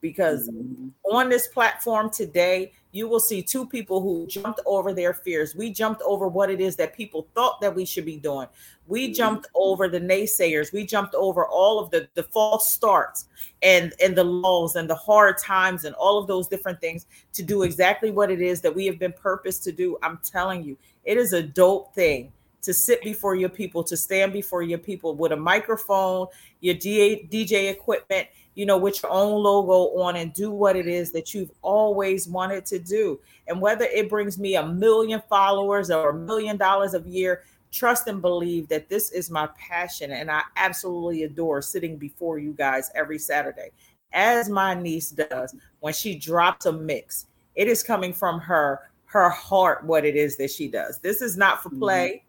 because 0.00 0.48
mm-hmm. 0.48 0.88
on 1.12 1.28
this 1.28 1.46
platform 1.48 2.10
today 2.10 2.72
you 2.92 3.08
will 3.08 3.20
see 3.20 3.42
two 3.42 3.66
people 3.66 4.00
who 4.00 4.26
jumped 4.26 4.60
over 4.66 4.92
their 4.92 5.14
fears. 5.14 5.54
We 5.54 5.70
jumped 5.70 6.02
over 6.02 6.26
what 6.26 6.50
it 6.50 6.60
is 6.60 6.76
that 6.76 6.96
people 6.96 7.28
thought 7.34 7.60
that 7.60 7.74
we 7.74 7.84
should 7.84 8.04
be 8.04 8.16
doing. 8.16 8.48
We 8.86 9.06
mm-hmm. 9.06 9.14
jumped 9.14 9.48
over 9.54 9.88
the 9.88 10.00
naysayers. 10.00 10.72
We 10.72 10.84
jumped 10.84 11.14
over 11.14 11.46
all 11.46 11.78
of 11.78 11.90
the 11.90 12.08
the 12.14 12.24
false 12.24 12.72
starts 12.72 13.26
and 13.62 13.92
and 14.02 14.16
the 14.16 14.24
laws 14.24 14.76
and 14.76 14.90
the 14.90 14.94
hard 14.94 15.38
times 15.38 15.84
and 15.84 15.94
all 15.94 16.18
of 16.18 16.26
those 16.26 16.48
different 16.48 16.80
things 16.80 17.06
to 17.34 17.42
do 17.42 17.62
exactly 17.62 18.10
what 18.10 18.30
it 18.30 18.40
is 18.40 18.60
that 18.62 18.74
we 18.74 18.86
have 18.86 18.98
been 18.98 19.12
purposed 19.12 19.62
to 19.64 19.72
do. 19.72 19.96
I'm 20.02 20.18
telling 20.24 20.64
you 20.64 20.76
it 21.04 21.16
is 21.16 21.32
a 21.32 21.42
dope 21.42 21.94
thing 21.94 22.32
to 22.62 22.74
sit 22.74 23.02
before 23.02 23.34
your 23.34 23.48
people 23.48 23.82
to 23.84 23.96
stand 23.96 24.32
before 24.32 24.62
your 24.62 24.78
people 24.78 25.14
with 25.14 25.32
a 25.32 25.36
microphone 25.36 26.26
your 26.60 26.74
DJ 26.74 27.70
equipment 27.70 28.28
you 28.54 28.66
know, 28.66 28.76
with 28.76 29.02
your 29.02 29.12
own 29.12 29.42
logo 29.42 29.98
on 30.00 30.16
and 30.16 30.32
do 30.32 30.50
what 30.50 30.76
it 30.76 30.86
is 30.86 31.12
that 31.12 31.32
you've 31.32 31.52
always 31.62 32.28
wanted 32.28 32.66
to 32.66 32.78
do. 32.78 33.20
And 33.46 33.60
whether 33.60 33.84
it 33.84 34.10
brings 34.10 34.38
me 34.38 34.56
a 34.56 34.66
million 34.66 35.22
followers 35.28 35.90
or 35.90 36.10
a 36.10 36.14
million 36.14 36.56
dollars 36.56 36.94
a 36.94 37.00
year, 37.00 37.42
trust 37.70 38.08
and 38.08 38.20
believe 38.20 38.68
that 38.68 38.88
this 38.88 39.12
is 39.12 39.30
my 39.30 39.48
passion. 39.58 40.10
And 40.12 40.30
I 40.30 40.42
absolutely 40.56 41.22
adore 41.24 41.62
sitting 41.62 41.96
before 41.96 42.38
you 42.38 42.52
guys 42.52 42.90
every 42.94 43.18
Saturday, 43.18 43.70
as 44.12 44.48
my 44.48 44.74
niece 44.74 45.10
does 45.10 45.54
when 45.80 45.94
she 45.94 46.16
drops 46.16 46.66
a 46.66 46.72
mix. 46.72 47.26
It 47.54 47.68
is 47.68 47.82
coming 47.82 48.12
from 48.12 48.40
her 48.40 48.80
her 49.06 49.28
heart 49.28 49.84
what 49.84 50.04
it 50.04 50.14
is 50.14 50.36
that 50.36 50.52
she 50.52 50.68
does. 50.68 50.98
This 50.98 51.20
is 51.20 51.36
not 51.36 51.62
for 51.62 51.68
mm-hmm. 51.70 51.80
play. 51.80 52.24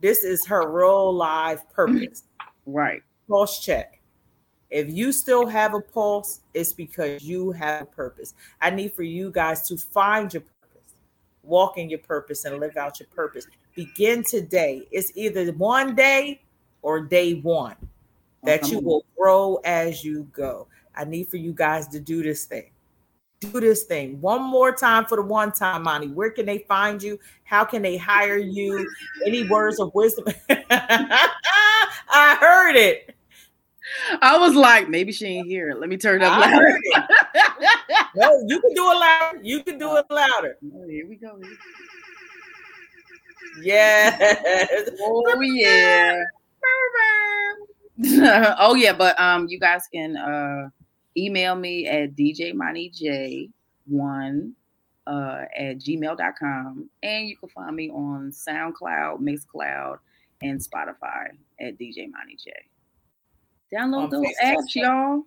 This 0.00 0.24
is 0.24 0.46
her 0.46 0.70
real 0.70 1.12
live 1.12 1.68
purpose. 1.72 2.24
Right. 2.66 3.02
Pulse 3.28 3.64
check. 3.64 3.98
If 4.72 4.90
you 4.90 5.12
still 5.12 5.46
have 5.46 5.74
a 5.74 5.80
pulse, 5.80 6.40
it's 6.54 6.72
because 6.72 7.22
you 7.22 7.52
have 7.52 7.82
a 7.82 7.86
purpose. 7.86 8.32
I 8.58 8.70
need 8.70 8.94
for 8.94 9.02
you 9.02 9.30
guys 9.30 9.68
to 9.68 9.76
find 9.76 10.32
your 10.32 10.40
purpose, 10.40 10.94
walk 11.42 11.76
in 11.76 11.90
your 11.90 11.98
purpose, 11.98 12.46
and 12.46 12.58
live 12.58 12.78
out 12.78 12.98
your 12.98 13.08
purpose. 13.14 13.46
Begin 13.74 14.24
today. 14.24 14.88
It's 14.90 15.12
either 15.14 15.52
one 15.52 15.94
day 15.94 16.40
or 16.80 17.02
day 17.02 17.34
one 17.34 17.76
oh, 17.82 17.86
that 18.44 18.70
you 18.70 18.78
will 18.78 19.04
grow 19.14 19.56
as 19.62 20.02
you 20.02 20.26
go. 20.32 20.68
I 20.96 21.04
need 21.04 21.28
for 21.28 21.36
you 21.36 21.52
guys 21.52 21.86
to 21.88 22.00
do 22.00 22.22
this 22.22 22.46
thing. 22.46 22.70
Do 23.40 23.60
this 23.60 23.82
thing 23.82 24.22
one 24.22 24.42
more 24.42 24.72
time 24.74 25.04
for 25.04 25.16
the 25.16 25.22
one 25.22 25.52
time, 25.52 25.82
Moni. 25.82 26.08
Where 26.08 26.30
can 26.30 26.46
they 26.46 26.60
find 26.60 27.02
you? 27.02 27.18
How 27.44 27.64
can 27.64 27.82
they 27.82 27.98
hire 27.98 28.38
you? 28.38 28.88
Any 29.26 29.46
words 29.48 29.80
of 29.80 29.94
wisdom? 29.94 30.26
I 30.48 32.38
heard 32.40 32.76
it. 32.76 33.14
I 34.22 34.38
was 34.38 34.54
like, 34.54 34.88
maybe 34.88 35.12
she 35.12 35.26
ain't 35.26 35.46
here. 35.46 35.74
Let 35.78 35.88
me 35.88 35.96
turn 35.96 36.22
it 36.22 36.24
up 36.24 36.40
louder. 36.40 36.78
no, 38.16 38.42
you 38.46 38.60
can 38.60 38.74
do 38.74 38.90
it 38.90 38.94
louder. 38.94 39.38
You 39.42 39.62
can 39.62 39.78
do 39.78 39.96
it 39.96 40.06
louder. 40.10 40.56
Oh, 40.74 40.88
here 40.88 41.08
we 41.08 41.16
go. 41.16 41.38
Yes. 43.62 44.90
Oh 45.04 45.40
yeah. 45.40 46.22
oh 48.58 48.74
yeah, 48.74 48.92
but 48.92 49.18
um, 49.20 49.46
you 49.48 49.58
guys 49.58 49.88
can 49.92 50.16
uh 50.16 50.68
email 51.16 51.54
me 51.54 51.86
at 51.86 52.16
djmontyj1 52.16 54.52
uh 55.06 55.44
at 55.56 55.78
gmail.com 55.78 56.90
and 57.02 57.28
you 57.28 57.36
can 57.36 57.48
find 57.50 57.76
me 57.76 57.90
on 57.90 58.32
SoundCloud, 58.32 59.20
Mixcloud, 59.20 59.98
and 60.40 60.58
Spotify 60.60 61.28
at 61.60 61.78
DJ 61.78 62.10
Moni 62.10 62.36
J. 62.42 62.52
Download 63.72 64.10
those 64.10 64.26
Facebook. 64.42 64.56
apps, 64.56 64.74
y'all. 64.74 65.22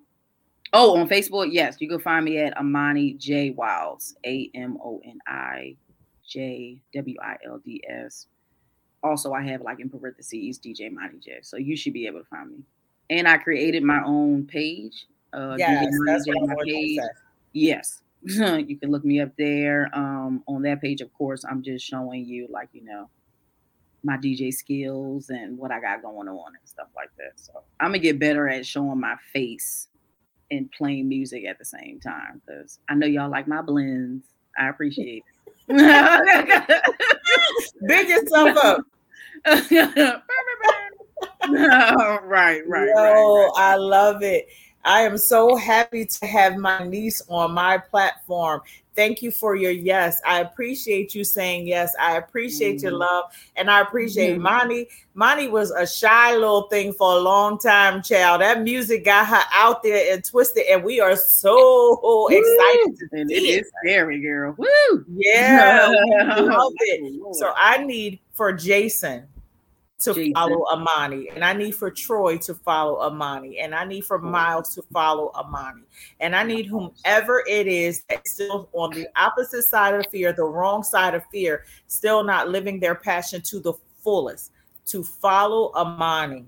Oh, 0.73 0.97
on 0.97 1.07
Facebook, 1.07 1.49
yes, 1.51 1.77
you 1.79 1.87
can 1.87 1.99
find 1.99 2.25
me 2.25 2.37
at 2.37 2.57
Amani 2.57 3.13
J 3.13 3.51
Wilds, 3.51 4.15
A 4.25 4.49
M 4.53 4.77
O 4.83 5.01
N 5.05 5.19
I 5.27 5.75
J 6.27 6.81
W 6.93 7.15
I 7.23 7.37
L 7.45 7.61
D 7.63 7.81
S. 7.87 8.27
Also, 9.03 9.33
I 9.33 9.41
have 9.43 9.61
like 9.61 9.79
in 9.79 9.89
parentheses 9.89 10.59
DJ 10.59 10.91
Moni 10.91 11.19
J, 11.19 11.39
so 11.41 11.57
you 11.57 11.77
should 11.77 11.93
be 11.93 12.07
able 12.07 12.19
to 12.19 12.25
find 12.25 12.49
me. 12.51 12.57
And 13.09 13.27
I 13.27 13.37
created 13.37 13.83
my 13.83 14.01
own 14.03 14.45
page. 14.45 15.07
Uh, 15.31 15.55
yes, 15.57 15.93
that's 16.05 16.25
J, 16.25 16.31
what 16.33 16.65
page. 16.65 16.99
Yes, 17.53 18.01
you 18.21 18.77
can 18.77 18.91
look 18.91 19.05
me 19.05 19.21
up 19.21 19.31
there. 19.37 19.89
Um, 19.93 20.43
on 20.47 20.63
that 20.63 20.81
page, 20.81 21.01
of 21.01 21.13
course, 21.13 21.45
I'm 21.49 21.61
just 21.61 21.85
showing 21.85 22.25
you 22.25 22.47
like 22.49 22.69
you 22.73 22.83
know 22.83 23.09
my 24.05 24.17
DJ 24.17 24.53
skills 24.53 25.29
and 25.29 25.57
what 25.57 25.71
I 25.71 25.81
got 25.81 26.03
going 26.03 26.27
on 26.27 26.53
and 26.59 26.69
stuff 26.69 26.87
like 26.95 27.09
that. 27.17 27.31
So 27.37 27.63
I'm 27.79 27.87
gonna 27.89 27.99
get 27.99 28.19
better 28.19 28.47
at 28.47 28.65
showing 28.65 28.99
my 28.99 29.15
face 29.33 29.87
and 30.51 30.71
playing 30.71 31.09
music 31.09 31.45
at 31.45 31.57
the 31.57 31.65
same 31.65 31.99
time 31.99 32.41
because 32.45 32.79
I 32.87 32.93
know 32.93 33.07
y'all 33.07 33.31
like 33.31 33.47
my 33.47 33.61
blends. 33.61 34.23
I 34.57 34.69
appreciate 34.69 35.23
it. 35.67 35.73
Big 37.87 38.07
yourself 38.07 38.57
up. 38.63 38.81
right, 41.49 42.21
right, 42.23 42.61
Yo, 42.63 42.69
right, 42.69 42.87
right. 42.93 43.51
I 43.57 43.75
love 43.75 44.21
it. 44.21 44.47
I 44.85 45.01
am 45.01 45.17
so 45.17 45.55
happy 45.55 46.05
to 46.05 46.25
have 46.27 46.57
my 46.57 46.85
niece 46.85 47.21
on 47.27 47.53
my 47.53 47.79
platform. 47.79 48.61
Thank 48.95 49.21
you 49.21 49.31
for 49.31 49.55
your 49.55 49.71
yes. 49.71 50.21
I 50.25 50.39
appreciate 50.39 51.13
you 51.13 51.23
saying 51.23 51.67
yes. 51.67 51.93
I 51.99 52.15
appreciate 52.17 52.77
mm-hmm. 52.77 52.87
your 52.87 52.97
love. 52.97 53.25
And 53.55 53.69
I 53.69 53.81
appreciate 53.81 54.37
mm-hmm. 54.37 54.43
Moni. 54.43 54.87
Moni 55.15 55.47
was 55.49 55.71
a 55.71 55.85
shy 55.85 56.33
little 56.33 56.67
thing 56.67 56.93
for 56.93 57.17
a 57.17 57.19
long 57.19 57.57
time, 57.57 58.01
child. 58.03 58.41
That 58.41 58.61
music 58.61 59.03
got 59.03 59.27
her 59.27 59.41
out 59.51 59.83
there 59.83 60.13
and 60.13 60.23
twisted. 60.23 60.65
And 60.69 60.83
we 60.83 61.01
are 61.01 61.15
so 61.15 61.99
Woo! 62.01 62.27
excited 62.27 62.97
to 62.97 63.07
and 63.19 63.31
it 63.31 63.43
is 63.43 63.69
scary, 63.83 64.21
girl. 64.21 64.55
Woo! 64.57 65.05
Yeah. 65.17 65.91
love 66.37 66.73
it. 66.79 67.35
So 67.35 67.51
I 67.57 67.83
need 67.83 68.19
for 68.31 68.53
Jason 68.53 69.27
to 69.99 70.13
Jason. 70.13 70.33
follow 70.33 70.65
Amani, 70.71 71.29
and 71.29 71.43
I 71.43 71.53
need 71.53 71.73
for 71.73 71.89
Troy 71.89 72.37
to 72.39 72.53
follow 72.53 72.99
Amani, 72.99 73.59
and 73.59 73.73
I 73.73 73.85
need 73.85 74.05
for 74.05 74.19
Miles 74.19 74.75
to 74.75 74.81
follow 74.93 75.31
Amani, 75.35 75.83
and 76.19 76.35
I 76.35 76.43
need 76.43 76.65
whomever 76.65 77.43
it 77.47 77.67
is 77.67 78.03
that's 78.09 78.31
still 78.31 78.69
on 78.73 78.91
the 78.91 79.07
opposite 79.15 79.63
side 79.63 79.95
of 79.95 80.05
fear, 80.11 80.33
the 80.33 80.43
wrong 80.43 80.83
side 80.83 81.15
of 81.15 81.23
fear, 81.31 81.63
still 81.87 82.23
not 82.23 82.49
living 82.49 82.79
their 82.79 82.95
passion 82.95 83.41
to 83.43 83.59
the 83.59 83.73
fullest, 84.03 84.51
to 84.87 85.03
follow 85.03 85.71
Amani 85.75 86.45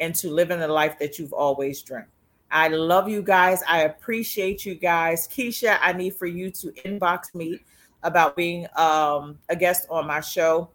and 0.00 0.14
to 0.14 0.30
live 0.30 0.50
in 0.50 0.60
the 0.60 0.68
life 0.68 0.98
that 0.98 1.18
you've 1.18 1.32
always 1.32 1.82
dreamed. 1.82 2.06
I 2.50 2.68
love 2.68 3.08
you 3.08 3.22
guys. 3.22 3.62
I 3.68 3.82
appreciate 3.82 4.64
you 4.64 4.74
guys. 4.74 5.28
Keisha, 5.28 5.78
I 5.82 5.92
need 5.92 6.14
for 6.14 6.26
you 6.26 6.50
to 6.52 6.68
inbox 6.84 7.34
me 7.34 7.60
about 8.02 8.36
being 8.36 8.66
um, 8.76 9.38
a 9.48 9.56
guest 9.56 9.86
on 9.90 10.06
my 10.06 10.20
show 10.20 10.70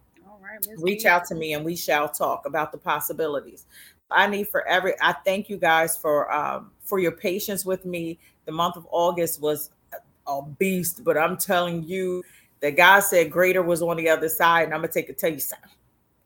reach 0.78 1.04
out 1.04 1.24
to 1.26 1.34
me 1.34 1.54
and 1.54 1.64
we 1.64 1.76
shall 1.76 2.08
talk 2.08 2.46
about 2.46 2.72
the 2.72 2.78
possibilities. 2.78 3.66
I 4.10 4.26
need 4.26 4.48
for 4.48 4.66
every 4.66 4.94
I 5.00 5.12
thank 5.24 5.48
you 5.48 5.56
guys 5.56 5.96
for 5.96 6.32
um 6.32 6.70
for 6.82 6.98
your 6.98 7.12
patience 7.12 7.64
with 7.64 7.84
me. 7.84 8.18
The 8.46 8.52
month 8.52 8.76
of 8.76 8.86
August 8.90 9.40
was 9.40 9.70
a 10.26 10.42
beast, 10.42 11.02
but 11.04 11.16
I'm 11.16 11.36
telling 11.36 11.82
you 11.84 12.22
that 12.60 12.76
God 12.76 13.00
said 13.00 13.30
greater 13.30 13.62
was 13.62 13.82
on 13.82 13.96
the 13.96 14.08
other 14.08 14.28
side, 14.28 14.64
and 14.64 14.74
I'm 14.74 14.80
gonna 14.80 14.92
take 14.92 15.08
it 15.08 15.18
tell 15.18 15.32
you 15.32 15.40
something. 15.40 15.70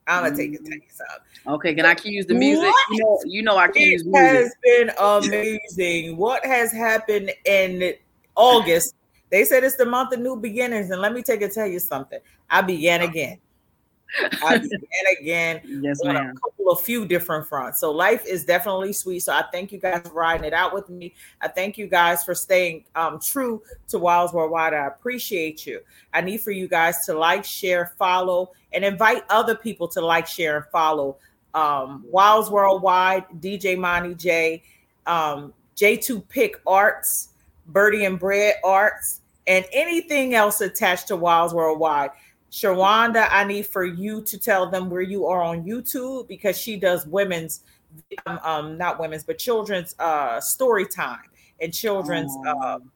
I'm 0.06 0.24
gonna 0.24 0.36
take 0.36 0.54
it. 0.54 0.64
Take 0.64 0.90
some. 0.90 1.54
Okay, 1.54 1.74
can 1.74 1.84
I 1.84 1.94
can 1.94 2.12
use 2.12 2.26
the 2.26 2.34
music? 2.34 2.66
What? 2.66 2.86
You 2.90 3.04
know, 3.04 3.20
you 3.26 3.42
know 3.42 3.56
I 3.56 3.68
can 3.68 3.82
use 3.82 4.04
music. 4.04 4.22
has 4.22 4.54
been 4.62 4.90
amazing. 4.98 6.16
what 6.16 6.44
has 6.44 6.72
happened 6.72 7.30
in 7.44 7.94
August? 8.34 8.94
They 9.30 9.44
said 9.44 9.64
it's 9.64 9.76
the 9.76 9.84
month 9.84 10.14
of 10.14 10.20
new 10.20 10.36
beginnings, 10.36 10.90
and 10.90 11.00
let 11.00 11.12
me 11.12 11.22
take 11.22 11.42
it 11.42 11.52
tell 11.52 11.66
you 11.66 11.78
something. 11.78 12.18
I 12.48 12.62
began 12.62 13.02
again. 13.02 13.38
Began 14.40 14.70
again 15.20 15.60
yes, 15.82 16.00
on 16.00 16.14
ma'am. 16.14 16.34
a 16.36 16.40
couple 16.40 16.70
of 16.70 16.80
few 16.80 17.06
different 17.06 17.46
fronts. 17.46 17.80
So 17.80 17.90
life 17.90 18.24
is 18.26 18.44
definitely 18.44 18.92
sweet. 18.92 19.20
So 19.20 19.32
I 19.32 19.44
thank 19.52 19.72
you 19.72 19.78
guys 19.78 20.02
for 20.06 20.14
riding 20.14 20.44
it 20.44 20.52
out 20.52 20.74
with 20.74 20.88
me. 20.88 21.14
I 21.40 21.48
thank 21.48 21.78
you 21.78 21.86
guys 21.86 22.24
for 22.24 22.34
staying 22.34 22.84
um, 22.94 23.20
true 23.20 23.62
to 23.88 23.98
Wilds 23.98 24.32
Worldwide. 24.32 24.74
I 24.74 24.86
appreciate 24.86 25.66
you. 25.66 25.80
I 26.14 26.20
need 26.20 26.38
for 26.38 26.50
you 26.50 26.68
guys 26.68 27.04
to 27.06 27.14
like, 27.14 27.44
share, 27.44 27.92
follow, 27.98 28.52
and 28.72 28.84
invite 28.84 29.24
other 29.30 29.54
people 29.54 29.88
to 29.88 30.00
like, 30.00 30.26
share, 30.26 30.56
and 30.56 30.66
follow 30.66 31.18
um, 31.54 32.04
Wilds 32.06 32.50
Worldwide, 32.50 33.24
DJ 33.40 33.78
Moni 33.78 34.14
J, 34.14 34.62
um, 35.06 35.52
J2 35.76 36.28
Pick 36.28 36.60
Arts, 36.66 37.30
Birdie 37.66 38.04
and 38.04 38.18
Bread 38.18 38.56
Arts, 38.64 39.20
and 39.46 39.64
anything 39.72 40.34
else 40.34 40.60
attached 40.60 41.08
to 41.08 41.16
Wilds 41.16 41.54
Worldwide. 41.54 42.10
Shawanda, 42.50 43.28
I 43.30 43.44
need 43.44 43.66
for 43.66 43.84
you 43.84 44.22
to 44.22 44.38
tell 44.38 44.70
them 44.70 44.88
where 44.88 45.02
you 45.02 45.26
are 45.26 45.42
on 45.42 45.64
YouTube 45.64 46.28
because 46.28 46.58
she 46.58 46.76
does 46.76 47.06
women's, 47.06 47.64
um, 48.26 48.40
um 48.42 48.78
not 48.78 48.98
women's, 48.98 49.24
but 49.24 49.38
children's 49.38 49.94
uh 49.98 50.40
story 50.40 50.86
time 50.86 51.28
and 51.60 51.72
children's 51.72 52.34
um, 52.46 52.90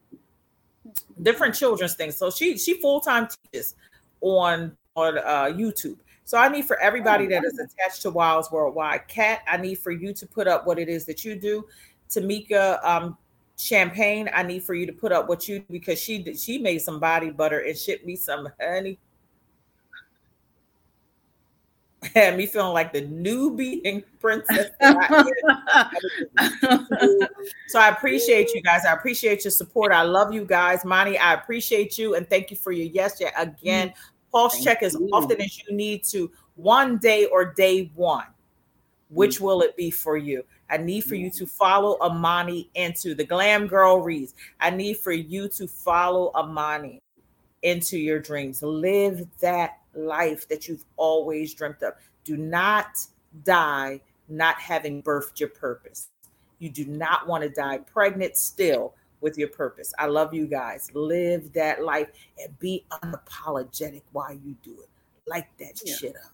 different 1.23 1.55
children's 1.55 1.95
things. 1.95 2.17
So 2.17 2.31
she 2.31 2.57
she 2.57 2.75
full 2.81 3.01
time 3.01 3.29
teaches 3.53 3.75
on 4.21 4.77
on 4.97 5.19
uh, 5.19 5.53
YouTube. 5.55 5.97
So 6.25 6.39
I 6.39 6.49
need 6.49 6.65
for 6.65 6.79
everybody 6.81 7.27
that 7.27 7.45
is 7.45 7.59
attached 7.59 8.03
to 8.03 8.11
Wilds 8.11 8.51
Worldwide. 8.51 9.09
Cat, 9.09 9.41
I 9.49 9.57
need 9.57 9.77
for 9.77 9.91
you 9.91 10.13
to 10.15 10.27
put 10.27 10.47
up 10.47 10.67
what 10.67 10.79
it 10.79 10.89
is 10.89 11.05
that 11.07 11.25
you 11.25 11.35
do. 11.35 11.67
Tamika 12.09 12.83
um, 12.85 13.17
Champagne, 13.59 14.31
I 14.33 14.43
need 14.43 14.63
for 14.63 14.75
you 14.75 14.87
to 14.87 14.93
put 14.93 15.13
up 15.13 15.29
what 15.29 15.49
you 15.49 15.65
because 15.71 15.99
she 15.99 16.35
she 16.35 16.59
made 16.59 16.79
some 16.79 17.01
body 17.01 17.31
butter 17.31 17.61
and 17.61 17.77
shipped 17.77 18.07
me 18.07 18.17
some 18.17 18.49
honey 18.61 18.99
had 22.15 22.37
me 22.37 22.47
feeling 22.47 22.73
like 22.73 22.93
the 22.93 23.03
Nubian 23.03 24.03
princess. 24.19 24.71
so 27.69 27.79
I 27.79 27.89
appreciate 27.89 28.51
you 28.55 28.63
guys. 28.63 28.85
I 28.85 28.93
appreciate 28.93 29.45
your 29.45 29.53
support. 29.53 29.93
I 29.93 30.03
love 30.03 30.33
you 30.33 30.45
guys. 30.45 30.85
Moni, 30.85 31.17
I 31.17 31.35
appreciate 31.35 31.99
you 31.99 32.15
and 32.17 32.29
thank 32.29 32.51
you 32.51 32.57
for 32.57 32.73
your 32.73 32.87
yes 32.87 33.21
yet 33.21 33.35
again. 33.37 33.91
Mm. 33.91 33.95
Pulse 34.33 34.55
thank 34.55 34.65
check 34.65 34.83
as 34.83 34.95
you. 34.95 35.11
often 35.13 35.41
as 35.41 35.63
you 35.63 35.75
need 35.75 36.03
to. 36.05 36.31
One 36.57 36.99
day 36.99 37.27
or 37.27 37.53
day 37.53 37.91
one. 37.95 38.27
Which 39.09 39.37
mm-hmm. 39.37 39.45
will 39.45 39.61
it 39.61 39.77
be 39.77 39.91
for 39.91 40.17
you? 40.17 40.45
I 40.71 40.79
need 40.79 41.03
for 41.03 41.15
you 41.15 41.31
to 41.33 41.47
follow 41.47 41.99
Amani 42.01 42.71
into 42.75 43.15
the 43.15 43.25
Glam 43.25 43.67
Girl 43.67 44.01
Reads. 44.01 44.35
I 44.59 44.71
need 44.71 44.97
for 44.97 45.13
you 45.13 45.49
to 45.51 45.69
follow 45.69 46.33
Amani 46.35 47.03
into 47.61 47.99
your 47.99 48.19
dreams. 48.19 48.63
Live 48.63 49.27
that 49.41 49.82
life 49.95 50.49
that 50.49 50.69
you've 50.69 50.85
always 50.97 51.55
dreamt 51.55 51.83
of. 51.83 51.95
Do 52.25 52.37
not 52.37 52.99
die 53.45 54.01
not 54.29 54.57
having 54.57 55.03
birthed 55.03 55.41
your 55.41 55.49
purpose. 55.49 56.09
You 56.59 56.71
do 56.71 56.85
not 56.85 57.27
want 57.27 57.43
to 57.43 57.51
die 57.51 57.79
pregnant 57.79 58.37
still 58.37 58.95
with 59.21 59.39
your 59.39 59.49
purpose. 59.49 59.93
I 59.99 60.07
love 60.07 60.35
you 60.35 60.47
guys. 60.47 60.91
Live 60.95 61.53
that 61.53 61.83
life 61.83 62.09
and 62.43 62.59
be 62.59 62.85
unapologetic 62.91 64.03
while 64.13 64.33
you 64.33 64.57
do 64.63 64.73
it. 64.73 64.89
Like 65.27 65.49
that 65.59 65.81
yeah. 65.85 65.95
shit 65.95 66.17
up. 66.17 66.33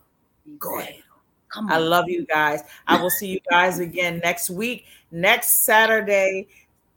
Go 0.59 0.79
ahead. 0.79 1.03
Come 1.49 1.67
on. 1.67 1.73
I 1.73 1.79
love 1.79 2.09
you 2.09 2.27
guys. 2.27 2.63
I 2.87 3.01
will 3.01 3.11
see 3.11 3.29
you 3.29 3.41
guys 3.51 3.79
again 3.79 4.21
next 4.23 4.51
week, 4.51 4.87
next 5.11 5.65
Saturday, 5.65 6.49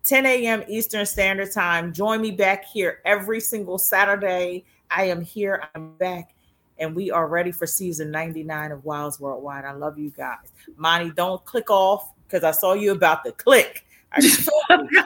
10 0.03 0.25
a.m. 0.25 0.63
Eastern 0.67 1.05
Standard 1.05 1.51
Time. 1.53 1.93
Join 1.93 2.21
me 2.21 2.31
back 2.31 2.65
here 2.65 2.99
every 3.05 3.39
single 3.39 3.77
Saturday. 3.77 4.65
I 4.89 5.05
am 5.05 5.21
here. 5.21 5.63
I'm 5.73 5.93
back 5.93 6.33
and 6.81 6.95
we 6.95 7.11
are 7.11 7.27
ready 7.27 7.51
for 7.51 7.65
season 7.67 8.11
99 8.11 8.71
of 8.71 8.83
Wilds 8.83 9.19
Worldwide. 9.19 9.63
I 9.65 9.71
love 9.71 9.97
you 9.99 10.09
guys. 10.09 10.51
Moni, 10.75 11.11
don't 11.11 11.43
click 11.45 11.69
off 11.69 12.11
because 12.27 12.43
I 12.43 12.51
saw 12.51 12.73
you 12.73 12.91
about 12.91 13.23
to 13.23 13.31
click. 13.31 13.85
I 14.11 14.19
saw 14.19 14.51
you. 14.69 15.03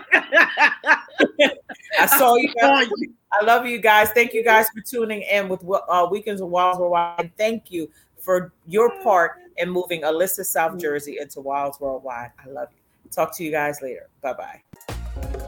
I 1.99 2.05
saw 2.05 2.35
you 2.35 2.51
guys. 2.59 2.87
I 3.33 3.43
love 3.43 3.65
you 3.65 3.79
guys. 3.79 4.09
Thank 4.11 4.33
you 4.33 4.43
guys 4.43 4.67
for 4.73 4.81
tuning 4.81 5.21
in 5.23 5.49
with 5.49 5.63
uh, 5.89 6.07
Weekends 6.09 6.41
of 6.41 6.47
Wilds 6.49 6.79
Worldwide. 6.79 7.19
And 7.19 7.37
thank 7.37 7.69
you 7.69 7.91
for 8.17 8.53
your 8.65 8.89
part 9.03 9.33
in 9.57 9.69
moving 9.69 10.01
Alyssa, 10.01 10.45
South 10.45 10.79
Jersey 10.79 11.17
into 11.19 11.41
Wilds 11.41 11.79
Worldwide. 11.79 12.31
I 12.43 12.49
love 12.49 12.69
you. 12.71 13.11
Talk 13.11 13.35
to 13.37 13.43
you 13.43 13.51
guys 13.51 13.79
later. 13.81 14.07
Bye 14.21 14.33
bye. 14.33 15.41